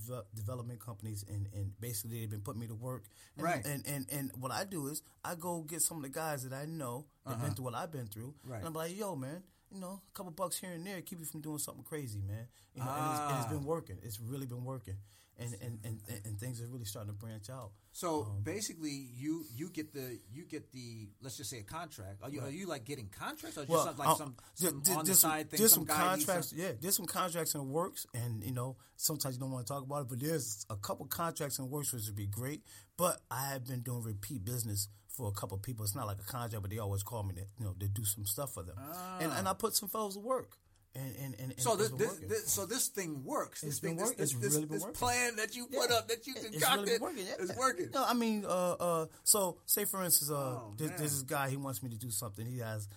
de- 0.07 0.23
development 0.35 0.79
companies, 0.79 1.23
and, 1.27 1.47
and 1.53 1.71
basically 1.79 2.19
they've 2.21 2.29
been 2.29 2.41
putting 2.41 2.61
me 2.61 2.67
to 2.67 2.75
work. 2.75 3.05
And, 3.35 3.43
Right. 3.45 3.65
And, 3.65 3.85
and 3.87 4.05
and 4.11 4.31
what 4.39 4.51
I 4.51 4.63
do 4.63 4.87
is 4.87 5.01
I 5.23 5.35
go 5.35 5.61
get 5.61 5.81
some 5.81 5.97
of 5.97 6.03
the 6.03 6.09
guys 6.09 6.43
that 6.47 6.55
I 6.55 6.65
know 6.65 7.05
that 7.25 7.41
been 7.41 7.51
through 7.53 7.65
what 7.65 7.75
I've 7.75 7.91
been 7.91 8.07
through, 8.07 8.33
Uh-huh. 8.43 8.51
Right. 8.53 8.57
and 8.59 8.67
I'm 8.67 8.73
like, 8.73 8.97
yo, 8.97 9.15
man. 9.15 9.43
You 9.69 9.81
know, 9.81 9.99
a 10.07 10.11
couple 10.13 10.31
bucks 10.31 10.57
here 10.57 10.71
and 10.71 10.87
there 10.87 11.01
keep 11.01 11.19
you 11.19 11.25
from 11.25 11.41
doing 11.41 11.57
something 11.57 11.83
crazy, 11.83 12.21
man. 12.25 12.47
You 12.73 12.85
know, 12.85 12.89
and, 12.89 13.11
it's, 13.11 13.19
and 13.19 13.37
it's 13.37 13.45
Ah. 13.47 13.49
been 13.49 13.65
working. 13.65 13.97
It's 14.01 14.17
really 14.17 14.45
been 14.45 14.63
working, 14.63 14.95
and 15.39 15.53
and, 15.61 15.79
and 15.83 16.01
and 16.25 16.39
things 16.39 16.61
are 16.61 16.67
really 16.67 16.85
starting 16.85 17.11
to 17.11 17.17
branch 17.17 17.49
out. 17.49 17.71
So 17.91 18.23
Um, 18.23 18.41
basically, 18.43 18.91
you 19.15 19.45
you 19.55 19.69
get 19.69 19.93
the 19.93 20.19
you 20.31 20.45
get 20.45 20.71
the 20.71 21.09
let's 21.21 21.37
just 21.37 21.49
say 21.49 21.59
a 21.59 21.63
contract. 21.63 22.21
Are 22.23 22.29
you 22.29 22.41
are 22.41 22.49
you 22.49 22.65
like 22.67 22.85
getting 22.85 23.09
contracts 23.09 23.57
or 23.57 23.61
just 23.65 23.69
Well, 23.69 23.93
like 23.97 24.07
uh, 24.09 24.15
some, 24.15 24.35
some 24.55 24.81
there- 24.83 24.97
on 24.97 25.05
the 25.05 25.13
some- 25.15 25.29
side 25.31 25.49
thing? 25.49 25.57
There's 25.59 25.73
some 25.73 25.87
some 25.87 25.97
contracts. 25.97 26.53
Yeah, 26.53 26.71
there's 26.79 26.95
some 26.95 27.05
contracts 27.05 27.53
in 27.55 27.59
the 27.61 27.67
works, 27.67 28.05
and 28.13 28.43
you 28.43 28.51
know 28.51 28.77
sometimes 28.95 29.35
you 29.35 29.39
don't 29.39 29.51
want 29.51 29.65
to 29.67 29.73
talk 29.73 29.83
about 29.83 30.01
it, 30.03 30.07
but 30.09 30.19
there's 30.19 30.65
a 30.69 30.75
couple 30.75 31.05
contracts 31.07 31.59
in 31.59 31.65
the 31.65 31.69
works 31.71 31.93
which 31.93 32.05
would 32.05 32.15
be 32.15 32.27
great. 32.27 32.63
But 32.97 33.21
I 33.29 33.49
have 33.49 33.65
been 33.65 33.81
doing 33.81 34.01
repeat 34.03 34.43
business 34.43 34.87
for 35.09 35.27
a 35.27 35.31
couple 35.31 35.57
people. 35.57 35.83
It's 35.85 35.95
not 35.95 36.07
like 36.07 36.19
a 36.19 36.23
contract, 36.31 36.61
but 36.61 36.69
they 36.71 36.77
always 36.79 37.03
call 37.03 37.23
me 37.23 37.33
to 37.35 37.41
you 37.59 37.65
know 37.65 37.73
to 37.79 37.87
do 37.87 38.03
some 38.05 38.25
stuff 38.25 38.53
for 38.53 38.63
them, 38.63 38.77
and 39.19 39.31
and 39.31 39.47
I 39.47 39.53
put 39.53 39.75
some 39.75 39.89
fellows 39.89 40.15
to 40.15 40.19
work. 40.19 40.57
And, 40.99 41.15
and, 41.17 41.35
and, 41.39 41.51
and. 41.51 41.59
So 41.61 41.75
this, 41.75 41.89
this, 41.91 42.15
this 42.27 42.51
so 42.51 42.65
this 42.65 42.87
thing 42.87 43.23
works. 43.23 43.61
This 43.61 43.71
It's 43.71 43.79
been 43.79 43.97
thing, 43.97 44.05
this, 44.05 44.15
this, 44.15 44.33
it's 44.33 44.35
really 44.35 44.65
been 44.65 44.73
this 44.73 44.81
working. 44.81 44.95
plan 44.95 45.35
that 45.35 45.55
you 45.55 45.67
put 45.67 45.89
Yeah. 45.91 45.95
up, 45.97 46.07
that 46.07 46.25
you 46.25 46.33
It's 46.35 46.45
concocted, 46.49 46.79
really 46.79 46.91
been 46.93 47.01
working. 47.01 47.25
Yeah. 47.27 47.43
is 47.43 47.55
working. 47.55 47.89
No, 47.93 48.03
I 48.03 48.13
mean, 48.15 48.45
uh, 48.45 48.71
uh, 48.73 49.05
so 49.23 49.59
say 49.67 49.85
for 49.85 50.01
instance, 50.03 50.31
uh, 50.31 50.35
Oh, 50.35 50.73
this, 50.75 50.91
this 50.99 51.13
is 51.13 51.21
guy 51.23 51.49
he 51.49 51.57
wants 51.57 51.83
me 51.83 51.89
to 51.91 51.97
do 51.97 52.09
something. 52.09 52.45
He 52.47 52.59
has 52.59 52.87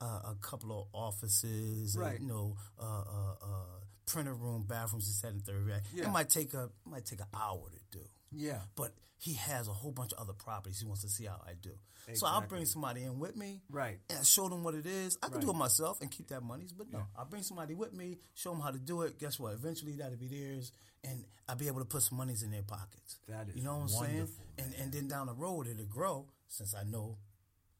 uh, 0.00 0.32
a 0.32 0.36
couple 0.40 0.72
of 0.80 0.88
offices, 0.92 1.96
Right. 1.96 2.20
you 2.20 2.26
know, 2.26 2.56
uh, 2.78 2.82
uh, 2.84 3.32
uh, 3.42 3.64
printer 4.06 4.34
room, 4.34 4.64
bathrooms, 4.68 5.06
this, 5.06 5.20
that, 5.20 5.32
and 5.32 5.42
third. 5.44 5.66
Right? 5.68 5.80
Yeah. 5.94 6.04
It 6.06 6.10
might 6.10 6.28
take 6.30 6.54
a 6.54 6.70
might 6.84 7.04
take 7.06 7.20
an 7.20 7.26
hour 7.32 7.62
to 7.72 7.98
do. 7.98 8.04
Yeah. 8.36 8.60
But 8.76 8.92
he 9.18 9.34
has 9.34 9.68
a 9.68 9.72
whole 9.72 9.92
bunch 9.92 10.12
of 10.12 10.18
other 10.18 10.32
properties 10.32 10.80
he 10.80 10.86
wants 10.86 11.02
to 11.02 11.08
see 11.08 11.24
how 11.24 11.40
I 11.46 11.54
do. 11.60 11.70
So 12.14 12.26
I'll 12.26 12.42
bring 12.42 12.66
somebody 12.66 13.02
in 13.02 13.18
with 13.18 13.34
me, 13.34 13.62
Right. 13.70 13.98
And 14.10 14.18
I 14.18 14.22
show 14.24 14.48
them 14.50 14.62
what 14.62 14.74
it 14.74 14.84
is. 14.84 15.16
I 15.22 15.28
can 15.28 15.40
do 15.40 15.50
it 15.50 15.56
myself 15.56 16.02
and 16.02 16.10
keep 16.10 16.28
that 16.28 16.42
money, 16.42 16.66
but 16.76 16.92
no, 16.92 17.06
I'll 17.16 17.24
bring 17.24 17.42
somebody 17.42 17.74
with 17.74 17.94
me, 17.94 18.18
show 18.34 18.50
them 18.50 18.60
how 18.60 18.70
to 18.70 18.78
do 18.78 19.02
it. 19.02 19.18
Guess 19.18 19.40
what? 19.40 19.54
Eventually 19.54 19.92
that'll 19.96 20.18
be 20.18 20.28
theirs, 20.28 20.70
and 21.02 21.24
I'll 21.48 21.56
be 21.56 21.66
able 21.66 21.78
to 21.78 21.86
put 21.86 22.02
some 22.02 22.18
monies 22.18 22.42
in 22.42 22.50
their 22.50 22.62
pockets. 22.62 23.16
That 23.26 23.48
is 23.48 23.56
you 23.56 23.62
know 23.62 23.76
what 23.76 23.82
I'm 23.82 23.88
saying? 23.88 24.28
And 24.58 24.74
and 24.74 24.92
then 24.92 25.08
down 25.08 25.28
the 25.28 25.32
road 25.34 25.66
it'll 25.66 25.86
grow 25.86 26.26
since 26.48 26.74
I 26.74 26.82
know 26.82 27.16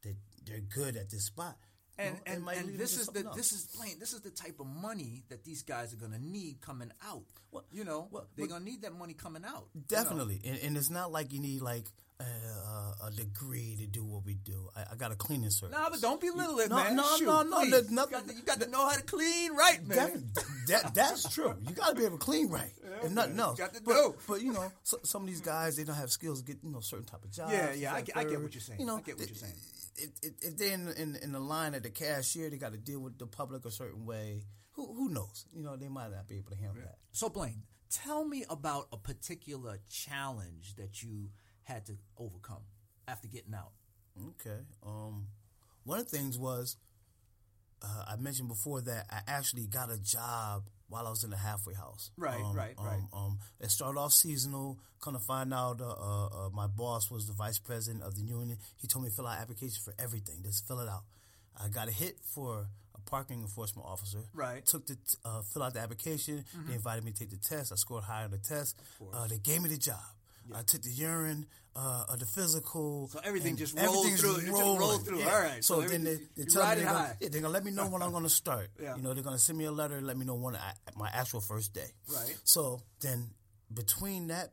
that 0.03 0.17
they're 0.47 0.61
good 0.61 0.97
at 0.97 1.11
this 1.11 1.25
spot. 1.25 1.59
And 1.97 2.17
and, 2.27 2.49
and 2.49 2.79
this 2.79 2.99
is 2.99 3.07
the 3.07 3.25
else. 3.25 3.37
this 3.37 3.53
is 3.53 3.67
plain 3.77 3.99
this 4.01 4.13
is 4.13 4.21
the 4.21 4.31
type 4.31 4.59
of 4.59 4.67
money 4.67 5.23
that 5.29 5.45
these 5.45 5.63
guys 5.63 5.93
are 5.93 5.97
gonna 5.97 6.19
need 6.19 6.61
coming 6.61 6.91
out. 7.07 7.23
Well, 7.53 7.65
you 7.71 7.85
know, 7.85 8.09
well, 8.11 8.27
they're 8.37 8.49
gonna 8.49 8.65
need 8.65 8.83
that 8.83 8.93
money 8.95 9.15
coming 9.15 9.45
out. 9.45 9.69
you 9.75 9.81
know? 9.81 9.87
Definitely, 10.03 10.41
and, 10.45 10.59
and 10.59 10.77
it's 10.77 10.91
not 10.91 11.13
like 11.13 11.33
you 11.33 11.41
need 11.41 11.61
like 11.63 11.87
uh, 12.21 12.25
uh, 12.25 13.07
a 13.09 13.11
degree 13.13 13.77
to 13.79 13.87
do 13.87 14.05
what 14.05 14.25
we 14.25 14.35
do. 14.35 14.69
I, 14.77 14.93
I 14.93 14.97
got 14.97 15.13
a 15.13 15.17
cleaning 15.17 15.51
service. 15.51 15.77
Nah, 15.77 15.89
but 15.91 16.01
don't 16.01 16.21
belittle 16.21 16.59
it, 16.61 16.71
No, 16.71 16.77
man. 16.77 16.97
no, 16.97 17.03
Shoot, 17.17 17.27
no, 17.27 17.43
no, 17.43 17.61
please. 17.61 17.71
there's 17.73 17.91
You 17.91 17.97
got, 17.97 18.29
to, 18.29 18.35
you 18.35 18.43
got 18.43 18.61
to 18.61 18.71
know 18.71 18.89
how 18.89 18.95
to 18.97 19.03
clean 19.03 19.53
right, 19.55 19.85
man. 19.87 19.97
Definitely, 19.99 20.31
that, 20.69 20.95
that's 20.95 21.29
true. 21.35 21.55
You 21.61 21.75
got 21.75 21.91
to 21.91 21.95
be 21.97 22.05
able 22.05 22.19
to 22.19 22.25
clean 22.25 22.49
right, 22.51 22.73
if 23.05 23.11
nothing 23.11 23.33
man. 23.37 23.41
else. 23.41 23.59
Got 23.59 23.75
to 23.75 23.83
but, 23.83 24.15
but 24.29 24.41
you 24.43 24.53
know, 24.53 24.71
so, 24.85 24.99
some 25.05 25.23
of 25.23 25.29
these 25.29 25.41
guys 25.41 25.77
they 25.77 25.83
don't 25.85 25.97
have 25.97 26.11
skills 26.11 26.41
to 26.41 26.45
get 26.45 26.59
you 26.65 26.71
know 26.71 26.81
certain 26.81 27.05
type 27.07 27.25
of 27.25 27.31
jobs. 27.33 27.53
Yeah, 27.53 27.73
yeah, 27.73 27.95
I 27.95 28.01
get- 28.03 28.17
I 28.17 28.25
get 28.25 28.41
what 28.41 28.53
you're 28.55 28.61
saying. 28.61 28.81
You 28.81 28.87
know, 28.87 28.97
I 28.97 29.01
get 29.01 29.19
what 29.19 29.29
you're 29.29 29.37
saying. 29.37 29.53
It, 29.97 30.11
it, 30.23 30.35
if 30.41 30.57
they're 30.57 30.75
in, 30.75 30.89
in 30.89 31.17
in 31.17 31.33
the 31.33 31.41
line 31.41 31.75
at 31.75 31.83
the 31.83 31.91
cashier, 31.91 32.51
they 32.51 32.57
got 32.57 32.73
to 32.73 32.79
deal 32.79 33.01
with 33.01 33.19
the 33.19 33.27
public 33.27 33.65
a 33.65 33.71
certain 33.71 34.07
way. 34.07 34.43
Who 34.73 34.93
who 34.93 35.09
knows? 35.09 35.47
You 35.55 35.63
know, 35.63 35.77
they 35.77 35.89
might 35.89 36.11
not 36.11 36.27
be 36.27 36.37
able 36.37 36.51
to 36.51 36.57
handle 36.57 36.83
that. 36.83 36.99
So 37.13 37.29
Blaine, 37.29 37.63
tell 37.91 38.25
me 38.25 38.45
about 38.51 38.89
a 38.93 38.97
particular 38.97 39.79
challenge 39.89 40.75
that 40.77 41.03
you 41.03 41.31
had 41.63 41.87
to 41.87 41.97
overcome 42.19 42.63
after 43.07 43.29
getting 43.29 43.55
out. 43.55 43.73
Okay. 44.21 44.63
Um, 44.85 45.29
one 45.85 46.01
of 46.01 46.11
the 46.11 46.17
things 46.17 46.39
was 46.39 46.77
uh, 47.85 48.05
I 48.09 48.17
mentioned 48.17 48.49
before 48.49 48.81
that 48.83 49.07
I 49.11 49.21
actually 49.27 49.67
got 49.67 49.91
a 49.91 49.99
job 49.99 50.65
while 50.89 51.07
I 51.07 51.11
was 51.11 51.25
in 51.25 51.31
the 51.31 51.37
halfway 51.37 51.75
house. 51.75 52.11
Right, 52.17 52.41
um, 52.41 52.55
right, 52.55 52.75
um, 52.79 52.87
right. 52.87 53.03
Um, 53.13 53.39
it 53.61 53.71
started 53.71 53.99
off 53.99 54.13
seasonal. 54.13 54.79
Kind 55.03 55.17
of 55.17 55.23
find 55.23 55.53
out 55.53 55.81
uh, 55.81 55.85
uh, 55.85 56.27
uh, 56.27 56.51
my 56.53 56.67
boss 56.67 57.11
was 57.11 57.27
the 57.27 57.33
vice 57.33 57.59
president 57.59 58.05
of 58.05 58.15
the 58.15 58.23
union. 58.23 58.59
He 58.77 58.87
told 58.87 59.05
me 59.05 59.11
to 59.11 59.17
fill 59.17 59.27
out 59.27 59.39
applications 59.39 59.79
for 59.79 59.95
everything. 59.99 60.37
Just 60.43 60.67
fill 60.67 60.81
it 60.81 60.89
out. 60.89 61.03
I 61.63 61.69
got 61.69 61.89
a 61.89 61.93
hit 61.93 62.17
for 62.35 62.67
a 62.95 63.01
parking 63.11 63.41
enforcement 63.41 63.87
officer. 63.89 64.21
Right. 64.33 64.65
Mm-hmm. 64.65 64.77
Took 64.77 64.87
the 64.87 64.95
t- 64.95 65.19
uh, 65.25 65.43
fill 65.43 65.63
out 65.63 65.75
the 65.75 65.81
application. 65.81 66.45
They 66.67 66.75
invited 66.75 67.05
me 67.05 67.13
to 67.13 67.19
take 67.19 67.31
the 67.31 67.37
test. 67.37 67.73
I 67.73 67.77
scored 67.77 68.05
higher 68.05 68.25
on 68.25 68.31
the 68.31 68.39
test. 68.39 68.77
Uh, 69.13 69.27
they 69.27 69.39
gave 69.39 69.63
me 69.63 69.69
the 69.69 69.79
job. 69.79 70.01
I 70.55 70.63
took 70.63 70.83
the 70.83 70.91
urine, 70.91 71.47
uh, 71.77 72.05
uh, 72.09 72.17
the 72.17 72.27
physical. 72.27 73.09
So 73.09 73.21
everything 73.25 73.57
just 73.57 73.79
rolled 73.79 74.13
through. 74.19 74.37
It 74.37 74.41
just 74.41 74.53
rolling. 74.53 74.79
rolled 74.79 75.07
through. 75.07 75.23
All 75.23 75.41
right. 75.41 75.65
So, 75.65 75.81
So 75.81 75.89
then 75.89 76.05
they, 76.05 76.19
they 76.37 76.45
tell 76.45 76.69
me 76.69 76.77
they're 76.77 76.85
gonna, 76.85 77.17
yeah, 77.21 77.29
they're 77.31 77.41
gonna 77.41 77.53
let 77.53 77.65
me 77.65 77.71
know 77.71 77.87
when 77.89 78.03
I'm 78.03 78.13
gonna 78.13 78.29
start. 78.29 78.71
Yeah. 78.81 78.97
You 78.97 79.03
know, 79.03 79.15
they're 79.15 79.23
gonna 79.25 79.39
send 79.39 79.59
me 79.59 79.65
a 79.65 79.73
letter, 79.73 79.97
and 79.97 80.07
let 80.07 80.17
me 80.17 80.25
know 80.27 80.35
when 80.35 80.57
I, 80.57 80.73
my 80.97 81.11
actual 81.13 81.41
first 81.41 81.73
day. 81.75 81.89
Right. 82.13 82.37
So 82.45 82.81
then 83.01 83.31
between 83.73 84.29
that 84.29 84.53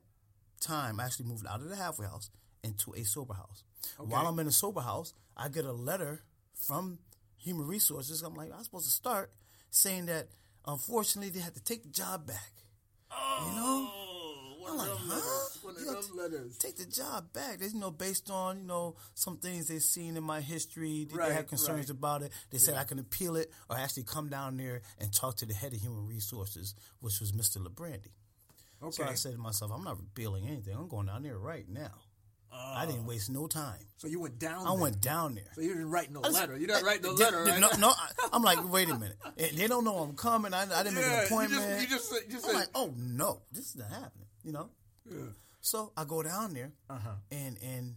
time, 0.61 0.99
I 0.99 1.05
actually 1.05 1.27
moved 1.27 1.45
out 1.47 1.61
of 1.61 1.69
the 1.69 1.75
halfway 1.75 2.07
house 2.07 2.29
into 2.63 2.93
a 2.93 3.03
sober 3.03 3.33
house. 3.33 3.63
Okay. 3.99 4.09
While 4.09 4.27
I'm 4.27 4.37
in 4.39 4.47
a 4.47 4.51
sober 4.51 4.81
house, 4.81 5.13
I 5.35 5.49
get 5.49 5.65
a 5.65 5.71
letter 5.71 6.23
from 6.67 6.99
Human 7.37 7.67
Resources. 7.67 8.21
I'm 8.21 8.35
like, 8.35 8.51
I'm 8.55 8.63
supposed 8.63 8.85
to 8.85 8.91
start 8.91 9.31
saying 9.71 10.05
that 10.05 10.27
unfortunately 10.65 11.31
they 11.31 11.39
had 11.39 11.55
to 11.55 11.63
take 11.63 11.83
the 11.83 11.89
job 11.89 12.27
back. 12.27 12.51
You 13.45 13.55
know? 13.55 13.89
One 14.61 14.71
I'm 14.73 14.79
of 14.79 14.87
like, 14.87 14.97
them 14.99 15.07
huh? 15.07 15.15
letters. 15.15 15.59
One 15.61 15.75
of 15.75 15.81
Yeah, 15.85 15.91
them 15.93 16.03
t- 16.03 16.17
letters. 16.19 16.57
Take 16.57 16.77
the 16.77 16.85
job 16.85 17.33
back. 17.33 17.59
There's 17.59 17.73
you 17.73 17.79
know 17.79 17.91
based 17.91 18.29
on 18.29 18.59
you 18.59 18.63
know 18.67 18.95
some 19.15 19.37
things 19.37 19.67
they've 19.67 19.81
seen 19.81 20.17
in 20.17 20.23
my 20.23 20.41
history. 20.41 21.05
They, 21.09 21.15
Right, 21.15 21.29
they 21.29 21.35
have 21.35 21.47
concerns 21.47 21.79
right. 21.87 21.89
about 21.89 22.21
it. 22.21 22.31
They 22.51 22.57
said 22.57 22.75
I 22.75 22.83
can 22.83 22.99
appeal 22.99 23.35
it 23.35 23.51
or 23.69 23.77
actually 23.77 24.03
come 24.03 24.29
down 24.29 24.57
there 24.57 24.81
and 24.99 25.11
talk 25.13 25.37
to 25.37 25.45
the 25.45 25.53
head 25.53 25.73
of 25.73 25.79
human 25.81 26.05
resources, 26.07 26.75
which 26.99 27.19
was 27.19 27.31
Mr. 27.31 27.57
LeBrandy. 27.57 28.11
So 28.91 29.03
Okay. 29.03 29.11
I 29.11 29.13
said 29.15 29.33
to 29.33 29.37
myself, 29.37 29.71
I'm 29.73 29.83
not 29.83 29.99
appealing 29.99 30.47
anything. 30.47 30.75
I'm 30.75 30.87
going 30.87 31.05
down 31.07 31.23
there 31.23 31.37
right 31.37 31.67
now. 31.69 31.91
I 32.53 32.85
didn't 32.85 33.03
ah. 33.05 33.07
waste 33.07 33.29
no 33.29 33.47
time. 33.47 33.79
So 33.95 34.07
you 34.07 34.19
went 34.19 34.37
down. 34.37 34.63
There? 34.63 34.67
I 34.67 34.71
there. 34.75 34.81
went 34.81 34.99
down 35.01 35.35
there. 35.35 35.45
So 35.55 35.61
you 35.61 35.69
didn't 35.69 35.89
write 35.89 36.11
no 36.11 36.21
just- 36.21 36.33
letter. 36.33 36.57
You 36.57 36.67
didn't 36.67 36.83
write 36.83 37.01
no 37.01 37.15
Did- 37.15 37.19
letter, 37.31 37.45
did- 37.45 37.51
right? 37.51 37.59
No, 37.79 37.87
no 37.87 37.89
I, 37.89 38.09
I'm 38.33 38.41
like, 38.43 38.59
wait 38.69 38.89
a 38.89 38.93
minute. 38.97 39.17
They 39.37 39.67
don't 39.67 39.85
know 39.85 39.97
I'm 39.99 40.15
coming. 40.17 40.53
I, 40.53 40.63
I 40.63 40.83
didn't 40.83 40.95
make 40.95 41.05
Yeah, 41.05 41.11
an 41.11 41.13
you 41.13 41.19
just- 41.21 41.31
appointment. 41.31 41.81
you 41.81 41.87
just 41.87 42.09
said- 42.09 42.21
you 42.27 42.35
I'm 42.37 42.41
said- 42.43 42.53
like, 42.55 42.67
oh 42.75 42.93
no, 42.97 43.41
this 43.53 43.67
is 43.69 43.75
not 43.77 43.89
happening. 43.89 44.27
You 44.43 44.51
know. 44.53 44.69
So 45.61 45.91
I 45.95 46.05
go 46.05 46.23
down 46.23 46.53
there, 46.53 46.71
Uh-huh. 46.89 47.09
and 47.31 47.57
and 47.61 47.95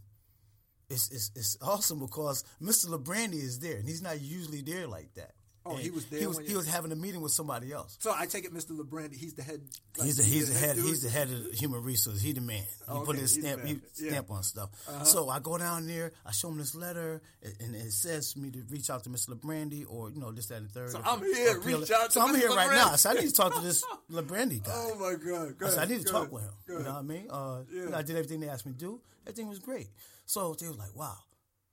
it's, 0.90 1.10
it's 1.10 1.30
it's 1.34 1.56
awesome 1.62 1.98
because 2.00 2.44
Mr. 2.60 2.86
LeBrandy 2.88 3.34
is 3.42 3.58
there, 3.60 3.76
and 3.78 3.88
he's 3.88 4.02
not 4.02 4.20
usually 4.20 4.60
there 4.60 4.86
like 4.86 5.14
that. 5.14 5.34
Oh, 5.66 5.76
he 5.76 5.88
was 5.90 6.04
there 6.06 6.20
He 6.20 6.26
was 6.26 6.38
he 6.40 6.54
was 6.54 6.66
having 6.68 6.92
a 6.92 6.96
meeting 6.96 7.22
with 7.22 7.32
somebody 7.32 7.72
else. 7.72 7.96
So 8.00 8.12
I 8.14 8.26
take 8.26 8.44
it, 8.44 8.52
Mr. 8.52 8.78
LeBrandy, 8.78 9.14
he's 9.16 9.32
the 9.32 9.42
head. 9.42 9.62
like, 9.96 10.04
he's 10.06 10.18
the 10.18 10.22
he's 10.22 10.52
the 10.52 10.58
head 10.58 10.76
dude? 10.76 10.84
he's 10.84 11.02
the 11.02 11.08
head 11.08 11.30
of 11.30 11.52
human 11.52 11.82
resources. 11.82 12.20
He 12.20 12.32
the 12.32 12.42
man. 12.42 12.56
He 12.86 12.92
Okay, 12.92 13.04
put 13.06 13.16
his 13.16 13.34
he's 13.34 13.42
the 13.44 13.48
stamp 13.50 13.64
he 13.64 13.80
Yeah. 14.04 14.10
stamp 14.10 14.30
on 14.30 14.42
stuff. 14.42 14.70
So 15.04 15.30
I 15.30 15.38
go 15.40 15.56
down 15.56 15.86
there. 15.86 16.12
I 16.26 16.32
show 16.32 16.48
him 16.48 16.58
this 16.58 16.74
letter, 16.74 17.22
and- 17.42 17.54
and 17.60 17.74
it 17.76 17.92
says 17.92 18.32
for 18.34 18.40
me 18.40 18.50
to 18.50 18.62
reach 18.68 18.90
out 18.90 19.04
to 19.04 19.10
Mr. 19.10 19.30
LeBrandy 19.30 19.86
or 19.88 20.10
you 20.10 20.20
know 20.20 20.30
this 20.32 20.46
that 20.48 20.56
and 20.58 20.68
the 20.68 20.72
third. 20.72 20.90
So 20.90 21.00
I'm 21.02 21.22
here, 21.24 21.58
reach 21.60 21.90
out 21.90 22.06
to 22.06 22.12
So 22.12 22.20
I'm 22.20 22.34
here 22.34 22.50
right 22.50 22.70
now. 22.70 22.96
So 22.96 23.08
I 23.10 23.14
need 23.14 23.28
to 23.28 23.32
talk 23.32 23.54
to 23.54 23.60
this 23.62 23.82
LeBrandy 24.10 24.62
guy. 24.64 24.72
Oh 24.74 24.94
my 24.96 25.14
God! 25.14 25.56
Go 25.56 25.66
I 25.66 25.70
said, 25.70 25.78
I 25.78 25.84
need 25.86 26.00
to 26.00 26.04
go 26.04 26.12
talk 26.12 26.20
ahead, 26.22 26.32
with 26.32 26.42
him. 26.42 26.50
go 26.68 26.72
You 26.78 26.84
know 26.84 26.90
ahead. 26.90 26.94
what 26.94 26.98
I 26.98 27.02
mean? 27.02 27.26
Uh, 27.30 27.62
you 27.72 27.84
Yeah. 27.84 27.88
know, 27.90 27.96
I 27.96 28.02
did 28.02 28.16
everything 28.16 28.40
they 28.40 28.50
asked 28.50 28.66
me 28.66 28.72
to 28.72 28.78
do. 28.78 29.00
Everything 29.26 29.48
was 29.48 29.60
great. 29.60 29.88
So 30.26 30.52
they 30.60 30.66
were 30.68 30.74
like, 30.74 30.94
wow, 30.94 31.16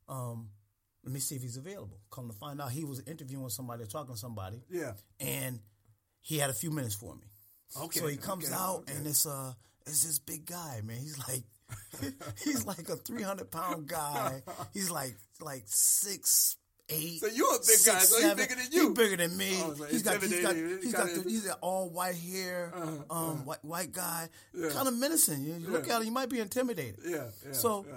um, 0.07 0.49
let 1.03 1.13
me 1.13 1.19
see 1.19 1.35
if 1.35 1.41
he's 1.41 1.57
available. 1.57 1.99
Come 2.11 2.27
to 2.29 2.33
find 2.33 2.61
out, 2.61 2.71
he 2.71 2.83
was 2.83 3.01
interviewing 3.07 3.49
somebody, 3.49 3.85
talking 3.85 4.13
to 4.13 4.19
somebody, 4.19 4.61
Yeah. 4.69 4.93
and 5.19 5.59
he 6.21 6.37
had 6.37 6.49
a 6.49 6.53
few 6.53 6.71
minutes 6.71 6.95
for 6.95 7.15
me. 7.15 7.23
Okay. 7.83 7.99
So 7.99 8.07
he 8.07 8.17
comes 8.17 8.45
okay, 8.45 8.53
out, 8.55 8.79
okay. 8.81 8.93
and 8.95 9.07
it's 9.07 9.25
uh, 9.25 9.53
it's 9.87 10.03
this 10.03 10.19
big 10.19 10.45
guy, 10.45 10.81
man. 10.83 10.97
He's 10.97 11.17
like, 11.17 11.43
he's 12.43 12.65
like 12.65 12.89
a 12.89 12.97
three 12.97 13.23
hundred 13.23 13.49
pound 13.49 13.87
guy. 13.87 14.41
He's 14.73 14.91
like 14.91 15.15
like 15.39 15.63
six. 15.67 16.57
Eight, 16.93 17.21
So 17.21 17.27
you're 17.27 17.47
a 17.55 17.59
big 17.59 17.63
six, 17.63 17.85
guy, 17.85 17.99
so 17.99 18.17
he 18.17 18.21
seven. 18.23 18.35
bigger 18.37 18.55
than 18.55 18.65
you. 18.73 18.87
He 18.89 18.93
bigger 18.93 19.15
than 19.15 19.37
me. 19.37 19.51
Oh, 19.63 19.73
so 19.75 19.85
he's 19.85 20.03
got, 20.03 20.21
he's 20.21 20.41
got, 20.41 20.55
he's 20.57 20.91
got, 20.93 21.07
the, 21.07 21.23
he's 21.25 21.47
got 21.47 21.57
all 21.61 21.89
white 21.89 22.15
hair, 22.15 22.73
Uh-huh, 22.75 23.15
um, 23.31 23.45
white 23.45 23.63
white 23.63 23.91
guy, 23.93 24.27
kind 24.73 24.89
of 24.89 24.93
menacing. 24.97 25.41
You, 25.41 25.53
you 25.53 25.69
look 25.69 25.87
at 25.89 26.01
him, 26.01 26.05
you 26.07 26.11
might 26.11 26.27
be 26.27 26.41
intimidated. 26.41 26.97
Yeah. 27.05 27.27
yeah 27.45 27.53
So, 27.53 27.85
yeah. 27.87 27.93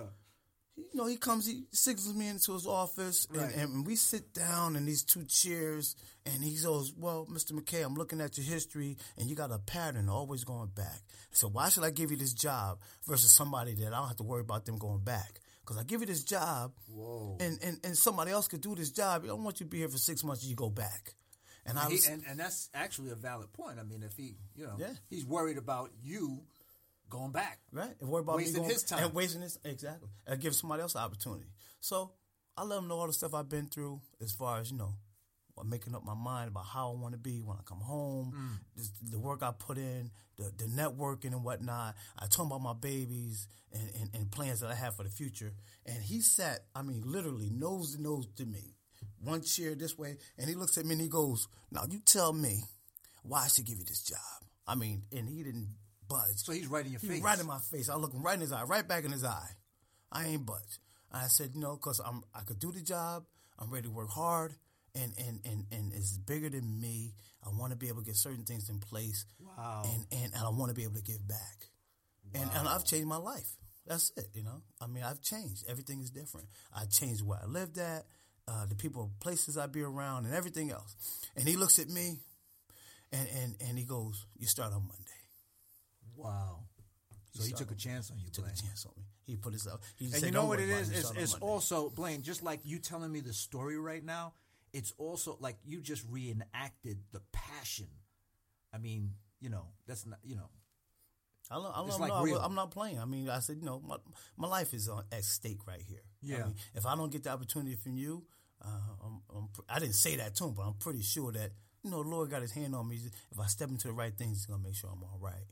You 0.77 0.85
know, 0.95 1.07
he 1.07 1.17
comes, 1.17 1.47
he 1.47 1.65
signals 1.73 2.15
me 2.15 2.29
into 2.29 2.53
his 2.53 2.67
office, 2.67 3.27
Right. 3.31 3.53
and, 3.55 3.73
and 3.75 3.87
we 3.87 3.97
sit 3.97 4.33
down 4.35 4.77
in 4.77 4.85
these 4.87 5.05
two 5.05 5.25
chairs, 5.25 5.95
and 6.27 6.43
he 6.43 6.57
goes, 6.63 6.93
"Well, 6.97 7.27
Mr. 7.31 7.53
McKay, 7.53 7.85
I'm 7.85 7.95
looking 7.95 8.21
at 8.21 8.37
your 8.37 8.47
history, 8.47 8.97
and 9.17 9.29
you 9.29 9.37
got 9.37 9.53
a 9.53 9.59
pattern 9.59 10.09
always 10.09 10.43
going 10.45 10.71
back. 10.75 11.03
So 11.33 11.49
why 11.49 11.69
should 11.69 11.85
I 11.85 11.91
give 11.91 12.11
you 12.11 12.17
this 12.17 12.33
job 12.35 12.79
versus 13.07 13.31
somebody 13.33 13.75
that 13.77 13.89
I 13.93 13.99
don't 13.99 14.09
have 14.09 14.17
to 14.19 14.23
worry 14.25 14.41
about 14.41 14.65
them 14.67 14.79
going 14.79 15.01
back?" 15.01 15.41
Because 15.61 15.79
I 15.79 15.85
give 15.85 16.01
you 16.01 16.07
this 16.07 16.23
job, 16.25 16.73
and, 17.41 17.59
and 17.63 17.79
and 17.85 17.97
somebody 17.97 18.31
else 18.33 18.49
could 18.49 18.61
do 18.61 18.75
this 18.75 18.91
job. 18.91 19.23
I 19.25 19.29
don't 19.29 19.45
want 19.45 19.61
you 19.61 19.67
to 19.67 19.71
be 19.71 19.79
here 19.79 19.89
for 19.89 19.97
six 19.99 20.23
months. 20.23 20.43
and 20.43 20.51
You 20.51 20.57
go 20.57 20.69
back, 20.71 21.15
and 21.65 21.79
I 21.79 21.89
He, 21.89 22.01
and, 22.11 22.23
and 22.29 22.39
that's 22.39 22.69
actually 22.75 23.11
a 23.13 23.15
valid 23.15 23.51
point. 23.55 23.79
I 23.79 23.83
mean, 23.83 24.03
if 24.03 24.15
he, 24.17 24.37
you 24.57 24.67
know, 24.67 24.75
Yeah. 24.79 24.93
he's 25.09 25.25
worried 25.25 25.57
about 25.57 25.91
you 26.03 26.43
going 27.14 27.33
back. 27.33 27.59
Right. 27.72 27.94
And 28.00 28.09
worry 28.11 28.22
about 28.22 28.37
Wasting 28.37 28.55
me 28.55 28.61
going, 28.61 28.70
his 28.70 28.83
time. 28.83 29.05
And 29.05 29.14
wasting 29.14 29.42
his 29.42 29.59
exactly. 29.64 30.09
And 30.27 30.40
give 30.40 30.55
somebody 30.55 30.83
else 30.83 30.94
an 30.94 31.03
opportunity. 31.03 31.46
So 31.81 32.12
I 32.57 32.64
let 32.64 32.77
them 32.77 32.88
know 32.88 32.98
all 32.98 33.07
the 33.07 33.12
stuff 33.12 33.35
I've 33.35 33.48
been 33.48 33.66
through 33.66 34.00
as 34.22 34.33
far 34.33 34.59
as, 34.61 34.70
you 34.70 34.79
know, 34.79 34.94
making 35.64 35.94
up 35.94 36.05
my 36.05 36.14
mind 36.14 36.48
about 36.48 36.64
how 36.66 36.90
I 36.92 37.00
want 37.00 37.12
to 37.14 37.18
be 37.18 37.40
when 37.40 37.57
I 37.57 37.61
come 37.64 37.79
home, 37.81 38.33
Mm. 38.35 38.59
this, 38.77 38.90
the 39.03 39.18
work 39.20 39.42
I 39.42 39.53
put 39.53 39.79
in, 39.79 40.11
the, 40.37 40.53
the 40.57 40.64
networking 40.64 41.27
and 41.33 41.44
whatnot. 41.44 41.94
I 42.18 42.27
told 42.27 42.48
him 42.48 42.53
about 42.57 42.62
my 42.62 42.72
babies 42.81 43.46
and, 43.72 43.88
and, 44.00 44.11
and 44.14 44.31
plans 44.33 44.61
that 44.61 44.70
I 44.70 44.74
have 44.74 44.96
for 44.96 45.05
the 45.05 45.11
future. 45.11 45.53
And 45.87 46.03
he 46.03 46.20
sat, 46.20 46.64
I 46.74 46.83
mean, 46.83 47.03
literally 47.07 47.50
nose 47.50 47.94
to 47.94 48.03
nose 48.03 48.27
to 48.37 48.44
me, 48.46 48.74
one 49.20 49.42
chair 49.42 49.77
this 49.77 49.96
way. 49.96 50.16
And 50.38 50.48
he 50.48 50.57
looks 50.57 50.77
at 50.77 50.87
me 50.87 50.92
and 50.94 51.00
he 51.03 51.09
goes, 51.09 51.46
Now 51.70 51.85
you 51.88 52.00
tell 52.00 52.33
me 52.33 52.64
why 53.22 53.44
I 53.44 53.48
should 53.48 53.64
give 53.66 53.79
you 53.79 53.85
this 53.85 54.03
job. 54.03 54.18
I 54.66 54.74
mean, 54.74 55.05
and 55.12 55.29
he 55.29 55.42
didn't 55.44 55.68
budge. 56.09 56.37
So 56.37 56.53
he's 56.53 56.67
right 56.67 56.85
in 56.85 56.93
your 56.93 57.01
He 57.01 57.09
face. 57.09 57.23
right 57.23 57.38
in 57.38 57.47
my 57.47 57.59
face. 57.59 57.88
I 57.88 57.97
look 57.97 58.12
him 58.12 58.23
right 58.23 58.35
in 58.35 58.40
his 58.40 58.53
eye, 58.53 58.62
right 58.64 58.87
back 58.87 59.05
in 59.05 59.12
his 59.12 59.25
eye. 59.25 59.49
I 60.12 60.27
ain't 60.27 60.47
budge. 60.47 60.79
I 61.12 61.27
said, 61.29 61.51
you 61.55 61.61
know, 61.61 61.75
because 61.77 62.01
I'm 62.05 62.23
I 62.35 62.40
could 62.40 62.59
do 62.59 62.73
the 62.73 62.81
job. 62.81 63.25
I'm 63.59 63.71
ready 63.71 63.87
to 63.88 63.93
work 63.93 64.11
hard, 64.11 64.53
and 64.95 65.12
and 65.19 65.40
and 65.45 65.67
and 65.71 65.93
it's 65.93 66.17
bigger 66.17 66.49
than 66.51 66.81
me. 66.81 67.14
I 67.47 67.51
want 67.57 67.73
to 67.73 67.77
be 67.77 67.88
able 67.88 68.01
to 68.01 68.07
get 68.07 68.17
certain 68.17 68.45
things 68.45 68.69
in 68.69 68.79
place. 68.81 69.25
Wow. 69.40 69.83
And 69.85 70.07
and, 70.11 70.33
and 70.35 70.45
I 70.45 70.49
want 70.51 70.71
to 70.71 70.75
be 70.75 70.83
able 70.85 70.97
to 70.97 71.03
give 71.03 71.27
back. 71.27 71.69
Wow. 72.35 72.40
And 72.43 72.51
and 72.55 72.69
I've 72.69 72.85
changed 72.85 73.07
my 73.07 73.17
life. 73.19 73.49
That's 73.87 74.11
it. 74.17 74.27
You 74.35 74.43
know. 74.43 74.62
I 74.81 74.87
mean, 74.87 75.05
I've 75.05 75.21
changed. 75.21 75.64
Everything 75.69 76.01
is 76.01 76.11
different. 76.11 76.49
I 76.75 76.87
changed 76.87 77.23
where 77.23 77.38
I 77.43 77.47
lived 77.47 77.79
at, 77.79 78.07
uh, 78.49 78.67
the 78.67 78.75
people, 78.75 79.11
places 79.21 79.57
I 79.59 79.67
be 79.67 79.83
around, 79.83 80.25
and 80.27 80.35
everything 80.35 80.71
else. 80.71 80.97
And 81.37 81.47
he 81.47 81.57
looks 81.57 81.79
at 81.79 81.88
me, 81.88 82.19
and 83.12 83.29
and 83.29 83.55
and 83.69 83.79
he 83.79 83.85
goes, 83.85 84.27
"You 84.38 84.47
start 84.47 84.73
on 84.73 84.81
Monday." 84.83 85.24
Wow. 86.16 86.61
So 87.33 87.42
he 87.44 87.53
took 87.53 87.70
a 87.70 87.74
chance 87.74 88.11
on 88.11 88.18
you, 88.18 88.31
took 88.31 88.44
Blaine. 88.44 88.55
a 88.57 88.62
chance 88.62 88.87
on 88.87 88.92
me. 88.96 89.03
He 89.27 89.37
put 89.37 89.53
his 89.53 89.66
up. 89.66 89.83
He 89.96 90.05
And 90.07 90.14
said, 90.14 90.22
you 90.27 90.31
know 90.31 90.46
what 90.46 90.61
it 90.61 90.68
is? 90.68 90.90
It's, 90.90 91.11
it's 91.16 91.35
also 91.35 91.90
Blaine. 91.90 92.22
Just 92.22 92.42
like 92.42 92.61
you 92.64 92.79
telling 92.79 93.11
me 93.11 93.20
the 93.20 93.33
story 93.33 93.79
right 93.79 94.05
now, 94.05 94.35
it's 94.72 94.92
also 94.98 95.37
like 95.40 95.57
you 95.64 95.81
just 95.81 96.05
reenacted 96.11 96.98
the 97.12 97.20
passion. 97.33 97.88
I 98.72 98.79
mean, 98.79 99.12
you 99.40 99.48
know, 99.50 99.66
that's 99.87 100.07
not 100.07 100.18
you 100.22 100.37
know. 100.37 100.50
I 101.50 101.57
love, 101.59 101.72
I 101.77 101.81
love, 101.81 102.00
like 102.00 102.09
no, 102.09 102.38
I 102.40 102.44
I'm 102.44 102.55
not 102.55 102.70
playing. 102.70 102.98
I 102.98 103.05
mean, 103.05 103.29
I 103.29 103.40
said, 103.40 103.57
you 103.59 103.64
know, 103.64 103.81
my, 103.87 103.96
my 104.38 104.48
life 104.48 104.72
is 104.72 104.88
on, 104.88 105.05
at 105.12 105.24
stake 105.24 105.66
right 105.66 105.83
here. 105.87 106.00
I 106.24 106.27
Yeah. 106.38 106.44
mean, 106.46 106.55
if 106.74 106.87
I 106.87 106.96
don't 106.96 107.12
get 107.12 107.22
the 107.24 107.31
opportunity 107.31 107.77
from 107.77 107.96
you, 107.98 108.24
uh, 108.64 108.68
I'm, 109.05 109.20
I'm, 109.35 109.48
I 109.68 109.79
didn't 109.79 109.94
say 109.94 110.16
that 110.16 110.35
to 110.37 110.44
him, 110.44 110.55
but 110.55 110.62
I'm 110.62 110.72
pretty 110.74 111.03
sure 111.03 111.33
that, 111.33 111.50
you 111.83 111.90
know, 111.90 112.03
the 112.03 112.09
Lord 112.09 112.31
got 112.31 112.40
his 112.40 112.53
hand 112.53 112.74
on 112.74 112.88
me. 112.88 112.98
If 113.31 113.38
I 113.38 113.46
step 113.46 113.68
into 113.68 113.88
the 113.88 113.92
right 113.92 114.16
things, 114.16 114.38
he's 114.38 114.46
going 114.46 114.61
to 114.61 114.64
make 114.66 114.74
sure 114.74 114.88
I'm 114.90 115.03
all 115.03 115.18
right. 115.20 115.44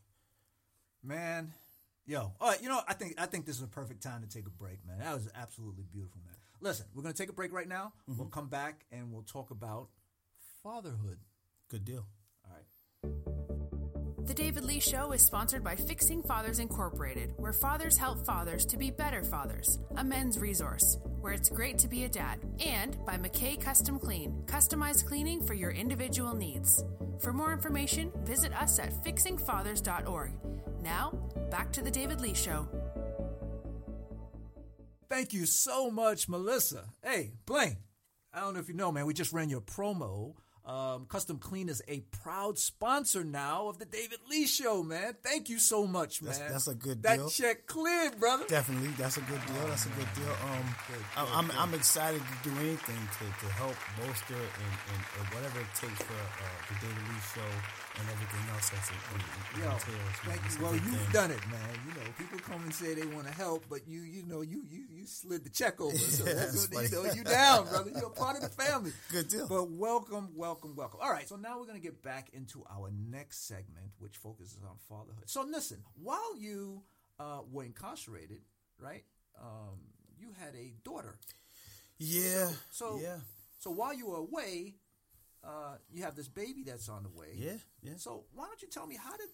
Man, 1.05 1.53
yo, 2.07 2.33
all 2.41 2.51
right. 2.51 2.63
You 2.63 2.69
know, 2.69 2.81
I 2.87 2.95
think 2.95 3.15
I 3.19 3.27
think 3.27 3.47
this 3.47 3.57
is 3.57 3.63
a 3.63 3.69
perfect 3.69 4.03
time 4.03 4.23
to 4.23 4.29
take 4.29 4.47
a 4.47 4.51
break, 4.51 4.87
man. 4.87 4.99
That 5.01 5.15
was 5.15 5.29
absolutely 5.35 5.85
beautiful, 5.91 6.21
man. 6.25 6.35
Listen, 6.61 6.87
we're 6.95 7.03
gonna 7.03 7.15
take 7.15 7.31
a 7.31 7.35
break 7.35 7.53
right 7.53 7.69
now. 7.69 7.93
Mm-hmm. 8.09 8.19
We'll 8.19 8.29
come 8.29 8.49
back 8.49 8.85
and 8.93 9.13
we'll 9.13 9.23
talk 9.23 9.51
about 9.51 9.89
fatherhood. 10.63 11.19
Good 11.69 11.85
deal. 11.85 12.07
All 12.45 12.55
right. 12.55 14.27
The 14.27 14.35
David 14.35 14.65
Lee 14.65 14.79
Show 14.79 15.11
is 15.11 15.23
sponsored 15.23 15.65
by 15.65 15.75
Fixing 15.75 16.23
Fathers 16.23 16.61
Incorporated, 16.61 17.35
where 17.39 17.53
fathers 17.53 17.97
help 17.97 18.25
fathers 18.25 18.65
to 18.67 18.77
be 18.77 18.93
better 18.93 19.25
fathers, 19.25 19.81
a 19.97 20.05
men's 20.05 20.39
resource, 20.39 20.99
where 21.21 21.33
it's 21.33 21.49
great 21.49 21.77
to 21.79 21.89
be 21.89 22.05
a 22.05 22.09
dad, 22.09 22.39
and 22.65 22.97
by 23.05 23.17
McKay 23.17 23.61
Custom 23.61 23.99
Clean, 23.99 24.33
customized 24.47 25.07
cleaning 25.07 25.45
for 25.45 25.55
your 25.55 25.73
individual 25.73 26.35
needs. 26.37 26.85
For 27.19 27.33
more 27.33 27.53
information, 27.53 28.13
visit 28.23 28.53
us 28.55 28.79
at 28.79 28.93
fixingfathers.org. 29.05 30.31
Now, 30.83 31.13
back 31.51 31.73
to 31.73 31.83
the 31.83 31.91
David 31.91 32.21
Lee 32.21 32.35
Show. 32.35 32.69
Thank 35.09 35.33
you 35.33 35.47
so 35.47 35.91
much, 35.91 36.29
Melissa. 36.29 36.87
Hey, 37.03 37.35
Blaine, 37.47 37.77
I 38.33 38.41
don't 38.41 38.55
know 38.55 38.61
if 38.61 38.69
you 38.69 38.75
know, 38.75 38.91
man, 38.91 39.07
we 39.07 39.15
just 39.15 39.33
ran 39.33 39.49
your 39.49 39.61
promo. 39.61 40.35
Um, 40.65 41.07
Custom 41.07 41.39
Clean 41.39 41.69
is 41.69 41.83
a 41.89 42.01
proud 42.23 42.57
sponsor 42.57 43.25
now 43.25 43.67
of 43.67 43.79
the 43.81 43.85
David 43.85 44.21
Lee 44.31 44.47
Show, 44.47 44.85
man. 44.85 45.15
Thank 45.25 45.49
you 45.49 45.59
so 45.59 45.89
much, 45.89 46.23
man. 46.23 46.31
That's- 46.33 46.53
that's 46.53 46.69
a 46.69 46.75
good 46.77 47.03
deal. 47.03 47.27
that 47.27 47.33
check 47.33 47.67
cleared, 47.67 48.21
brother. 48.21 48.45
Definitely, 48.47 48.91
that's 48.97 49.17
a 49.17 49.23
good 49.23 49.45
deal. 49.47 49.67
That's 49.67 49.87
a 49.87 49.89
good 49.91 50.07
deal. 50.15 50.31
Um, 50.31 50.75
I- 51.17 51.31
I'm 51.35 51.51
I'm 51.59 51.75
excited 51.75 52.23
to 52.23 52.49
do 52.49 52.57
anything 52.61 53.09
to, 53.19 53.25
to 53.47 53.53
help 53.55 53.75
bolster 53.99 54.35
and, 54.39 54.73
and, 54.95 55.03
and 55.19 55.27
whatever 55.35 55.59
it 55.59 55.67
takes 55.75 56.01
for 56.03 56.15
uh, 56.15 56.47
the 56.69 56.75
David 56.87 57.03
Lee 57.11 57.23
Show 57.35 57.51
and 57.99 58.09
everything 58.09 58.55
else 58.55 58.71
that's 58.71 58.89
it, 58.89 58.95
it, 58.95 59.21
it 59.21 59.59
Yo, 59.59 59.65
entails. 59.67 59.85
man. 59.85 60.39
thank 60.39 60.41
you. 60.59 60.63
Well, 60.65 60.75
you've 60.75 60.85
thing. 60.85 61.13
done 61.13 61.31
it, 61.33 61.47
man. 61.51 61.71
You 61.87 61.95
know, 62.01 62.07
people 62.17 62.39
come 62.39 62.63
and 62.63 62.73
say 62.73 62.95
they 62.95 63.05
want 63.07 63.27
to 63.27 63.35
help, 63.35 63.65
but 63.69 63.81
you, 63.89 64.01
you 64.01 64.23
know, 64.27 64.41
you 64.43 64.63
you 64.71 64.85
you 64.95 65.07
slid 65.07 65.43
the 65.43 65.51
check 65.51 65.81
over. 65.81 65.97
So 65.99 66.25
Yeah, 66.25 66.33
that's 66.39 66.69
that's 66.69 66.73
what, 66.73 66.85
you 66.85 66.97
know, 66.97 67.03
funny. 67.03 67.19
you 67.19 67.25
down, 67.25 67.69
brother. 67.69 67.91
You're 67.91 68.07
a 68.07 68.11
part 68.11 68.37
of 68.37 68.43
the 68.43 68.49
family. 68.49 68.93
Good 69.11 69.29
deal. 69.29 69.49
But 69.49 69.69
welcome, 69.73 70.31
welcome, 70.37 70.52
welcome. 70.53 70.77
Welcome. 70.77 71.01
All 71.03 71.11
right, 71.11 71.27
so 71.27 71.37
now 71.37 71.59
we're 71.59 71.67
gonna 71.67 71.79
get 71.79 72.03
back 72.03 72.29
into 72.35 72.63
our 72.71 72.91
next 72.91 73.49
segment, 73.49 73.93
which 73.99 74.19
focuses 74.19 74.59
on 74.63 74.77
fatherhood. 74.87 75.25
So 75.31 75.43
listen, 75.43 75.79
while 75.95 76.37
you 76.39 76.83
uh, 77.19 77.41
were 77.51 77.65
incarcerated, 77.65 78.43
right? 78.79 79.03
Um, 79.41 79.79
you 80.19 80.29
had 80.39 80.55
a 80.55 80.75
daughter. 80.85 81.15
Yeah. 81.99 82.51
So 82.71 83.01
yeah. 83.03 83.17
So 83.61 83.71
while 83.71 83.95
you 83.95 84.09
were 84.09 84.17
away, 84.17 84.75
uh, 85.43 85.77
you 85.91 86.03
have 86.03 86.17
this 86.17 86.29
baby 86.29 86.65
that's 86.67 86.91
on 86.91 87.03
the 87.03 87.09
way. 87.09 87.29
Yeah, 87.35 87.53
yeah. 87.83 87.93
So 87.97 88.25
why 88.35 88.45
don't 88.47 88.61
you 88.61 88.69
tell 88.69 88.87
me 88.87 88.99
how 89.03 89.17
did 89.17 89.29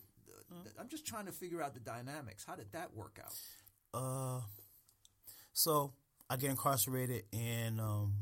I'm 0.79 0.89
just 0.89 1.05
trying 1.05 1.27
to 1.27 1.33
figure 1.33 1.61
out 1.61 1.75
the 1.75 1.81
dynamics. 1.81 2.45
How 2.47 2.55
did 2.55 2.73
that 2.73 2.95
work 2.95 3.19
out? 3.23 3.35
Uh, 3.93 4.41
so 5.53 5.93
I 6.31 6.37
get 6.37 6.51
incarcerated, 6.51 7.25
and 7.33 7.81
um, 7.81 8.13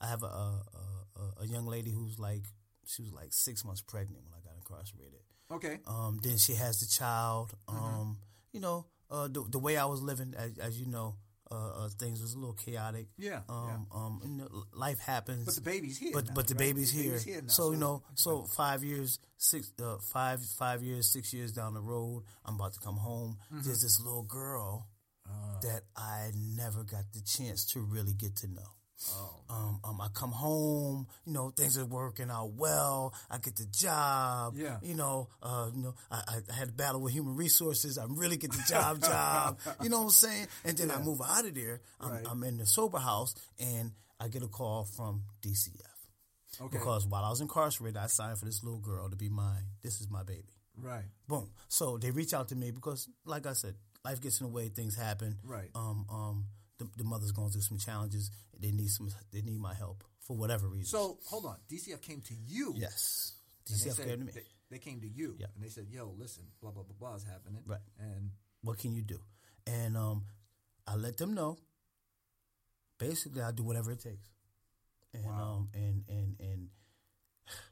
I 0.00 0.06
have 0.06 0.22
a, 0.22 0.26
a 0.26 0.62
a 0.72 1.03
a 1.40 1.46
young 1.46 1.66
lady 1.66 1.90
who's 1.90 2.18
like 2.18 2.44
she 2.86 3.02
was 3.02 3.12
like 3.12 3.32
six 3.32 3.64
months 3.64 3.80
pregnant 3.82 4.24
when 4.24 4.34
I 4.38 4.42
got 4.46 4.56
incarcerated. 4.56 5.20
Okay. 5.50 5.78
Um, 5.86 6.18
then 6.22 6.36
she 6.38 6.54
has 6.54 6.80
the 6.80 6.86
child. 6.86 7.52
Um, 7.68 8.18
you 8.52 8.60
know, 8.60 8.86
uh, 9.10 9.28
the 9.28 9.44
the 9.48 9.58
way 9.58 9.76
I 9.76 9.84
was 9.86 10.00
living, 10.02 10.34
as, 10.36 10.58
as 10.58 10.80
you 10.80 10.86
know, 10.86 11.16
uh, 11.50 11.84
uh, 11.84 11.88
things 11.98 12.20
was 12.20 12.32
a 12.34 12.38
little 12.38 12.54
chaotic. 12.54 13.06
Yeah, 13.18 13.40
Um, 13.48 13.86
um, 13.92 14.20
you 14.24 14.30
know, 14.30 14.64
life 14.72 14.98
happens. 14.98 15.44
But 15.44 15.54
the 15.54 15.60
baby's 15.60 15.98
here 15.98 16.12
But 16.12 16.26
now, 16.28 16.34
but 16.34 16.48
the 16.48 16.54
right? 16.54 16.58
baby's 16.66 16.92
The 16.92 17.02
here. 17.02 17.10
baby's 17.12 17.24
here 17.24 17.42
now, 17.42 17.48
so 17.48 17.62
so- 17.64 17.70
you 17.72 17.76
know, 17.78 18.02
so 18.14 18.42
five 18.44 18.82
years, 18.82 19.18
six, 19.36 19.70
uh, 19.80 19.98
five 19.98 20.40
five 20.58 20.82
years, 20.82 21.10
six 21.12 21.32
years 21.34 21.52
down 21.52 21.74
the 21.74 21.80
road, 21.82 22.24
I'm 22.44 22.54
about 22.56 22.72
to 22.74 22.80
come 22.80 22.96
home. 22.96 23.38
Mm-hmm. 23.52 23.62
There's 23.64 23.82
this 23.82 24.00
little 24.00 24.24
girl 24.24 24.88
Ah. 25.26 25.58
that 25.62 25.82
I 25.96 26.32
never 26.34 26.84
got 26.84 27.04
the 27.12 27.20
chance 27.22 27.64
to 27.72 27.80
really 27.80 28.12
get 28.12 28.36
to 28.36 28.46
know. 28.46 28.70
Oh. 29.10 29.30
Um, 29.50 29.80
um, 29.84 30.00
I 30.00 30.08
come 30.14 30.32
home, 30.32 31.06
you 31.26 31.32
know, 31.32 31.50
things 31.50 31.76
are 31.76 31.84
working 31.84 32.30
out 32.30 32.52
well. 32.54 33.12
I 33.30 33.38
get 33.38 33.56
the 33.56 33.66
job. 33.66 34.54
Yeah. 34.56 34.78
You 34.82 34.94
know, 34.94 35.28
uh, 35.42 35.70
you 35.74 35.82
know, 35.82 35.94
I, 36.10 36.22
I- 36.48 36.52
had 36.54 36.68
a 36.70 36.72
battle 36.72 37.00
with 37.02 37.12
human 37.12 37.36
resources. 37.36 37.98
I 37.98 38.04
really 38.08 38.36
get 38.36 38.52
the 38.52 38.64
job, 38.68 39.00
job. 39.02 39.58
You 39.82 39.88
know 39.90 39.98
what 39.98 40.04
I'm 40.04 40.10
saying? 40.10 40.46
And 40.64 40.76
then 40.78 40.90
I 40.90 41.00
move 41.02 41.20
out 41.24 41.44
of 41.44 41.54
there. 41.54 41.80
I'm, 42.00 42.10
Right. 42.12 42.22
I'm 42.28 42.42
in 42.44 42.56
the 42.58 42.66
sober 42.66 42.98
house, 42.98 43.34
and 43.58 43.92
I 44.20 44.28
get 44.28 44.42
a 44.42 44.48
call 44.48 44.84
from 44.84 45.22
DCF 45.42 45.80
Okay. 46.62 46.78
because 46.78 47.06
while 47.06 47.24
I 47.24 47.30
was 47.30 47.40
incarcerated, 47.40 47.96
I 47.98 48.06
signed 48.06 48.38
for 48.38 48.44
this 48.46 48.62
little 48.64 48.80
girl 48.80 49.10
to 49.10 49.16
be 49.16 49.28
mine. 49.28 49.64
This 49.82 50.00
is 50.00 50.08
my 50.08 50.22
baby. 50.22 50.54
right. 50.80 51.04
Boom. 51.28 51.50
So 51.68 51.98
they 51.98 52.10
reach 52.10 52.32
out 52.32 52.48
to 52.48 52.56
me 52.56 52.70
because, 52.70 53.08
like 53.26 53.46
I 53.46 53.52
said, 53.52 53.74
life 54.04 54.20
gets 54.20 54.40
in 54.40 54.46
the 54.46 54.52
way, 54.52 54.68
things 54.68 54.96
happen. 54.96 55.36
Right. 55.44 55.70
Um. 55.74 56.06
Um. 56.10 56.44
The, 56.92 57.02
the 57.02 57.04
mother's 57.04 57.32
going 57.32 57.50
through 57.50 57.62
some 57.62 57.78
challenges. 57.78 58.30
They 58.58 58.70
need 58.70 58.90
some. 58.90 59.10
They 59.32 59.42
need 59.42 59.60
my 59.60 59.74
help 59.74 60.04
for 60.20 60.36
whatever 60.36 60.68
reason. 60.68 60.86
So 60.86 61.18
hold 61.26 61.46
on. 61.46 61.56
DCF 61.70 62.00
came 62.02 62.20
to 62.22 62.34
you. 62.46 62.74
yes, 62.76 63.32
DCF 63.70 63.96
came 63.98 64.18
to 64.20 64.24
me. 64.24 64.32
They, 64.32 64.42
they 64.70 64.78
came 64.78 65.00
to 65.00 65.08
you. 65.08 65.36
Yeah. 65.38 65.46
And 65.54 65.64
they 65.64 65.68
said, 65.68 65.86
"Yo, 65.90 66.14
listen, 66.18 66.44
blah 66.60 66.70
blah 66.70 66.82
blah 66.82 66.96
blah 66.98 67.16
is 67.16 67.24
happening." 67.24 67.62
Right. 67.66 67.80
And 67.98 68.30
what 68.62 68.78
can 68.78 68.94
you 68.94 69.02
do? 69.02 69.20
And 69.66 69.96
um, 69.96 70.24
I 70.86 70.96
let 70.96 71.16
them 71.16 71.34
know. 71.34 71.58
Basically, 72.98 73.42
I 73.42 73.50
do 73.50 73.62
whatever 73.64 73.90
it 73.90 74.00
takes, 74.00 74.28
and 75.12 75.26
um, 75.26 75.68
and 75.74 76.04
and 76.08 76.36
and 76.40 76.68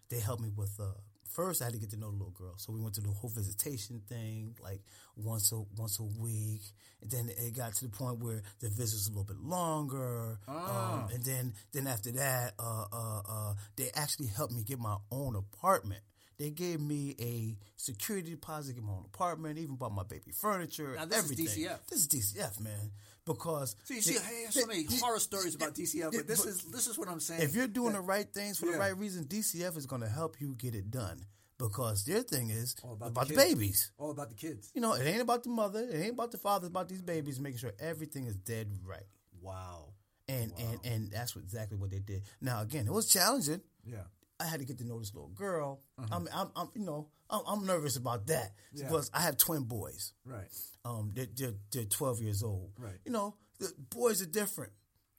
they 0.08 0.20
helped 0.20 0.42
me 0.42 0.50
with. 0.54 0.78
Uh, 0.80 0.92
first, 1.34 1.62
I 1.62 1.66
had 1.66 1.74
to 1.74 1.78
get 1.80 1.90
to 1.90 1.96
know 1.98 2.10
the 2.10 2.16
little 2.16 2.30
girl, 2.32 2.54
so 2.56 2.72
we 2.72 2.80
went 2.80 2.94
to 2.96 3.00
the 3.00 3.10
whole 3.10 3.30
visitation 3.30 4.02
thing, 4.08 4.54
like 4.62 4.80
once 5.16 5.52
a 5.52 5.62
once 5.76 5.98
a 5.98 6.04
week, 6.04 6.62
and 7.00 7.10
then 7.10 7.28
it 7.28 7.56
got 7.56 7.74
to 7.74 7.84
the 7.84 7.90
point 7.90 8.18
where 8.18 8.42
the 8.60 8.68
visit 8.68 8.96
was 8.96 9.06
a 9.08 9.10
little 9.10 9.24
bit 9.24 9.38
longer, 9.42 10.38
um, 10.48 11.08
and 11.12 11.24
then 11.24 11.54
then 11.72 11.86
after 11.86 12.12
that, 12.12 12.54
uh, 12.58 12.84
uh, 12.92 13.20
uh, 13.28 13.54
they 13.76 13.90
actually 13.94 14.28
helped 14.28 14.52
me 14.52 14.62
get 14.62 14.78
my 14.78 14.96
own 15.10 15.34
apartment. 15.36 16.02
They 16.42 16.50
gave 16.50 16.80
me 16.80 17.14
a 17.20 17.56
security 17.76 18.30
deposit, 18.30 18.74
get 18.74 18.82
my 18.82 18.94
own 18.94 19.04
apartment, 19.14 19.58
even 19.60 19.76
bought 19.76 19.92
my 19.92 20.02
baby 20.02 20.32
furniture, 20.32 20.94
Now, 20.96 21.04
this 21.04 21.30
is. 21.30 21.36
DCF. 21.38 21.86
This 21.88 21.98
is 22.00 22.08
DCF, 22.08 22.58
man. 22.58 22.90
Because 23.24 23.76
so 23.84 23.94
you 23.94 24.02
see, 24.02 24.18
I 24.18 24.28
hear 24.40 24.50
so 24.50 24.66
many 24.66 24.82
they- 24.82 24.96
horror 24.96 25.20
stories 25.20 25.54
about 25.54 25.74
DCF, 25.76 26.10
but 26.12 26.26
this 26.26 26.40
but 26.40 26.48
is 26.48 26.62
this 26.64 26.88
is 26.88 26.98
what 26.98 27.06
I'm 27.08 27.20
saying. 27.20 27.42
if 27.42 27.54
you're 27.54 27.68
doing 27.68 27.92
that- 27.92 27.98
the 28.00 28.04
right 28.08 28.28
things 28.34 28.58
for 28.58 28.66
Yeah. 28.66 28.72
the 28.72 28.78
right 28.78 28.98
reason, 28.98 29.22
DCF 29.28 29.76
is 29.76 29.86
going 29.86 30.02
to 30.02 30.08
help 30.08 30.40
you 30.40 30.56
get 30.56 30.74
it 30.74 30.90
done. 30.90 31.24
Because 31.58 32.02
their 32.04 32.22
thing 32.22 32.50
is 32.50 32.74
All 32.82 32.94
about, 32.94 33.10
about 33.10 33.28
the 33.28 33.34
the, 33.36 33.40
babies. 33.40 33.92
all 33.96 34.10
about 34.10 34.30
the 34.30 34.34
kids. 34.34 34.72
You 34.74 34.80
know, 34.80 34.94
it 34.94 35.04
ain't 35.06 35.20
about 35.22 35.44
the 35.44 35.50
mother, 35.50 35.78
it 35.88 35.94
ain't 35.94 36.14
about 36.14 36.32
the 36.32 36.38
father, 36.38 36.66
it's 36.66 36.72
about 36.72 36.88
these 36.88 37.02
babies, 37.02 37.38
making 37.38 37.58
sure 37.58 37.72
everything 37.78 38.26
is 38.26 38.34
dead 38.34 38.66
right. 38.84 39.06
Wow. 39.40 39.92
And 40.26 40.52
and 40.58 40.80
and 40.84 41.10
that's 41.12 41.36
what, 41.36 41.44
exactly 41.44 41.76
what 41.78 41.90
they 41.90 42.00
did. 42.00 42.24
Now 42.40 42.62
again, 42.62 42.88
it 42.88 42.92
was 42.92 43.06
challenging. 43.06 43.60
Yeah. 43.84 44.06
I 44.42 44.46
had 44.46 44.60
to 44.60 44.66
get 44.66 44.78
to 44.78 44.84
know 44.86 44.98
this 44.98 45.14
little 45.14 45.30
girl. 45.30 45.80
I'm, 46.10 46.28
I'm, 46.34 46.50
I'm, 46.56 46.68
you 46.74 46.84
know, 46.84 47.08
I'm, 47.30 47.42
I'm 47.46 47.66
nervous 47.66 47.96
about 47.96 48.26
that. 48.26 48.52
Yeah. 48.72 48.86
because 48.86 49.10
I 49.14 49.20
have 49.20 49.36
twin 49.36 49.62
boys. 49.62 50.12
Right. 50.24 50.48
Um, 50.84 51.12
they're, 51.14 51.26
they're, 51.34 51.54
they're 51.70 51.84
12 51.84 52.20
years 52.20 52.42
old. 52.42 52.72
Right. 52.78 52.98
You 53.04 53.12
know, 53.12 53.36
the 53.60 53.72
boys 53.90 54.20
are 54.20 54.26
different. 54.26 54.72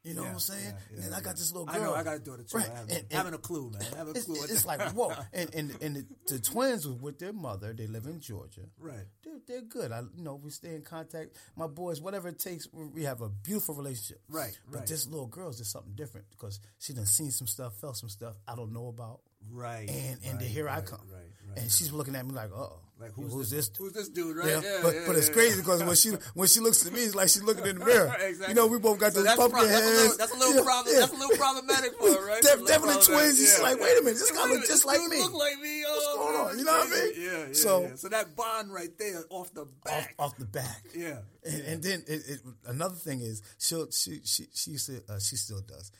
You 0.03 0.13
know 0.15 0.23
Yeah, 0.23 0.27
what 0.29 0.33
I'm 0.33 0.39
saying? 0.39 0.63
yeah, 0.65 0.71
yeah, 0.91 0.95
and 0.95 1.03
then 1.05 1.13
I 1.13 1.21
got 1.21 1.37
this 1.37 1.51
little 1.53 1.69
I 1.69 1.77
girl. 1.77 1.83
know. 1.91 1.95
I 1.95 2.03
got 2.03 2.15
a 2.17 2.19
daughter 2.19 2.43
too. 2.43 2.57
Right. 2.57 2.69
I 2.69 2.75
haven't, 2.75 2.91
And- 2.91 2.99
and 3.03 3.13
haven't 3.13 3.33
a 3.35 3.37
clue, 3.37 3.69
man. 3.71 3.81
I 3.93 3.97
haven't 3.97 4.15
a 4.15 4.17
it's, 4.17 4.25
clue. 4.25 4.35
what 4.37 4.49
it's 4.51 4.65
like 4.65 4.81
whoa, 4.91 5.13
and 5.33 5.55
and 5.55 5.81
and 5.81 5.95
the, 5.95 6.05
the 6.27 6.39
twins 6.39 6.85
was 6.85 6.99
with 7.01 7.19
their 7.19 7.31
mother. 7.31 7.71
They 7.73 7.87
live 7.87 8.05
in 8.05 8.19
Georgia. 8.19 8.63
Right. 8.77 9.05
They're, 9.23 9.39
they're 9.47 9.61
good. 9.61 9.93
I 9.93 10.01
you 10.15 10.23
know 10.23 10.35
we 10.35 10.49
stay 10.51 10.75
in 10.75 10.81
contact. 10.81 11.37
My 11.55 11.67
boys, 11.67 12.01
whatever 12.01 12.27
it 12.27 12.39
takes, 12.39 12.67
we 12.73 12.85
we 12.87 13.03
have 13.05 13.21
a 13.21 13.29
beautiful 13.29 13.75
relationship. 13.75 14.21
Right, 14.27 14.57
But 14.69 14.79
right. 14.79 14.87
this 14.87 15.07
little 15.07 15.27
girl 15.27 15.49
is 15.49 15.57
just 15.57 15.71
something 15.71 15.93
different 15.95 16.29
because 16.31 16.59
she 16.79 16.91
done 16.93 17.05
seen 17.05 17.31
some 17.31 17.47
stuff, 17.47 17.75
felt 17.79 17.95
some 17.95 18.09
stuff 18.09 18.35
I 18.45 18.55
don't 18.55 18.73
know 18.73 18.87
about. 18.89 19.21
Right. 19.49 19.89
And 19.89 20.19
and 20.23 20.31
right, 20.33 20.39
then 20.41 20.49
here 20.49 20.67
I 20.67 20.81
come. 20.81 20.99
Right. 21.09 21.21
Right. 21.49 21.59
And 21.59 21.71
she's 21.71 21.91
looking 21.93 22.15
at 22.15 22.25
me 22.25 22.33
like, 22.33 22.51
uh 22.51 22.55
oh, 22.57 22.79
like 23.03 23.11
who's, 23.13 23.49
this? 23.51 23.69
dude? 23.69 23.77
Who's 23.77 23.93
this 23.93 24.09
dude? 24.09 24.37
Right. 24.37 24.47
Yeah, 24.47 24.61
Yeah. 24.63 24.79
but 24.81 24.93
yeah, 24.95 25.03
but 25.07 25.15
it's 25.17 25.27
yeah. 25.27 25.33
crazy 25.33 25.57
because 25.61 25.83
when 25.83 25.95
she 25.95 26.09
when 26.33 26.47
she 26.47 26.59
looks 26.61 26.85
at 26.85 26.93
me, 26.93 27.01
it's 27.01 27.15
like 27.15 27.29
she's 27.29 27.43
looking 27.43 27.65
in 27.65 27.79
the 27.79 27.85
mirror. 27.85 28.15
exactly. 28.19 28.47
You 28.47 28.53
know, 28.55 28.67
we 28.67 28.79
both 28.79 28.99
got 28.99 29.13
So 29.13 29.21
those 29.23 29.35
pumpkin 29.35 29.59
pro- 29.59 29.67
that's 29.67 29.81
a 29.81 29.89
little- 29.89 30.03
heads. 30.07 30.17
that's 30.17 30.31
a 30.33 30.37
little 30.37 30.55
Yeah, 30.55 30.63
problem- 30.63 30.93
yeah. 30.93 30.99
that's 31.01 31.13
a 31.13 31.15
little 31.17 31.37
problematic 31.37 31.91
for 31.99 32.07
her, 32.09 32.25
right? 32.27 32.41
Def- 32.41 32.51
That's 32.59 32.63
definitely 32.71 33.03
twins. 33.03 33.37
She's 33.37 33.57
Yeah, 33.57 33.63
like, 33.63 33.79
wait 33.79 33.97
a 33.97 34.01
minute, 34.01 34.17
this 34.19 34.31
Wait 34.31 34.37
guy 34.37 34.49
a 34.49 34.53
look 34.53 34.65
just 34.65 34.85
like 34.85 35.01
me. 35.09 35.17
Look 35.21 35.33
like 35.33 35.57
me. 35.59 35.83
What's 35.83 36.07
going 36.15 36.35
on? 36.35 36.57
You 36.59 36.63
know 36.65 36.71
what 36.71 36.87
I 36.87 36.91
mean? 36.91 37.11
Yeah. 37.17 37.31
Yeah. 37.47 37.53
So- 37.53 37.81
yeah. 37.83 37.95
so 37.95 38.07
that 38.09 38.35
bond 38.35 38.73
right 38.73 38.97
there 38.97 39.23
off 39.29 39.53
the 39.53 39.61
off, 39.61 39.67
back. 39.83 40.15
off 40.17 40.37
the 40.37 40.45
back. 40.45 40.83
Yeah. 40.95 41.17
And, 41.45 41.61
and 41.61 41.83
then 41.83 42.03
it, 42.07 42.21
it, 42.27 42.39
another 42.67 42.95
thing 42.95 43.19
is 43.19 43.41
she'll 43.59 43.91
she 43.91 44.21
she 44.23 44.47
she 44.53 44.71
used 44.71 44.87
to 44.87 45.03
uh, 45.09 45.19
she 45.19 45.35
still 45.35 45.61
does. 45.61 45.91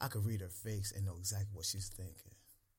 I 0.00 0.08
could 0.08 0.24
read 0.26 0.40
her 0.40 0.48
face 0.48 0.92
and 0.94 1.04
know 1.06 1.16
exactly 1.18 1.50
what 1.52 1.64
she's 1.66 1.88
thinking, 1.88 2.32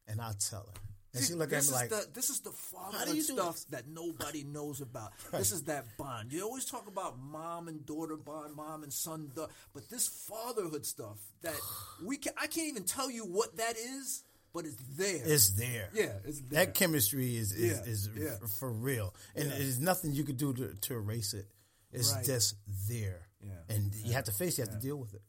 and 0.08 0.20
I'll 0.22 0.34
tell 0.34 0.66
her. 0.68 0.82
And 1.16 1.24
See, 1.24 1.34
she 1.34 1.40
look 1.40 1.52
at 1.54 1.58
this 1.58 1.72
me 1.72 1.78
like, 1.78 1.92
is 1.92 2.06
the, 2.06 2.08
this 2.14 2.30
is 2.30 2.40
the 2.42 2.52
fatherhood 2.52 3.22
stuff 3.24 3.60
that 3.70 3.88
nobody 3.88 4.44
knows 4.44 4.82
about. 4.82 5.14
This 5.32 5.52
is 5.52 5.64
that 5.64 5.86
bond. 5.98 6.34
You 6.34 6.44
always 6.44 6.66
talk 6.66 6.88
about 6.88 7.18
mom 7.18 7.68
and 7.68 7.86
daughter 7.86 8.18
bond, 8.18 8.54
mom 8.56 8.84
and 8.84 8.92
son, 8.94 9.32
da- 9.36 9.48
but 9.74 9.90
this 9.90 10.08
fatherhood 10.08 10.86
stuff 10.86 11.18
that 11.42 11.56
we 12.06 12.18
can 12.18 12.34
I 12.38 12.48
can't 12.48 12.68
even 12.68 12.84
tell 12.84 13.10
you 13.10 13.24
what 13.24 13.58
that 13.58 13.78
is, 13.78 14.24
but 14.54 14.66
it's 14.66 14.76
there. 14.98 15.22
it's 15.26 15.50
there. 15.52 15.90
yeah, 15.94 16.14
it's 16.26 16.42
there. 16.42 16.66
That 16.66 16.74
chemistry 16.76 17.38
is 17.38 17.52
is, 17.54 17.80
Yeah, 17.80 17.92
is 17.92 18.10
yeah. 18.16 18.30
f- 18.44 18.50
for 18.60 18.72
real, 18.72 19.14
and 19.36 19.50
Yeah. 19.50 19.58
there's 19.58 19.80
nothing 19.80 20.12
you 20.14 20.24
could 20.24 20.38
do 20.38 20.54
to, 20.54 20.74
to 20.74 20.94
erase 20.96 21.34
it. 21.34 21.48
It's 21.94 22.12
Right. 22.14 22.26
just 22.26 22.56
there, 22.90 23.22
Yeah. 23.42 23.52
and 23.76 23.94
you 23.96 24.14
have 24.14 24.26
to 24.26 24.32
face. 24.34 24.60
it, 24.60 24.64
You 24.64 24.66
have 24.72 24.82
to 24.82 24.86
deal 24.86 24.98
with 24.98 25.14
it. 25.14 25.22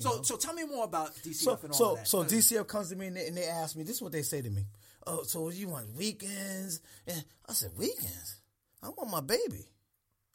so 0.00 0.22
so 0.22 0.36
tell 0.36 0.54
me 0.54 0.64
more 0.64 0.84
about 0.84 1.14
DCF 1.22 1.34
So 1.44 1.58
and 1.62 1.72
all 1.72 1.78
so 1.78 1.94
that. 1.96 2.08
so 2.08 2.24
DCF 2.24 2.66
comes 2.66 2.88
to 2.90 2.96
me 2.96 3.06
and 3.08 3.16
they, 3.16 3.26
and 3.28 3.36
they 3.36 3.46
ask 3.46 3.76
me. 3.76 3.82
This 3.84 3.96
is 3.96 4.02
what 4.02 4.12
they 4.12 4.22
say 4.22 4.42
to 4.42 4.50
me. 4.50 4.66
Oh, 5.08 5.22
so 5.22 5.48
you 5.48 5.68
want 5.68 5.94
weekends? 5.96 6.80
And 7.06 7.24
I 7.48 7.52
said 7.54 7.70
weekends. 7.76 8.36
I 8.82 8.88
want 8.90 9.10
my 9.10 9.22
baby. 9.22 9.64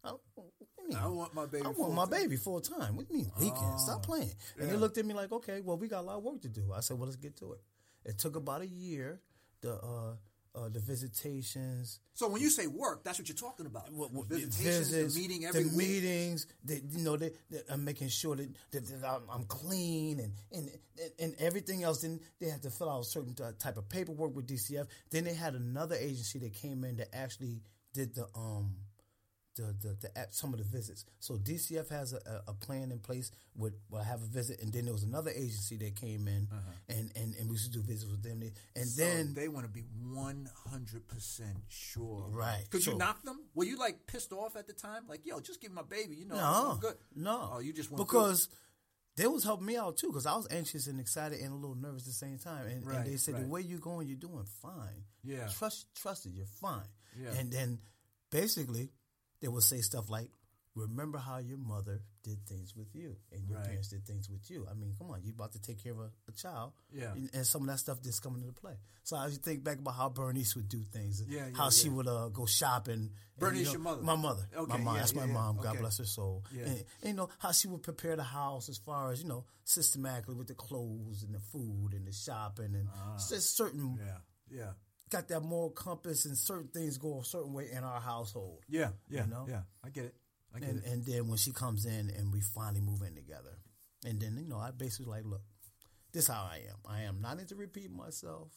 I, 0.03 0.13
what 0.33 0.47
you 0.59 0.89
mean? 0.89 0.97
I 0.97 1.07
want 1.07 1.33
my 1.35 1.45
baby 1.45 1.65
I 1.65 1.69
want 1.69 1.93
my 1.93 2.01
time. 2.05 2.09
baby 2.09 2.35
full 2.37 2.59
time. 2.59 2.97
What 2.97 3.07
do 3.07 3.15
you 3.15 3.23
mean 3.23 3.31
weekends? 3.39 3.83
Stop 3.83 4.03
playing. 4.03 4.33
And 4.59 4.69
they 4.69 4.75
looked 4.75 4.97
at 4.97 5.05
me 5.05 5.13
like, 5.13 5.31
okay, 5.31 5.61
well, 5.61 5.77
we 5.77 5.87
got 5.87 5.99
a 5.99 6.07
lot 6.07 6.17
of 6.17 6.23
work 6.23 6.41
to 6.41 6.49
do. 6.49 6.71
I 6.75 6.79
said, 6.79 6.97
well, 6.97 7.05
let's 7.05 7.17
get 7.17 7.37
to 7.37 7.53
it. 7.53 7.61
It 8.03 8.17
took 8.17 8.35
about 8.35 8.61
a 8.61 8.67
year. 8.67 9.21
The 9.61 9.75
uh, 9.75 10.15
uh, 10.55 10.69
the 10.69 10.79
visitations, 10.79 11.99
So 12.13 12.27
when 12.29 12.41
you 12.41 12.49
say 12.49 12.67
work, 12.67 13.03
that's 13.03 13.17
what 13.17 13.27
you're 13.27 13.35
talking 13.35 13.65
about. 13.65 13.91
what- 13.91 14.11
what- 14.11 14.27
visitations, 14.27 14.89
visits, 14.89 15.15
the 15.15 15.19
meeting 15.21 15.45
every 15.45 15.63
the 15.63 15.69
week. 15.75 15.87
meetings. 15.87 16.45
That 16.65 16.83
you 16.83 16.99
know, 16.99 17.17
that 17.17 17.33
I'm 17.69 17.83
making 17.83 18.09
sure 18.09 18.35
that, 18.35 18.49
that, 18.71 18.85
that 19.01 19.03
I'm, 19.09 19.23
I'm 19.29 19.43
clean 19.45 20.19
and, 20.19 20.33
and 20.51 20.69
and 21.19 21.35
everything 21.39 21.83
else. 21.83 22.01
Then 22.01 22.19
they 22.39 22.49
had 22.49 22.61
to 22.63 22.69
fill 22.69 22.89
out 22.89 23.01
a 23.01 23.05
certain 23.05 23.33
type 23.33 23.77
of 23.77 23.89
paperwork 23.89 24.35
with 24.35 24.45
DCF. 24.47 24.87
Then 25.09 25.23
they 25.23 25.33
had 25.33 25.55
another 25.55 25.95
agency 25.95 26.37
that 26.39 26.53
came 26.53 26.83
in 26.83 26.97
that 26.97 27.15
actually 27.15 27.61
did 27.93 28.13
the 28.13 28.27
um 28.35 28.75
the 29.55 29.75
the, 29.81 29.95
the 30.01 30.17
app- 30.17 30.33
some 30.33 30.53
of 30.53 30.59
the 30.59 30.65
visits. 30.65 31.05
So 31.19 31.35
DCF 31.37 31.89
has 31.89 32.13
a, 32.13 32.41
a, 32.47 32.53
plan 32.53 32.91
in 32.91 32.99
place 32.99 33.31
with 33.55 33.73
well, 33.89 34.01
I 34.01 34.05
have 34.05 34.21
a 34.21 34.25
visit, 34.25 34.61
and 34.61 34.71
then 34.73 34.85
there 34.85 34.93
was 34.93 35.03
another 35.03 35.31
agency 35.31 35.77
that 35.77 35.95
came 35.95 36.27
in 36.27 36.47
and, 36.89 37.11
and 37.15 37.35
and 37.35 37.49
we 37.49 37.53
used 37.53 37.71
to 37.71 37.79
do 37.79 37.83
visits 37.83 38.09
with 38.09 38.23
them. 38.23 38.41
And 38.41 38.51
Uh-huh. 38.51 38.83
So 38.85 39.03
then 39.03 39.33
they 39.33 39.47
want 39.47 39.65
to 39.65 39.71
be 39.71 39.83
one 40.13 40.49
hundred 40.71 41.07
percent 41.07 41.57
sure. 41.69 42.25
Right. 42.29 42.65
Could 42.69 42.85
you 42.85 42.93
So- 42.93 42.97
knock 42.97 43.23
them? 43.23 43.39
Were 43.55 43.65
you 43.65 43.77
like 43.77 44.07
pissed 44.07 44.31
off 44.31 44.55
at 44.55 44.67
the 44.67 44.73
time? 44.73 45.03
Like, 45.07 45.25
yo, 45.25 45.39
just 45.39 45.61
give 45.61 45.71
my 45.71 45.83
baby. 45.83 46.15
You 46.15 46.25
know, 46.25 46.35
No, 46.35 46.77
good. 46.81 46.95
no. 47.15 47.49
Oh, 47.53 47.59
you 47.59 47.73
just 47.73 47.95
because 47.95 48.49
they 49.15 49.27
was 49.27 49.43
helping 49.43 49.67
me 49.67 49.77
out 49.77 49.97
too. 49.97 50.07
Because 50.07 50.25
I 50.25 50.35
was 50.35 50.47
anxious 50.49 50.87
and 50.87 50.99
excited 50.99 51.39
and 51.39 51.51
a 51.51 51.55
little 51.55 51.75
nervous 51.75 52.03
at 52.03 52.07
the 52.07 52.13
same 52.13 52.39
time. 52.39 52.65
And, 52.67 52.85
Right, 52.87 52.97
and 52.97 53.05
they 53.05 53.17
said 53.17 53.35
right. 53.35 53.43
the 53.43 53.49
way 53.49 53.61
you're 53.61 53.79
going, 53.79 54.07
you're 54.07 54.17
doing 54.17 54.45
fine. 54.61 55.03
Yeah. 55.23 55.47
trust 55.49 55.93
trust 55.95 56.25
it, 56.25 56.31
you're 56.31 56.45
fine. 56.47 56.87
Yeah. 57.15 57.29
And 57.37 57.51
then 57.51 57.79
basically 58.31 58.89
they 59.43 59.49
would 59.49 59.61
say 59.63 59.81
stuff 59.81 60.09
like, 60.09 60.29
remember 60.75 61.19
how 61.19 61.37
your 61.37 61.57
mother 61.59 62.01
did 62.23 62.39
things 62.47 62.73
with 62.75 62.87
you 62.95 63.15
and 63.31 63.47
your 63.47 63.57
Right. 63.59 63.67
parents 63.67 63.89
did 63.89 64.07
things 64.07 64.27
with 64.27 64.49
you. 64.49 64.65
I 64.71 64.73
mean, 64.73 64.95
come 64.97 65.11
on, 65.11 65.21
you 65.23 65.31
about 65.31 65.51
to 65.51 65.61
take 65.61 65.83
care 65.83 65.91
of 65.91 65.99
a, 65.99 66.09
a 66.27 66.31
child. 66.31 66.71
Yeah. 66.91 67.11
And, 67.11 67.29
and 67.33 67.45
some 67.45 67.61
of 67.61 67.67
that 67.67 67.77
stuff 67.77 68.01
just 68.01 68.23
coming 68.23 68.41
into 68.41 68.53
play. 68.53 68.73
So 69.03 69.15
I 69.17 69.29
think 69.29 69.63
back 69.63 69.77
about 69.77 69.93
how 69.95 70.09
Bernice 70.09 70.55
would 70.55 70.69
do 70.69 70.81
things. 70.91 71.21
Yeah, 71.27 71.41
yeah, 71.47 71.55
how 71.55 71.69
she 71.69 71.89
would 71.89 72.07
uh, 72.07 72.29
go 72.29 72.47
shopping. 72.47 73.11
Bernice, 73.37 73.59
you 73.59 73.65
know, 73.65 73.71
your 73.73 73.81
mother? 73.81 74.01
My 74.01 74.15
mother. 74.15 74.47
Okay, 74.55 74.71
my 74.71 74.77
mom. 74.79 74.93
yeah, 74.95 74.99
That's 75.01 75.13
my 75.15 75.25
yeah. 75.25 75.33
mom. 75.33 75.57
God 75.57 75.65
Okay. 75.67 75.79
bless 75.81 75.97
her 75.99 76.05
soul. 76.05 76.43
Yeah. 76.51 76.63
And, 76.63 76.71
and, 77.01 77.09
you 77.09 77.13
know, 77.13 77.29
how 77.37 77.51
she 77.51 77.67
would 77.67 77.83
prepare 77.83 78.15
the 78.15 78.23
house 78.23 78.67
as 78.69 78.77
far 78.79 79.11
as, 79.11 79.21
you 79.21 79.27
know, 79.29 79.45
systematically 79.65 80.33
with 80.35 80.47
the 80.47 80.55
clothes 80.55 81.21
and 81.23 81.35
the 81.35 81.39
food 81.39 81.89
and 81.93 82.07
the 82.07 82.13
shopping 82.13 82.73
and 82.73 82.87
just 83.29 83.55
certain, 83.57 83.99
Ah. 84.01 84.05
Yeah, 84.49 84.57
yeah, 84.59 84.71
got 85.13 85.27
that 85.29 85.41
moral 85.41 85.69
compass 85.69 86.25
and 86.25 86.37
certain 86.37 86.67
things 86.67 86.97
go 86.97 87.19
a 87.19 87.23
certain 87.23 87.53
way 87.53 87.69
in 87.71 87.83
our 87.83 88.01
household. 88.01 88.59
yeah, 88.67 88.89
yeah. 89.09 89.23
You 89.23 89.29
know? 89.29 89.45
yeah. 89.47 89.61
I 89.85 89.89
get 89.89 90.05
it. 90.05 90.15
I 90.55 90.59
get 90.59 90.69
and, 90.69 90.83
it. 90.83 90.91
and 90.91 91.05
then 91.05 91.27
when 91.27 91.37
she 91.37 91.51
comes 91.51 91.85
in 91.85 92.09
and 92.09 92.33
we 92.33 92.41
finally 92.41 92.81
move 92.81 93.01
in 93.01 93.15
together, 93.15 93.57
and 94.05 94.19
then 94.19 94.37
you 94.37 94.49
know 94.49 94.57
I 94.57 94.71
basically 94.71 95.11
like, 95.11 95.25
look, 95.25 95.41
this 96.11 96.27
how 96.27 96.47
I 96.51 96.61
am. 96.69 96.77
I 96.87 97.03
am 97.03 97.21
not 97.21 97.39
into 97.39 97.55
repeating 97.55 97.95
myself. 97.95 98.49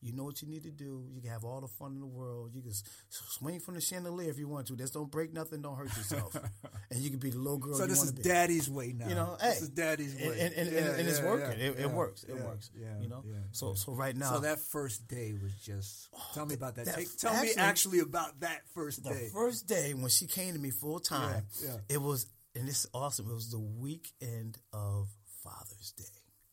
You 0.00 0.12
know 0.12 0.24
what 0.24 0.40
you 0.42 0.48
need 0.48 0.62
to 0.62 0.70
do. 0.70 1.04
You 1.12 1.20
can 1.20 1.30
have 1.30 1.44
all 1.44 1.60
the 1.60 1.66
fun 1.68 1.92
in 1.92 2.00
the 2.00 2.06
world. 2.06 2.50
You 2.54 2.62
can 2.62 2.72
swing 3.08 3.60
from 3.60 3.74
the 3.74 3.80
chandelier 3.80 4.30
if 4.30 4.38
you 4.38 4.48
want 4.48 4.66
to. 4.68 4.76
Just 4.76 4.94
don't 4.94 5.10
break 5.10 5.32
nothing. 5.32 5.60
Don't 5.62 5.76
hurt 5.76 5.96
yourself. 5.96 6.36
and 6.90 7.00
you 7.00 7.10
can 7.10 7.18
be 7.18 7.30
the 7.30 7.38
little 7.38 7.58
girl 7.58 7.74
so 7.74 7.86
this 7.86 8.02
is 8.02 8.12
be. 8.12 8.22
daddy's 8.22 8.70
way 8.70 8.92
now. 8.96 9.08
You 9.08 9.14
know, 9.14 9.36
this 9.40 9.62
is 9.62 9.68
daddy's 9.70 10.14
way, 10.14 10.38
and, 10.40 10.54
and, 10.54 10.72
Yeah, 10.72 10.78
and, 10.78 11.00
and 11.00 11.08
it's 11.08 11.20
working. 11.20 11.58
yeah, 11.58 11.66
it, 11.66 11.70
it 11.72 11.80
yeah, 11.80 11.86
works. 11.86 12.24
It 12.24 12.34
works. 12.36 12.70
Yeah, 12.78 12.86
you 13.00 13.08
know. 13.08 13.22
yeah, 13.26 13.34
so 13.52 13.68
yeah. 13.70 13.74
so 13.74 13.92
right 13.92 14.16
now, 14.16 14.32
So 14.34 14.40
that 14.40 14.60
first 14.60 15.08
day 15.08 15.34
was 15.42 15.54
just. 15.56 16.08
Oh, 16.14 16.22
tell 16.34 16.46
me 16.46 16.54
about 16.54 16.76
that. 16.76 16.86
that- 16.86 16.94
Take, 16.94 17.16
tell 17.16 17.32
me 17.32 17.38
actually- 17.48 17.62
actually 17.62 17.98
about 18.00 18.40
that 18.40 18.60
first 18.74 19.02
day. 19.02 19.10
the 19.10 19.30
first 19.32 19.66
day 19.66 19.94
when 19.94 20.08
she 20.08 20.26
came 20.26 20.54
to 20.54 20.60
me 20.60 20.70
full 20.70 21.00
time, 21.00 21.44
Yeah, 21.62 21.68
yeah. 21.70 21.76
it 21.96 22.00
was 22.02 22.26
and 22.54 22.66
this 22.66 22.84
is 22.84 22.90
awesome. 22.92 23.30
It 23.30 23.34
was 23.34 23.50
the 23.50 23.58
weekend 23.58 24.58
of 24.72 25.08
Father's 25.44 25.92
Day. 25.96 26.04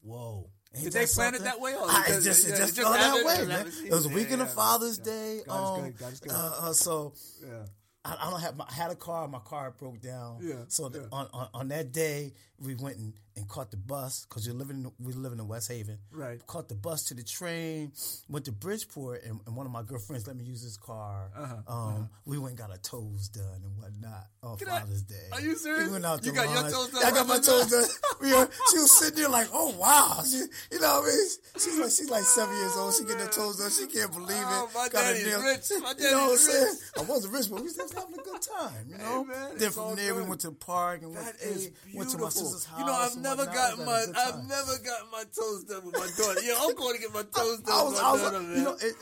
Whoa. 0.02 0.50
Ain't 0.76 0.84
Did 0.84 0.94
they 0.94 1.06
plan 1.06 1.36
it 1.36 1.44
that 1.44 1.60
way? 1.60 1.74
Or 1.74 1.84
I, 1.88 2.06
it 2.10 2.22
just, 2.22 2.48
it 2.48 2.50
just 2.50 2.50
it 2.50 2.58
just 2.58 2.82
fell 2.82 2.92
that 2.92 3.26
way, 3.26 3.36
It 3.36 3.48
man. 3.48 3.68
It 3.86 3.92
was 3.92 4.06
a 4.06 4.10
weekend 4.10 4.40
yeah, 4.40 4.44
of 4.44 4.54
Father's. 4.54 4.98
Day. 4.98 5.42
God 5.48 5.64
is 5.64 5.70
um, 5.70 5.86
good, 5.86 5.98
God 5.98 6.14
is 6.14 6.20
good. 6.20 6.32
Uh, 6.32 6.52
uh, 6.60 6.74
so 6.74 7.14
Yeah. 7.42 7.66
I, 8.04 8.18
I 8.28 8.30
don't 8.30 8.42
have. 8.42 8.56
My, 8.56 8.66
I 8.70 8.74
had 8.74 8.92
a 8.92 8.96
car. 8.96 9.28
My 9.28 9.40
car 9.40 9.74
broke 9.78 10.00
down. 10.02 10.40
Yeah, 10.42 10.56
So 10.68 10.90
the, 10.90 11.08
on, 11.12 11.28
on 11.34 11.48
on 11.54 11.68
that 11.70 11.92
day, 11.92 12.34
we 12.60 12.76
went 12.76 12.98
and, 12.98 13.14
and 13.38 13.48
caught 13.50 13.70
the 13.72 13.78
bus 13.78 14.26
because 14.30 14.46
you're 14.46 14.56
living. 14.56 14.78
In, 14.78 14.92
we 15.00 15.14
were 15.14 15.20
living 15.20 15.40
in 15.40 15.48
West 15.48 15.70
Haven. 15.70 15.98
Right. 16.12 16.46
Caught 16.48 16.70
the 16.70 16.76
bus 16.76 17.04
to 17.06 17.14
the 17.14 17.24
train. 17.24 17.92
Went 18.30 18.46
to 18.46 18.52
Bridgeport, 18.52 19.24
and, 19.26 19.40
and 19.46 19.56
one 19.56 19.66
of 19.66 19.72
my 19.74 19.84
girlfriends 19.84 20.26
let 20.28 20.38
me 20.38 20.46
use 20.46 20.62
his 20.62 20.78
car. 20.78 21.32
Uh-huh, 21.36 21.56
um, 21.74 22.10
we 22.26 22.38
went 22.38 22.52
and 22.52 22.58
got 22.60 22.72
our 22.72 22.78
toes 22.78 23.28
done 23.30 23.44
and 23.64 23.78
whatnot 23.78 24.28
on 24.42 24.58
Can 24.58 24.70
I- 24.70 24.80
Father's 24.80 25.02
Day. 25.04 25.28
Are 25.34 25.42
you 25.42 25.56
serious? 25.58 25.88
We 25.88 25.92
went 25.94 26.06
out 26.06 26.24
You 26.26 26.32
to 26.32 26.38
got 26.38 26.46
your 26.48 26.62
lunch. 26.62 26.74
toes 26.74 26.90
done 26.92 27.04
I 27.04 27.12
got 27.12 27.28
my 27.28 27.36
toes 27.40 27.68
done. 27.70 27.84
We 28.22 28.34
were, 28.34 28.50
she 28.72 28.78
was 28.80 28.98
sitting 28.98 29.20
there 29.20 29.30
like, 29.30 29.50
oh 29.54 29.76
wow, 29.78 30.24
she, 30.26 30.38
you 30.72 30.80
know 30.80 31.02
what 31.02 31.04
I 31.04 31.08
mean? 31.08 31.28
She's 31.56 31.78
like 31.78 31.92
she's 31.92 32.10
like 32.10 32.24
seven 32.24 32.56
years 32.56 32.72
old. 32.78 32.94
She 32.96 33.04
getting 33.04 33.20
her 33.20 33.28
toes 33.28 33.58
done. 33.58 33.70
She 33.70 33.86
can't 33.94 34.12
believe 34.12 34.30
it. 34.32 34.46
Oh, 34.48 34.70
my 34.74 34.88
Got 34.88 35.02
daddy's 35.04 35.26
rich. 35.36 35.82
My 35.84 35.94
you 36.00 36.12
know 36.12 36.18
what 36.28 36.32
I'm 36.32 36.38
saying? 36.38 36.76
I 36.98 37.02
wasn't 37.04 37.34
rich, 37.34 37.50
but 37.50 37.58
we 37.60 37.64
was 37.64 37.76
just 37.76 37.94
having 37.94 38.14
a 38.18 38.24
good 38.24 38.42
time. 38.42 38.86
You 38.90 38.98
know. 38.98 39.26
man, 39.26 39.50
then 39.58 39.72
from 39.72 39.96
there 39.96 40.16
we 40.16 40.22
went 40.24 40.40
to 40.42 40.48
the 40.48 40.56
park 40.56 41.02
and 41.04 41.14
went, 41.14 41.26
That 41.26 41.36
is 41.42 41.68
ate, 41.68 41.74
beautiful. 41.84 41.98
went 42.00 42.10
to 42.12 42.18
my 42.20 42.30
sister's 42.30 42.66
house. 42.66 42.80
you 42.80 42.86
know, 42.86 42.94
I've 42.94 43.18
never 43.26 43.46
We 43.46 43.86
my, 43.86 43.94
had 44.00 44.04
a 44.04 44.06
good 44.08 44.16
I've 44.16 44.44
never 44.48 44.76
gotten 44.86 45.08
my 45.12 45.24
toes 45.36 45.64
done 45.66 45.86
with 45.86 45.96
my 45.98 46.10
daughter. 46.18 46.42
Yeah, 46.44 46.56
I'm 46.62 46.76
going 46.76 46.96
to 46.96 47.02
get 47.02 47.14
my 47.14 47.24
toes 47.36 47.60
done 47.60 47.74
I 47.76 47.84
with 47.84 47.94
was- 47.94 48.02
my 48.02 48.08
I 48.08 48.12
was 48.14 48.22
daughter, 48.22 48.42
you 48.42 48.64
know, 48.64 48.78
it- 48.80 48.96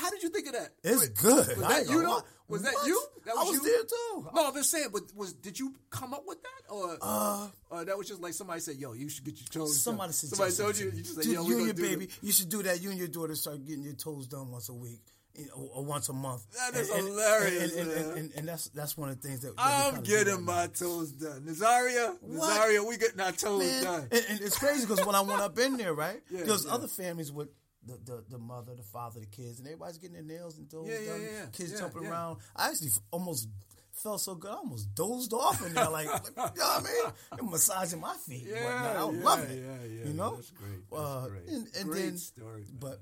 how 0.00 0.10
did 0.10 0.22
you 0.22 0.28
think 0.30 0.46
of 0.48 0.52
that? 0.54 0.70
It's 0.82 1.00
Wait, 1.00 1.14
good. 1.16 1.46
Was 1.56 1.68
that 1.68 1.86
you 1.88 2.02
though? 2.02 2.22
Was 2.48 2.62
that 2.62 2.74
you? 2.84 3.00
That 3.24 3.34
I 3.38 3.42
was 3.44 3.54
you? 3.54 3.62
there 3.64 3.82
too. 3.84 4.28
No, 4.34 4.48
I'm 4.48 4.54
just 4.54 4.70
saying. 4.70 4.88
But 4.92 5.02
was 5.16 5.32
did 5.32 5.58
you 5.58 5.72
come 5.88 6.12
up 6.12 6.24
with 6.26 6.42
that, 6.42 6.70
or 6.74 6.98
uh, 7.00 7.48
or 7.70 7.84
that 7.86 7.96
was 7.96 8.06
just 8.06 8.20
like 8.20 8.34
somebody 8.34 8.60
said, 8.60 8.76
"Yo, 8.76 8.92
you 8.92 9.08
should 9.08 9.24
get 9.24 9.38
your 9.40 9.46
toes." 9.64 9.80
Somebody 9.80 10.08
done. 10.08 10.12
Somebody 10.12 10.52
told 10.54 10.76
you. 10.78 10.86
You 10.94 11.02
just 11.02 11.14
said, 11.14 11.24
Dude, 11.24 11.32
"Yo, 11.32 11.46
you 11.46 11.56
and 11.56 11.64
your 11.66 11.74
baby, 11.74 12.04
this." 12.04 12.18
you 12.20 12.32
should 12.32 12.50
do 12.50 12.62
that. 12.64 12.82
You 12.82 12.90
and 12.90 12.98
your 12.98 13.08
daughter 13.08 13.34
start 13.34 13.64
getting 13.64 13.82
your 13.82 13.94
toes 13.94 14.26
done 14.26 14.50
once 14.50 14.68
a 14.68 14.74
week. 14.74 15.00
You 15.36 15.46
know, 15.46 15.70
or 15.74 15.84
once 15.84 16.08
a 16.08 16.12
month. 16.12 16.44
That 16.52 16.78
is 16.80 16.90
And- 16.90 17.06
hilarious, 17.08 17.74
And, 17.76 17.90
and, 17.90 18.18
and, 18.18 18.32
and, 18.36 18.48
that's 18.48 18.68
that's 18.68 18.96
one 18.96 19.08
of 19.10 19.20
the 19.20 19.26
things 19.28 19.40
that, 19.40 19.56
that 19.56 19.94
I'm 19.94 20.02
getting 20.02 20.44
my 20.44 20.68
toes 20.68 21.10
done. 21.12 21.42
Nazaria, 21.42 22.16
What? 22.20 22.50
Nazaria, 22.50 22.88
we 22.88 22.96
getting 22.96 23.20
our 23.20 23.32
toes 23.32 23.60
Man, 23.64 23.82
done. 23.84 24.08
and, 24.12 24.40
it's 24.40 24.58
crazy 24.58 24.86
because 24.86 25.04
when 25.04 25.14
I 25.16 25.20
went 25.22 25.40
up 25.40 25.58
in 25.58 25.76
there, 25.76 25.92
right, 25.94 26.20
Yeah, 26.30 26.44
there's 26.44 26.64
yeah. 26.66 26.72
other 26.74 26.86
families 26.88 27.32
with 27.32 27.48
the, 27.86 27.98
the, 28.04 28.24
the 28.30 28.38
mother, 28.38 28.74
the 28.74 28.82
father, 28.82 29.20
the 29.20 29.26
kids, 29.26 29.58
and 29.58 29.66
everybody's 29.68 29.98
getting 29.98 30.14
their 30.14 30.22
nails 30.38 30.56
and 30.58 30.70
toes 30.70 30.86
Yeah, 30.88 30.98
yeah, 31.00 31.10
done. 31.10 31.20
yeah, 31.22 31.46
Kids 31.52 31.72
yeah, 31.72 31.78
jumping 31.80 32.02
yeah. 32.04 32.10
around. 32.10 32.38
I 32.56 32.68
actually 32.70 32.90
almost 33.10 33.48
felt 33.92 34.20
so 34.20 34.34
good. 34.36 34.50
I 34.50 34.54
almost 34.54 34.94
dozed 34.94 35.32
off 35.34 35.64
in 35.66 35.74
there, 35.74 35.90
like, 35.90 36.06
like, 36.08 36.24
you 36.26 36.32
know 36.36 36.44
what 36.44 36.60
I 36.60 36.82
mean? 36.82 37.12
And 37.40 37.50
massaging 37.50 38.00
my 38.00 38.14
feet. 38.26 38.46
whatnot. 38.50 38.96
I 38.96 39.04
was 39.04 39.16
yeah, 39.16 39.24
loving 39.24 39.50
it. 39.50 39.64
yeah, 39.66 39.88
yeah. 39.98 40.06
You 40.08 40.14
know, 40.14 40.34
That's 40.36 40.50
great. 40.50 40.90
That's 40.90 41.02
Uh, 41.02 41.26
great. 41.28 41.48
And, 41.48 41.68
and 41.78 41.88
great 41.90 42.02
then, 42.02 42.16
story, 42.18 42.60
man. 42.62 42.76
but 42.80 43.00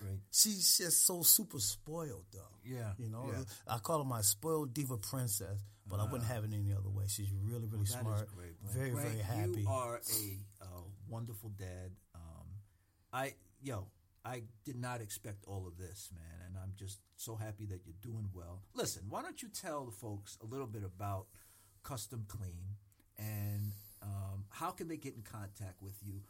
great. 0.00 0.18
she's 0.30 0.78
just 0.78 1.06
so 1.06 1.22
super 1.22 1.58
spoiled, 1.58 2.24
though. 2.32 2.40
Yeah, 2.64 2.92
You 2.98 3.08
know, 3.08 3.30
yeah. 3.32 3.44
I 3.68 3.78
call 3.78 3.98
her 3.98 4.04
my 4.04 4.22
spoiled 4.22 4.74
diva 4.74 4.96
princess, 4.96 5.58
but 5.88 6.00
I 6.00 6.04
wouldn't 6.04 6.28
have 6.28 6.44
it 6.44 6.50
any 6.52 6.72
other 6.72 6.88
way. 6.88 7.04
She's 7.08 7.30
really, 7.44 7.68
really 7.68 7.84
is 7.84 7.90
smart. 7.90 8.28
great. 8.34 8.56
Very, 8.72 8.90
very 8.90 9.18
happy. 9.18 9.62
You 9.62 9.68
are 9.68 9.96
a 9.96 10.64
uh, 10.64 10.82
wonderful 11.08 11.50
dad. 11.50 11.92
Um, 12.14 12.46
I, 13.12 13.34
yo, 13.62 13.86
I 14.24 14.42
did 14.64 14.76
not 14.76 15.00
expect 15.00 15.44
all 15.46 15.66
of 15.66 15.78
this, 15.78 16.10
man, 16.12 16.46
and 16.48 16.56
I'm 16.56 16.72
just 16.76 16.98
so 17.16 17.36
happy 17.36 17.66
that 17.66 17.80
you're 17.84 17.94
doing 18.02 18.28
well. 18.34 18.62
Listen, 18.74 19.04
why 19.08 19.22
don't 19.22 19.40
you 19.40 19.48
tell 19.48 19.84
the 19.84 19.92
folks 19.92 20.36
a 20.42 20.46
little 20.46 20.66
bit 20.66 20.82
about 20.82 21.26
Custom 21.84 22.24
Clean 22.26 22.74
and 23.18 23.72
um, 24.02 24.44
how 24.50 24.70
can 24.70 24.88
they 24.88 24.96
get 24.96 25.14
in 25.14 25.22
contact 25.22 25.80
with 25.80 25.94
you? 26.02 26.20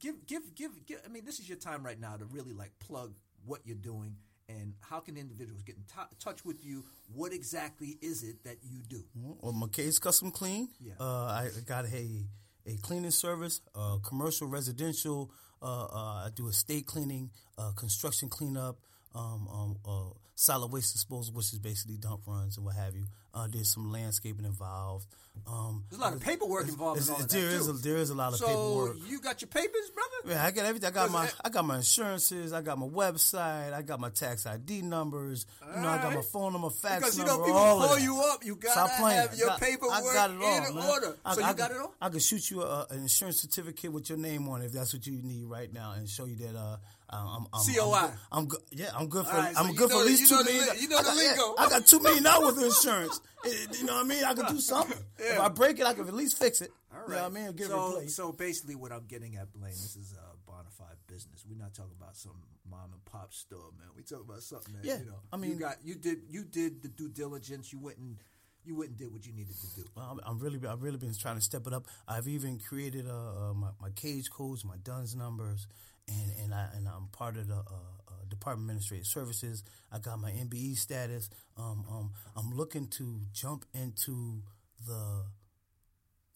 Give, 0.00 0.26
give, 0.26 0.54
give, 0.54 0.86
give. 0.86 1.00
I 1.04 1.08
mean, 1.08 1.24
this 1.24 1.38
is 1.38 1.48
your 1.48 1.58
time 1.58 1.84
right 1.84 2.00
now 2.00 2.16
to 2.16 2.24
really 2.26 2.52
like 2.52 2.72
plug 2.78 3.14
what 3.44 3.60
you're 3.64 3.76
doing. 3.76 4.16
And 4.48 4.72
how 4.80 5.00
can 5.00 5.18
individuals 5.18 5.62
get 5.62 5.76
in 5.76 5.82
t- 5.82 6.16
touch 6.18 6.42
with 6.44 6.64
you? 6.64 6.84
What 7.14 7.34
exactly 7.34 7.98
is 8.00 8.22
it 8.22 8.44
that 8.44 8.56
you 8.62 8.80
do? 8.88 9.04
Well, 9.14 9.52
McKay's 9.52 9.98
Custom 9.98 10.30
Clean. 10.30 10.68
Yeah. 10.80 10.94
Uh, 10.98 11.04
I 11.04 11.50
got 11.66 11.84
a 11.84 12.24
a 12.66 12.76
cleaning 12.82 13.10
service, 13.10 13.60
uh, 13.74 13.98
commercial, 13.98 14.46
residential. 14.46 15.30
Uh, 15.60 15.84
uh, 15.84 16.24
I 16.26 16.28
do 16.34 16.48
estate 16.48 16.86
cleaning, 16.86 17.30
uh, 17.56 17.72
construction 17.72 18.28
cleanup, 18.28 18.78
um, 19.14 19.48
um, 19.52 19.76
uh, 19.86 20.10
solid 20.34 20.72
waste 20.72 20.92
disposal, 20.92 21.34
which 21.34 21.52
is 21.52 21.58
basically 21.58 21.96
dump 21.96 22.22
runs 22.26 22.56
and 22.56 22.64
what 22.66 22.76
have 22.76 22.94
you. 22.94 23.06
Uh, 23.34 23.46
there's 23.50 23.72
some 23.72 23.92
landscaping 23.92 24.44
involved. 24.44 25.06
Um, 25.46 25.84
There's 25.88 26.00
a 26.00 26.02
lot 26.04 26.12
of 26.14 26.20
paperwork 26.20 26.66
involved 26.66 26.96
in 26.96 27.02
it's- 27.04 27.16
all 27.16 27.24
of 27.24 27.30
there 27.30 27.48
is 27.50 27.68
a, 27.68 27.72
there 27.74 27.96
is 27.98 28.10
a 28.10 28.14
lot 28.14 28.32
of 28.32 28.38
so 28.40 28.46
paperwork. 28.48 28.96
you 29.08 29.20
got 29.20 29.40
your 29.40 29.48
papers, 29.48 29.90
brother? 29.94 30.34
Yeah, 30.34 30.44
I 30.44 30.50
got 30.50 30.64
everything. 30.64 30.88
I 30.88 30.90
got 30.90 31.10
my 31.12 31.28
I 31.44 31.48
got 31.48 31.64
my 31.64 31.76
insurances. 31.76 32.52
I 32.52 32.60
got 32.60 32.76
my 32.76 32.88
website. 32.88 33.72
I 33.72 33.82
got 33.82 34.00
my 34.00 34.10
tax 34.10 34.46
ID 34.46 34.82
numbers. 34.82 35.46
You 35.76 35.80
know, 35.80 35.88
I 35.88 35.98
got 35.98 36.12
my 36.14 36.22
phone 36.22 36.54
number, 36.54 36.70
fax 36.70 36.98
Because 37.00 37.18
you 37.18 37.24
number, 37.24 37.42
know 37.42 37.44
people 37.46 37.86
call 37.86 37.98
you 38.00 38.20
up. 38.32 38.44
You 38.44 38.56
gotta 38.56 38.90
have 38.90 39.36
your 39.38 39.46
I 39.48 39.52
got- 39.52 39.60
paperwork 39.60 39.92
I 39.94 40.00
got 40.12 40.30
it 40.30 40.42
all, 40.42 40.66
in 40.68 40.74
man. 40.74 40.88
order. 40.88 41.16
I, 41.24 41.34
so 41.34 41.42
I 41.44 41.50
you 41.50 41.54
got 41.56 41.70
could- 41.70 41.76
it 41.76 41.80
all. 41.82 41.94
I 42.00 42.08
could 42.08 42.22
shoot 42.22 42.50
you 42.50 42.62
a, 42.62 42.86
an 42.90 42.98
insurance 43.02 43.40
certificate 43.40 43.92
with 43.92 44.08
your 44.08 44.18
name 44.18 44.48
on 44.48 44.62
it 44.62 44.66
if 44.66 44.72
that's 44.72 44.92
what 44.92 45.06
you 45.06 45.22
need 45.22 45.44
right 45.44 45.72
now, 45.72 45.92
and 45.92 46.08
show 46.08 46.24
you 46.24 46.34
that 46.36 46.56
uh, 46.58 46.78
I'm, 47.10 47.46
I'm 47.52 47.74
COI. 47.74 47.94
I'm, 47.94 48.08
good- 48.10 48.18
I'm 48.32 48.46
good. 48.46 48.60
Yeah, 48.72 48.90
I'm 48.94 49.08
good 49.08 49.26
for. 49.26 49.32
Right, 49.36 49.54
so 49.54 49.60
I'm 49.62 49.68
you 49.70 49.74
good 49.76 49.88
know 49.90 49.96
for 49.96 50.00
at 50.02 50.06
least 50.06 50.28
two 50.28 50.36
li- 50.36 50.80
you 50.80 50.88
know 50.88 50.98
I 50.98 51.02
the 51.02 51.08
got, 51.08 51.16
yeah, 51.16 51.28
lingo. 51.30 51.54
I 51.58 51.68
got 51.70 51.86
two 51.86 52.00
million 52.00 52.22
dollars 52.24 52.56
of 52.58 52.62
insurance. 52.64 53.20
It- 53.44 53.78
you 53.80 53.86
know 53.86 53.94
what 53.94 54.04
I 54.04 54.08
mean? 54.08 54.24
I 54.24 54.34
could 54.34 54.46
do 54.48 54.60
something. 54.60 54.98
If 55.18 55.40
I 55.40 55.48
break 55.48 55.78
it, 55.80 55.86
I 55.86 55.94
could 55.94 56.06
at 56.08 56.14
least 56.14 56.38
fix 56.38 56.60
it. 56.60 56.70
All 56.92 57.02
You 57.08 57.14
know 57.14 57.22
what 57.22 57.30
I 57.32 57.34
mean? 57.34 57.52
Get 57.56 57.66
so, 57.68 58.02
so 58.08 58.32
basically, 58.32 58.74
what 58.74 58.92
I'm 58.92 59.06
getting 59.06 59.36
at, 59.36 59.52
Blaine, 59.52 59.70
this 59.70 59.96
is 59.96 60.12
a 60.14 60.50
bona 60.50 60.68
fide 60.76 60.96
business. 61.06 61.44
We're 61.48 61.56
not 61.58 61.72
talking 61.74 61.92
about 61.98 62.16
some 62.16 62.32
mom 62.70 62.90
and 62.92 63.04
pop 63.04 63.32
store, 63.32 63.70
man. 63.78 63.88
We 63.96 64.02
talking 64.02 64.24
about 64.28 64.42
something 64.42 64.74
that 64.74 64.84
Yeah, 64.84 64.98
you 64.98 65.06
know. 65.06 65.20
I 65.32 65.36
mean- 65.36 65.50
you 65.52 65.56
got 65.56 65.76
you 65.84 65.94
did 65.94 66.18
you 66.28 66.44
did 66.44 66.82
the 66.82 66.88
due 66.88 67.08
diligence. 67.08 67.72
You 67.72 67.78
went 67.78 67.98
and 67.98 68.16
you 68.64 68.76
went 68.76 68.90
and 68.90 68.98
did 68.98 69.10
what 69.12 69.24
you 69.24 69.32
needed 69.32 69.54
to 69.54 69.80
do. 69.80 69.88
Well, 69.96 70.06
I'm, 70.10 70.20
I'm 70.26 70.38
really, 70.40 70.60
I've 70.66 70.82
really 70.82 70.98
been 70.98 71.14
trying 71.14 71.36
to 71.36 71.40
step 71.40 71.66
it 71.66 71.72
up. 71.72 71.86
I've 72.06 72.28
even 72.28 72.58
created 72.58 73.06
uh, 73.08 73.12
uh, 73.50 73.54
my, 73.54 73.68
my 73.80 73.88
cage 73.92 74.28
codes, 74.30 74.62
my 74.62 74.76
DUNS 74.82 75.14
numbers, 75.14 75.66
and 76.08 76.32
and 76.42 76.54
I 76.54 76.68
and 76.74 76.88
I'm 76.88 77.08
part 77.12 77.36
of 77.36 77.48
the 77.48 77.54
uh, 77.54 77.58
uh, 77.58 78.12
Department 78.28 78.70
of 78.70 78.70
Administrative 78.70 79.06
Services. 79.06 79.64
I 79.92 79.98
got 79.98 80.18
my 80.18 80.30
MBE 80.30 80.76
status. 80.76 81.30
Um, 81.56 81.84
um, 81.90 82.12
I'm 82.36 82.50
looking 82.50 82.88
to 82.88 83.20
jump 83.32 83.64
into 83.74 84.42
the 84.86 85.24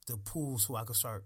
the 0.06 0.16
pool 0.16 0.58
so 0.58 0.76
I 0.76 0.85
can 0.85 0.94
start 0.94 1.24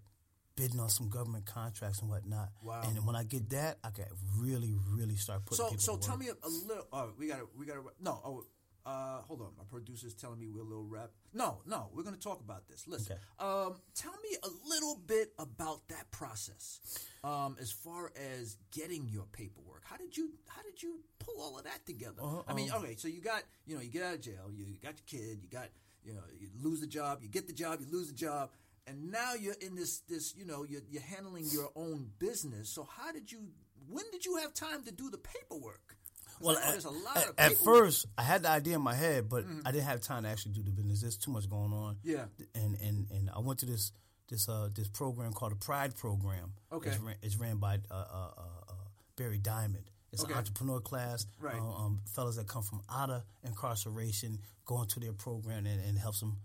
bidding 0.57 0.81
on 0.81 0.89
some 0.89 1.09
government 1.09 1.45
contracts 1.47 2.01
and 2.01 2.11
whatnot. 2.11 2.49
Wow. 2.63 2.83
And 2.85 3.07
when 3.07 3.15
I 3.15 3.25
get 3.25 3.51
that, 3.51 3.79
I 3.85 3.91
can 3.91 4.07
really, 4.37 4.75
really 4.91 5.17
start 5.17 5.45
putting. 5.45 5.79
So 5.79 5.95
so 5.95 5.97
tell 5.99 6.17
me 6.17 6.29
a, 6.29 6.47
a 6.47 6.51
little. 6.67 6.87
Oh, 6.93 7.11
we 7.19 7.29
got 7.29 7.39
to 7.39 7.49
we 7.57 7.67
got 7.67 7.75
to 7.75 7.85
no. 8.01 8.21
Oh, 8.25 8.45
uh, 8.87 9.21
hold 9.27 9.41
on. 9.41 9.49
My 9.59 9.65
producer's 9.69 10.15
telling 10.15 10.39
me 10.39 10.49
we're 10.49 10.61
a 10.61 10.65
little 10.65 10.85
rep. 10.85 11.11
No, 11.35 11.59
no, 11.67 11.89
we're 11.93 12.05
going 12.05 12.15
to 12.15 12.21
talk 12.21 12.41
about 12.41 12.69
this. 12.69 12.87
Listen, 12.87 13.17
um, 13.41 13.75
tell 13.97 14.15
me 14.23 14.37
a 14.45 14.49
little 14.69 14.97
bit 15.07 15.33
about 15.39 15.89
that 15.89 16.11
process. 16.13 16.81
Um, 17.25 17.57
as 17.61 17.73
far 17.73 18.13
as 18.39 18.57
getting 18.71 19.09
your 19.09 19.27
paperwork, 19.33 19.83
how 19.85 19.97
did 19.97 20.17
you 20.17 20.31
how 20.47 20.63
did 20.63 20.81
you 20.81 21.01
pull 21.19 21.35
all 21.41 21.59
of 21.59 21.65
that 21.65 21.85
together? 21.85 22.23
Uh, 22.23 22.43
I 22.47 22.55
mean, 22.55 22.71
um, 22.71 22.83
okay, 22.85 22.95
so 22.97 23.09
you 23.09 23.21
got 23.21 23.43
you 23.67 23.75
know 23.75 23.83
you 23.83 23.91
get 23.91 24.03
out 24.05 24.15
of 24.15 24.21
jail, 24.21 24.51
you 24.55 24.65
got 24.81 24.95
your 24.95 25.21
kid, 25.21 25.41
you 25.43 25.49
got 25.51 25.69
you 26.05 26.15
know 26.15 26.23
you 26.39 26.49
lose 26.63 26.81
the 26.81 26.87
job, 26.87 27.19
you 27.23 27.29
get 27.29 27.49
the 27.49 27.53
job, 27.53 27.81
you 27.81 27.87
lose 27.91 28.07
the 28.07 28.15
job, 28.17 28.51
and 28.87 29.11
now 29.11 29.35
you're 29.35 29.57
in 29.61 29.75
this 29.75 29.99
this 30.09 30.33
you 30.37 30.47
know 30.47 30.63
you're, 30.63 30.83
you're 30.89 31.03
handling 31.03 31.47
your 31.51 31.71
own 31.75 32.11
business. 32.21 32.69
So 32.69 32.87
how 32.97 33.11
did 33.11 33.33
you? 33.33 33.41
When 33.89 34.05
did 34.13 34.25
you 34.25 34.37
have 34.37 34.55
time 34.55 34.85
to 34.85 34.93
do 34.93 35.11
the 35.11 35.19
paperwork? 35.19 35.96
Well, 36.41 36.57
I 36.59 36.63
at, 36.67 36.71
there's 36.73 36.85
a 36.85 36.91
lot 36.91 37.17
at- 37.17 37.29
of 37.29 37.35
at 37.39 37.53
first, 37.59 38.07
I 38.19 38.23
had 38.23 38.43
the 38.43 38.51
idea 38.51 38.75
in 38.77 38.83
my 38.83 38.95
head, 38.95 39.29
but 39.29 39.45
I 39.65 39.73
didn't 39.73 39.87
have 39.87 40.01
time 40.01 40.23
to 40.25 40.29
actually 40.29 40.53
do 40.53 40.63
the 40.63 40.71
business. 40.71 41.01
There's 41.03 41.17
too 41.17 41.31
much 41.31 41.49
going 41.49 41.73
on. 41.73 41.97
Yeah. 42.03 42.25
and 42.55 42.77
and 42.81 43.11
and 43.11 43.31
I 43.35 43.41
went 43.41 43.61
to 43.61 43.67
this 43.67 43.93
this 44.29 44.49
uh 44.49 44.69
this 44.75 44.89
program 44.89 45.33
called 45.33 45.53
the 45.53 45.57
Pride 45.57 45.97
Program. 45.97 46.53
Okay. 46.73 46.91
it's 46.91 46.99
ran, 46.99 47.17
it's 47.23 47.37
ran 47.37 47.57
by 47.59 47.75
uh, 47.91 47.95
uh, 47.95 48.31
uh, 48.37 48.41
uh, 48.69 48.73
Barry 49.17 49.39
Diamond. 49.39 49.91
It's 50.13 50.23
Okay. 50.25 50.33
an 50.33 50.39
entrepreneur 50.39 50.81
class. 50.81 51.27
Right. 51.41 51.55
Uh, 51.61 51.85
um, 51.85 52.01
fellas 52.15 52.37
that 52.37 52.47
come 52.49 52.63
from 52.63 52.81
out 52.91 53.11
of 53.11 53.23
incarceration 53.45 54.39
go 54.65 54.83
into 54.83 54.99
their 55.01 55.13
program 55.13 55.67
and, 55.67 55.81
and 55.85 55.99
helps 55.99 56.21
them 56.21 56.39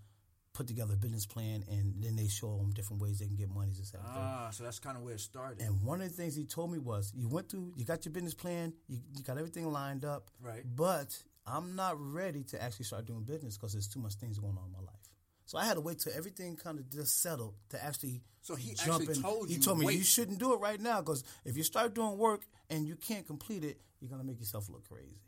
put 0.53 0.67
together 0.67 0.93
a 0.93 0.97
business 0.97 1.25
plan, 1.25 1.63
and 1.69 1.95
then 2.03 2.15
they 2.15 2.27
show 2.27 2.57
them 2.57 2.71
different 2.71 3.01
ways 3.01 3.19
they 3.19 3.25
can 3.27 3.35
get 3.35 3.49
money. 3.49 3.71
This, 3.77 3.91
that. 3.91 4.01
Ah, 4.05 4.49
so 4.51 4.63
that's 4.63 4.79
kind 4.79 4.97
of 4.97 5.03
where 5.03 5.13
it 5.13 5.19
started. 5.21 5.61
And 5.61 5.81
one 5.81 6.01
of 6.01 6.09
the 6.09 6.13
things 6.13 6.35
he 6.35 6.45
told 6.45 6.71
me 6.71 6.77
was, 6.77 7.11
you 7.15 7.27
went 7.27 7.49
through, 7.49 7.73
you 7.75 7.85
got 7.85 8.05
your 8.05 8.11
business 8.11 8.33
plan, 8.33 8.73
you, 8.87 8.99
you 9.15 9.23
got 9.23 9.37
everything 9.37 9.71
lined 9.71 10.05
up, 10.05 10.29
Right. 10.41 10.63
But 10.75 11.17
I'm 11.45 11.75
not 11.75 11.95
ready 11.99 12.43
to 12.45 12.61
actually 12.61 12.85
start 12.85 13.05
doing 13.05 13.23
business 13.23 13.57
because 13.57 13.73
there's 13.73 13.87
too 13.87 13.99
much 13.99 14.15
things 14.15 14.37
going 14.39 14.57
on 14.57 14.65
in 14.65 14.71
my 14.71 14.79
life. 14.79 14.95
So 15.45 15.57
I 15.57 15.65
had 15.65 15.73
to 15.73 15.81
wait 15.81 15.99
till 15.99 16.13
everything 16.15 16.55
kind 16.55 16.79
of 16.79 16.89
just 16.89 17.21
settled 17.21 17.55
to 17.69 17.83
actually. 17.83 18.21
So 18.41 18.55
he 18.55 18.73
jump 18.73 19.01
actually 19.01 19.15
in. 19.15 19.21
told 19.21 19.49
you. 19.49 19.55
He 19.55 19.61
told 19.61 19.79
me 19.79 19.85
wait. 19.85 19.97
you 19.97 20.03
shouldn't 20.03 20.39
do 20.39 20.53
it 20.53 20.57
right 20.57 20.79
now 20.79 21.01
because 21.01 21.23
if 21.43 21.57
you 21.57 21.63
start 21.63 21.93
doing 21.93 22.17
work 22.17 22.43
and 22.69 22.87
you 22.87 22.95
can't 22.95 23.27
complete 23.27 23.63
it, 23.63 23.81
you're 23.99 24.09
gonna 24.09 24.23
make 24.23 24.39
yourself 24.39 24.69
look 24.69 24.87
crazy. 24.87 25.19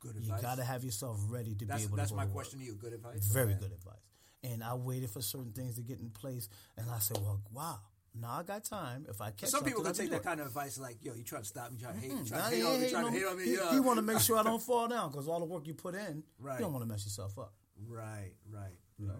Good 0.00 0.16
advice. 0.16 0.42
You 0.42 0.46
got 0.46 0.56
to 0.56 0.64
have 0.64 0.84
yourself 0.84 1.18
ready 1.28 1.54
to 1.54 1.64
that's 1.64 1.82
be 1.82 1.86
able 1.86 1.96
that's 1.96 2.10
to. 2.10 2.14
go 2.14 2.20
my 2.20 2.26
to 2.26 2.32
question 2.32 2.58
to 2.58 2.64
you. 2.64 2.74
Good 2.74 2.92
advice. 2.92 3.24
Very 3.26 3.54
good 3.54 3.72
advice. 3.72 4.02
And 4.44 4.62
I 4.64 4.74
waited 4.74 5.10
for 5.10 5.22
certain 5.22 5.52
things 5.52 5.76
to 5.76 5.82
get 5.82 6.00
in 6.00 6.10
place, 6.10 6.48
and 6.76 6.90
I 6.90 6.98
said, 6.98 7.18
"Well, 7.18 7.40
wow, 7.52 7.78
now 8.20 8.32
I 8.40 8.42
got 8.42 8.64
time. 8.64 9.06
If 9.08 9.20
I 9.20 9.30
catch 9.30 9.50
Some 9.50 9.62
people 9.64 9.84
can 9.84 9.94
take 9.94 10.10
that 10.10 10.16
it." 10.16 10.22
kind 10.24 10.40
of 10.40 10.48
advice 10.48 10.78
like, 10.78 10.96
yo, 11.02 11.14
you 11.14 11.22
trying 11.22 11.42
to 11.42 11.48
stop 11.48 11.70
me, 11.70 11.78
trying 11.78 11.94
to 11.94 12.00
hate, 12.00 12.10
you 12.10 12.16
Mm, 12.16 12.28
trying 12.28 12.50
to 12.50 12.56
hate 12.56 12.64
on 12.64 12.80
me, 12.80 12.90
trying 12.90 13.04
to 13.06 13.10
hate 13.12 13.24
on 13.26 13.36
me. 13.38 13.44
He, 13.44 13.54
yeah. 13.54 13.72
he 13.72 13.78
want 13.80 13.98
to 13.98 14.02
make 14.02 14.18
sure 14.18 14.36
I 14.36 14.42
don't 14.42 14.60
fall 14.70 14.88
down 14.88 15.10
because 15.12 15.28
all 15.28 15.38
the 15.38 15.46
work 15.46 15.66
you 15.68 15.74
put 15.74 15.94
in, 15.94 16.24
Right. 16.40 16.58
you 16.58 16.64
don't 16.64 16.72
want 16.72 16.82
to 16.84 16.88
mess 16.88 17.04
yourself 17.04 17.38
up. 17.38 17.52
Right, 17.86 18.32
right, 18.50 18.76
right, 18.98 19.16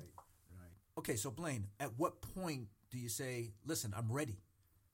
right. 0.59 0.73
Okay, 0.99 1.14
so 1.16 1.31
Blaine, 1.31 1.68
at 1.79 1.97
what 1.99 2.20
point 2.20 2.66
do 2.91 2.99
you 2.99 3.09
say, 3.09 3.53
"Listen, 3.64 3.95
I'm 3.97 4.11
ready"? 4.11 4.41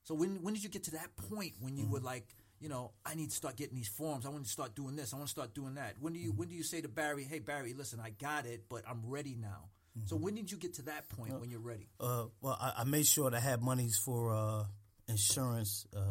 So 0.05 0.14
when 0.14 0.43
when 0.43 0.53
did 0.55 0.62
you 0.62 0.68
get 0.68 0.85
to 0.85 0.91
that 0.93 1.16
point 1.16 1.55
when 1.61 1.74
you 1.76 1.85
Mm-hmm. 1.85 1.93
were 1.95 2.01
like, 2.01 2.26
you 2.61 2.68
know, 2.68 2.93
I 3.07 3.14
need 3.14 3.31
to 3.31 3.37
start 3.37 3.57
getting 3.57 3.76
these 3.76 3.89
forms. 3.89 4.26
I 4.26 4.29
want 4.29 4.45
to 4.45 4.51
start 4.51 4.74
doing 4.74 4.95
this. 4.95 5.12
I 5.14 5.16
want 5.16 5.29
to 5.29 5.33
start 5.33 5.55
doing 5.55 5.74
that. 5.76 5.95
When 6.01 6.12
do 6.12 6.18
you 6.18 6.31
Mm-hmm. 6.33 6.39
when 6.39 6.49
do 6.49 6.55
you 6.55 6.62
say 6.62 6.83
to 6.83 6.89
Barry, 6.89 7.24
"Hey 7.24 7.39
Barry, 7.39 7.72
listen, 7.72 7.99
I 7.99 8.11
got 8.11 8.45
it, 8.45 8.68
but 8.68 8.85
I'm 8.87 9.01
ready 9.07 9.35
now." 9.35 9.70
So 10.07 10.16
Mm-hmm. 10.16 10.24
when 10.24 10.34
did 10.34 10.51
you 10.51 10.59
get 10.59 10.74
to 10.74 10.82
that 10.82 11.09
point 11.09 11.38
when 11.40 11.51
you're 11.51 11.61
ready? 11.61 11.88
Uh, 12.01 12.26
well, 12.40 12.57
I, 12.61 12.72
I 12.78 12.84
made 12.84 13.07
sure 13.07 13.30
that 13.30 13.36
I 13.36 13.40
had 13.40 13.62
monies 13.62 13.96
for 13.99 14.34
uh, 14.34 14.64
insurance 15.09 15.86
uh, 15.94 15.99
uh, 15.99 16.03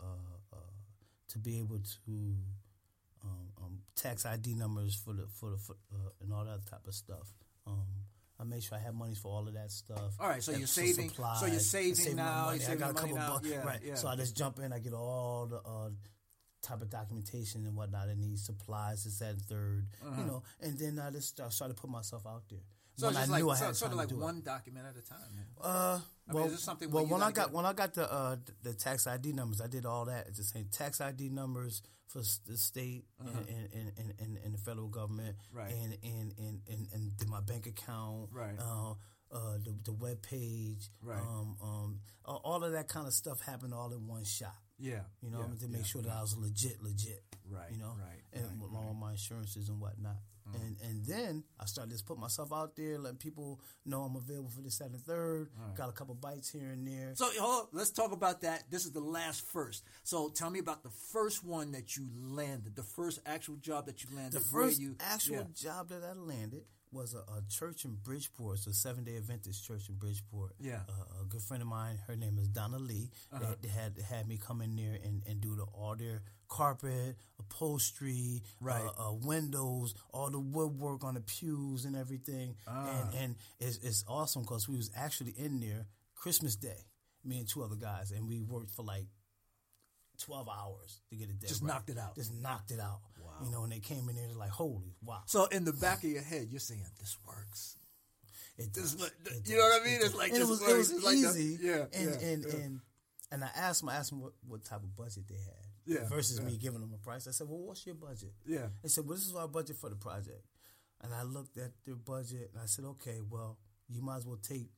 uh, 0.00 0.52
uh, 0.52 0.56
to 1.28 1.38
be 1.38 1.58
able 1.60 1.78
to 1.78 2.12
um, 3.24 3.52
um, 3.62 3.78
tax 3.96 4.24
ID 4.26 4.54
numbers 4.54 4.94
for 4.94 5.12
the 5.12 5.26
for 5.38 5.50
the 5.50 5.56
for, 5.58 5.76
uh, 5.92 6.10
and 6.22 6.32
all 6.32 6.44
that 6.44 6.64
type 6.66 6.86
of 6.86 6.94
stuff. 6.94 7.28
Um, 7.66 7.84
I 8.38 8.44
made 8.44 8.62
sure 8.62 8.78
I 8.78 8.80
had 8.80 8.94
monies 8.94 9.18
for 9.18 9.28
all 9.28 9.46
of 9.46 9.52
that 9.52 9.70
stuff. 9.70 10.14
All 10.18 10.26
right, 10.28 10.42
so 10.42 10.52
And 10.52 10.60
you're 10.60 10.66
saving- 10.66 11.10
so 11.10 11.46
you're 11.46 11.58
supplies, 11.60 11.70
saving 11.96 12.16
my 12.16 12.22
now, 12.22 12.44
money. 12.46 12.60
you're 12.60 12.70
I 12.70 12.74
got 12.76 12.96
saving 12.98 13.12
a 13.16 13.20
couple 13.20 13.34
bucks, 13.34 13.46
Yeah, 13.48 13.62
right? 13.66 13.80
yeah. 13.84 13.94
So 13.96 14.08
I 14.08 14.16
just 14.16 14.34
jump 14.34 14.58
in. 14.60 14.72
I 14.72 14.78
get 14.78 14.94
all 14.94 15.46
the 15.46 15.58
uh, 15.58 15.90
type 16.62 16.80
of 16.80 16.88
documentation 16.88 17.66
and 17.66 17.76
whatnot. 17.76 18.08
I 18.08 18.14
need 18.14 18.38
supplies, 18.38 19.04
this, 19.04 19.18
that, 19.18 19.30
and 19.32 19.42
3rd 19.42 19.84
You 20.18 20.24
know, 20.24 20.42
and 20.60 20.78
then 20.78 20.98
I 20.98 21.10
just 21.10 21.28
start, 21.28 21.52
started 21.52 21.74
to 21.76 21.80
put 21.82 21.90
myself 21.90 22.26
out 22.26 22.44
there. 22.48 22.60
Uh-huh. 23.06 23.12
So 23.12 23.18
it's 23.18 23.18
just 23.18 23.30
I 23.30 23.32
like 23.32 23.42
knew 23.42 23.50
I 23.50 23.56
so, 23.56 23.64
had 23.66 23.76
sort 23.76 23.92
of 23.92 23.98
like 23.98 24.08
do 24.08 24.14
it. 24.16 24.20
one 24.22 24.40
document 24.42 24.86
at 24.86 24.96
a 24.96 25.06
time. 25.06 25.18
Uh, 25.60 25.66
I 26.28 26.32
mean, 26.32 26.42
well, 26.42 26.44
is 26.52 26.60
something 26.62 26.90
well 26.90 27.06
when 27.06 27.22
I 27.22 27.30
gotta 27.32 27.48
get- 27.48 27.52
when 27.52 27.64
I 27.66 27.72
got 27.72 27.94
the 27.94 28.10
uh, 28.12 28.36
the 28.62 28.74
tax 28.74 29.06
ID 29.06 29.32
numbers, 29.32 29.60
I 29.60 29.66
did 29.66 29.84
all 29.86 30.04
that 30.06 30.26
at 30.28 30.36
the 30.36 30.44
same 30.44 30.66
tax 30.70 31.00
ID 31.00 31.28
numbers 31.30 31.82
for 32.08 32.18
the 32.46 32.56
state 32.56 33.04
and, 33.20 33.28
and, 33.48 33.92
and, 33.96 34.14
and, 34.18 34.36
and 34.44 34.52
the 34.54 34.58
federal 34.58 34.88
government, 34.88 35.36
Uh-huh. 35.38 35.60
Right. 35.62 35.72
And 35.72 35.96
and, 36.02 36.34
and, 36.38 36.60
and 36.68 36.88
and 36.92 37.16
did 37.16 37.28
my 37.28 37.40
bank 37.40 37.66
account, 37.66 38.30
Right. 38.32 38.58
Uh, 38.58 38.94
uh, 39.32 39.58
the 39.64 39.72
the 39.84 39.92
web 39.92 40.20
page, 40.22 40.90
Right. 41.02 41.20
Um, 41.20 41.56
um, 41.62 42.00
all 42.24 42.64
of 42.64 42.72
that 42.72 42.88
kind 42.88 43.06
of 43.06 43.12
stuff 43.12 43.40
happened 43.42 43.72
all 43.74 43.92
in 43.92 44.06
one 44.08 44.24
shot. 44.24 44.56
Yeah, 44.82 45.00
You 45.20 45.30
know, 45.30 45.38
yeah, 45.40 45.44
I 45.44 45.48
mean, 45.48 45.58
to 45.58 45.68
make 45.68 45.80
yeah, 45.82 45.86
sure 45.86 46.02
that 46.02 46.10
I 46.10 46.22
was 46.22 46.34
legit, 46.38 46.82
legit. 46.82 47.22
Right, 47.48 47.70
You 47.70 47.78
know, 47.78 47.94
right, 48.00 48.22
and 48.32 48.44
right, 48.46 48.58
with 48.58 48.72
all 48.74 48.94
my 48.94 49.10
insurances 49.12 49.68
and 49.68 49.78
whatnot. 49.80 50.16
Mm-hmm. 50.54 50.66
And 50.66 50.76
and 50.82 51.04
then 51.04 51.44
I 51.58 51.66
started 51.66 51.96
to 51.96 52.04
put 52.04 52.18
myself 52.18 52.52
out 52.52 52.76
there, 52.76 52.98
letting 52.98 53.18
people 53.18 53.60
know 53.84 54.02
I'm 54.02 54.16
available 54.16 54.50
for 54.50 54.62
the 54.62 54.70
second, 54.70 55.00
third. 55.00 55.50
Got 55.76 55.88
a 55.88 55.92
couple 55.92 56.14
bites 56.14 56.50
here 56.50 56.70
and 56.70 56.86
there. 56.86 57.12
So 57.14 57.26
hold 57.38 57.62
on, 57.62 57.66
let's 57.72 57.90
talk 57.90 58.12
about 58.12 58.42
that. 58.42 58.64
This 58.70 58.84
is 58.84 58.92
the 58.92 59.00
last 59.00 59.46
first. 59.46 59.84
So 60.02 60.30
tell 60.30 60.50
me 60.50 60.58
about 60.58 60.82
the 60.82 60.90
first 61.12 61.44
one 61.44 61.72
that 61.72 61.96
you 61.96 62.08
landed, 62.14 62.76
the 62.76 62.82
first 62.82 63.20
actual 63.26 63.56
job 63.56 63.86
that 63.86 64.02
you 64.02 64.14
landed. 64.14 64.40
The 64.40 64.44
first 64.44 64.80
you, 64.80 64.96
actual 65.00 65.36
yeah. 65.36 65.44
job 65.54 65.88
that 65.88 66.02
I 66.04 66.12
landed 66.14 66.62
was 66.92 67.14
a, 67.14 67.18
a 67.18 67.42
church 67.48 67.84
in 67.84 67.94
Bridgeport. 68.02 68.58
It's 68.58 68.66
a 68.66 68.72
seven 68.72 69.04
day 69.04 69.16
Adventist 69.16 69.64
church 69.64 69.88
in 69.88 69.94
Bridgeport. 69.94 70.52
Yeah. 70.58 70.80
Uh-huh. 70.88 71.18
Uh, 71.18 71.22
a 71.22 71.26
good 71.26 71.42
friend 71.42 71.62
of 71.62 71.68
mine, 71.68 71.98
her 72.06 72.16
name 72.16 72.38
is 72.38 72.48
Donna 72.48 72.78
Lee, 72.78 73.10
that 73.32 73.64
had 73.68 73.98
had 74.08 74.28
me 74.28 74.38
come 74.44 74.60
in 74.60 74.76
there 74.76 74.98
and, 75.04 75.22
and 75.28 75.40
do 75.40 75.54
the, 75.54 75.62
all 75.62 75.94
their 75.96 76.22
carpet, 76.48 77.16
upholstery, 77.38 78.42
Right. 78.60 78.82
uh, 78.98 79.10
uh, 79.10 79.12
windows, 79.12 79.94
all 80.12 80.30
the 80.30 80.40
woodwork 80.40 81.04
on 81.04 81.14
the 81.14 81.20
pews 81.20 81.84
and 81.84 81.94
everything. 81.94 82.56
Ah. 82.66 82.88
And, 83.12 83.14
and 83.22 83.34
it's, 83.60 83.78
it's 83.78 84.04
awesome 84.08 84.42
because 84.42 84.68
we 84.68 84.76
was 84.76 84.90
actually 84.96 85.32
in 85.36 85.60
there 85.60 85.86
Christmas 86.16 86.56
Day, 86.56 86.86
me 87.24 87.38
and 87.38 87.48
two 87.48 87.62
other 87.62 87.76
guys, 87.76 88.10
and 88.10 88.28
we 88.28 88.40
worked 88.40 88.70
for 88.70 88.82
like 88.84 89.06
12 90.20 90.48
hours 90.48 91.00
to 91.10 91.16
get 91.16 91.30
it 91.30 91.40
done. 91.40 91.48
Just 91.48 91.62
right. 91.62 91.68
knocked 91.68 91.90
it 91.90 91.98
out. 91.98 92.14
Just 92.14 92.34
knocked 92.34 92.70
it 92.70 92.80
out. 92.80 93.00
You 93.44 93.50
know, 93.50 93.62
and 93.64 93.72
they 93.72 93.80
came 93.80 94.08
in 94.08 94.16
there 94.16 94.28
like, 94.36 94.50
holy 94.50 94.94
wow. 95.02 95.22
So 95.26 95.46
in 95.46 95.64
the 95.64 95.72
back 95.72 96.04
of 96.04 96.10
your 96.10 96.22
head, 96.22 96.48
you're 96.50 96.60
saying 96.60 96.84
this 96.98 97.16
works. 97.26 97.76
It 98.58 98.72
This 98.74 98.92
does. 98.92 98.96
what- 99.00 99.12
It 99.32 99.48
you 99.48 99.56
know 99.56 99.62
what 99.64 99.80
I 99.80 99.84
mean? 99.84 99.94
It 99.94 100.02
It's 100.04 100.14
like 100.14 100.28
and 100.28 100.36
it 100.36 100.40
this 100.40 100.48
was, 100.48 100.62
it 100.62 100.76
was 100.76 100.92
like 101.04 101.14
the- 101.20 101.40
easy. 101.40 101.58
yeah, 101.62 101.86
and 101.92 102.10
yeah, 102.20 102.26
and 102.28 102.44
yeah. 102.44 102.54
and 102.60 102.80
and 103.32 103.44
I 103.44 103.50
asked 103.56 103.80
them, 103.80 103.88
I 103.88 103.96
asked 103.96 104.10
them 104.10 104.20
what, 104.20 104.32
what 104.46 104.64
type 104.64 104.82
of 104.82 104.94
budget 104.96 105.24
they 105.28 105.36
had. 105.36 105.64
Yeah, 105.86 106.08
Versus 106.08 106.40
me 106.42 106.56
giving 106.58 106.80
them 106.80 106.92
a 106.92 106.98
price. 106.98 107.26
I 107.26 107.30
said, 107.30 107.48
well, 107.48 107.58
what's 107.60 107.86
your 107.86 107.94
budget? 107.94 108.32
Yeah. 108.46 108.68
They 108.82 108.88
said, 108.88 109.06
well, 109.06 109.16
this 109.16 109.26
is 109.26 109.34
our 109.34 109.48
budget 109.48 109.76
for 109.76 109.88
the 109.88 109.96
project. 109.96 110.44
And 111.00 111.14
I 111.14 111.22
looked 111.22 111.56
at 111.56 111.72
their 111.86 111.94
budget 111.96 112.50
and 112.52 112.60
I 112.62 112.66
said, 112.66 112.84
okay, 112.84 113.18
well, 113.28 113.56
you 113.88 114.02
might 114.02 114.18
as 114.18 114.26
well 114.26 114.36
take 114.42 114.68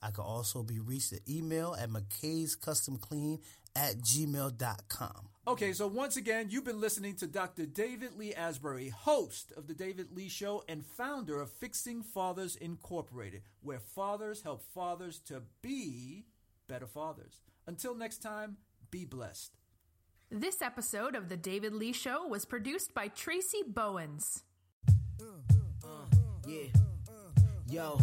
I 0.02 0.12
can 0.12 0.24
also 0.24 0.64
be 0.64 0.80
reached 0.80 1.14
at 1.14 1.20
email 1.28 1.76
at 1.80 1.90
mckayscustomclean 1.90 3.40
at 3.76 3.98
gmail.com. 3.98 5.30
Okay, 5.48 5.74
so 5.74 5.88
once 5.88 6.16
again, 6.16 6.48
you've 6.50 6.66
been 6.66 6.80
listening 6.80 7.16
to 7.16 7.28
Dr. 7.28 7.66
David 7.66 8.16
Lee 8.16 8.34
Asbury, 8.34 8.90
host 8.90 9.52
of 9.58 9.68
The 9.68 9.74
David 9.74 10.12
Lee 10.12 10.30
Show 10.30 10.64
and 10.68 10.86
founder 10.86 11.42
of 11.42 11.52
Fixing 11.52 12.04
Fathers 12.04 12.56
Incorporated, 12.56 13.42
where 13.62 13.80
fathers 13.80 14.44
help 14.44 14.62
fathers 14.74 15.20
to 15.22 15.42
be 15.62 16.26
better 16.68 16.88
fathers. 16.88 17.42
Until 17.66 17.96
next 17.96 18.20
time, 18.20 18.58
be 18.92 19.06
blessed. 19.06 19.58
This 20.30 20.62
episode 20.62 21.16
of 21.16 21.30
The 21.30 21.38
David 21.38 21.74
Lee 21.74 21.94
Show 21.94 22.28
was 22.28 22.46
produced 22.46 22.94
by 22.94 23.08
Tracy 23.08 23.64
Bowens. 23.66 24.44
Uh, 25.20 25.88
yeah. 26.48 26.68
Yo. 27.68 28.00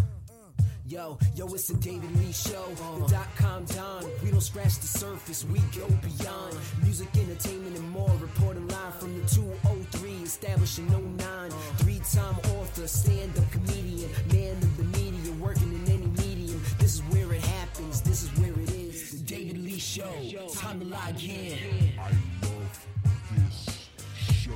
Yo, 0.88 1.18
yo, 1.34 1.46
it's 1.48 1.66
the 1.66 1.74
David 1.74 2.16
Lee 2.16 2.30
Show. 2.30 2.64
The 2.76 3.06
dot 3.08 3.26
com 3.36 3.64
Don. 3.64 4.04
We 4.22 4.30
don't 4.30 4.40
scratch 4.40 4.78
the 4.78 4.86
surface, 4.86 5.44
we 5.44 5.58
go 5.76 5.88
beyond. 5.88 6.56
Music, 6.80 7.08
entertainment, 7.16 7.76
and 7.76 7.90
more. 7.90 8.10
Reporting 8.20 8.68
live 8.68 8.94
from 8.94 9.20
the 9.20 9.26
203, 9.28 10.10
establishing 10.22 10.88
09. 10.88 11.50
Three 11.78 12.00
time 12.12 12.36
author, 12.54 12.86
stand 12.86 13.36
up 13.36 13.50
comedian, 13.50 14.08
man 14.32 14.56
of 14.58 14.76
the 14.76 14.84
media, 14.84 15.32
working 15.40 15.72
in 15.72 15.92
any 15.92 16.06
medium. 16.06 16.62
This 16.78 16.94
is 16.94 17.00
where 17.10 17.32
it 17.32 17.42
happens, 17.42 18.00
this 18.02 18.22
is 18.22 18.30
where 18.38 18.52
it 18.52 18.70
is. 18.70 19.10
The 19.10 19.34
David 19.34 19.58
Lee 19.58 19.80
Show. 19.80 20.12
Time 20.54 20.78
to 20.78 20.86
log 20.86 21.20
in. 21.20 21.58
I 21.98 22.10
love 22.42 22.86
this 23.34 23.88
show. 24.14 24.52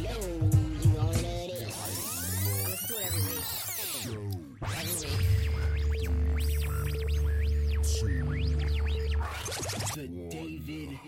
Yo, 0.00 0.53
The 9.94 10.08
David 10.08 10.98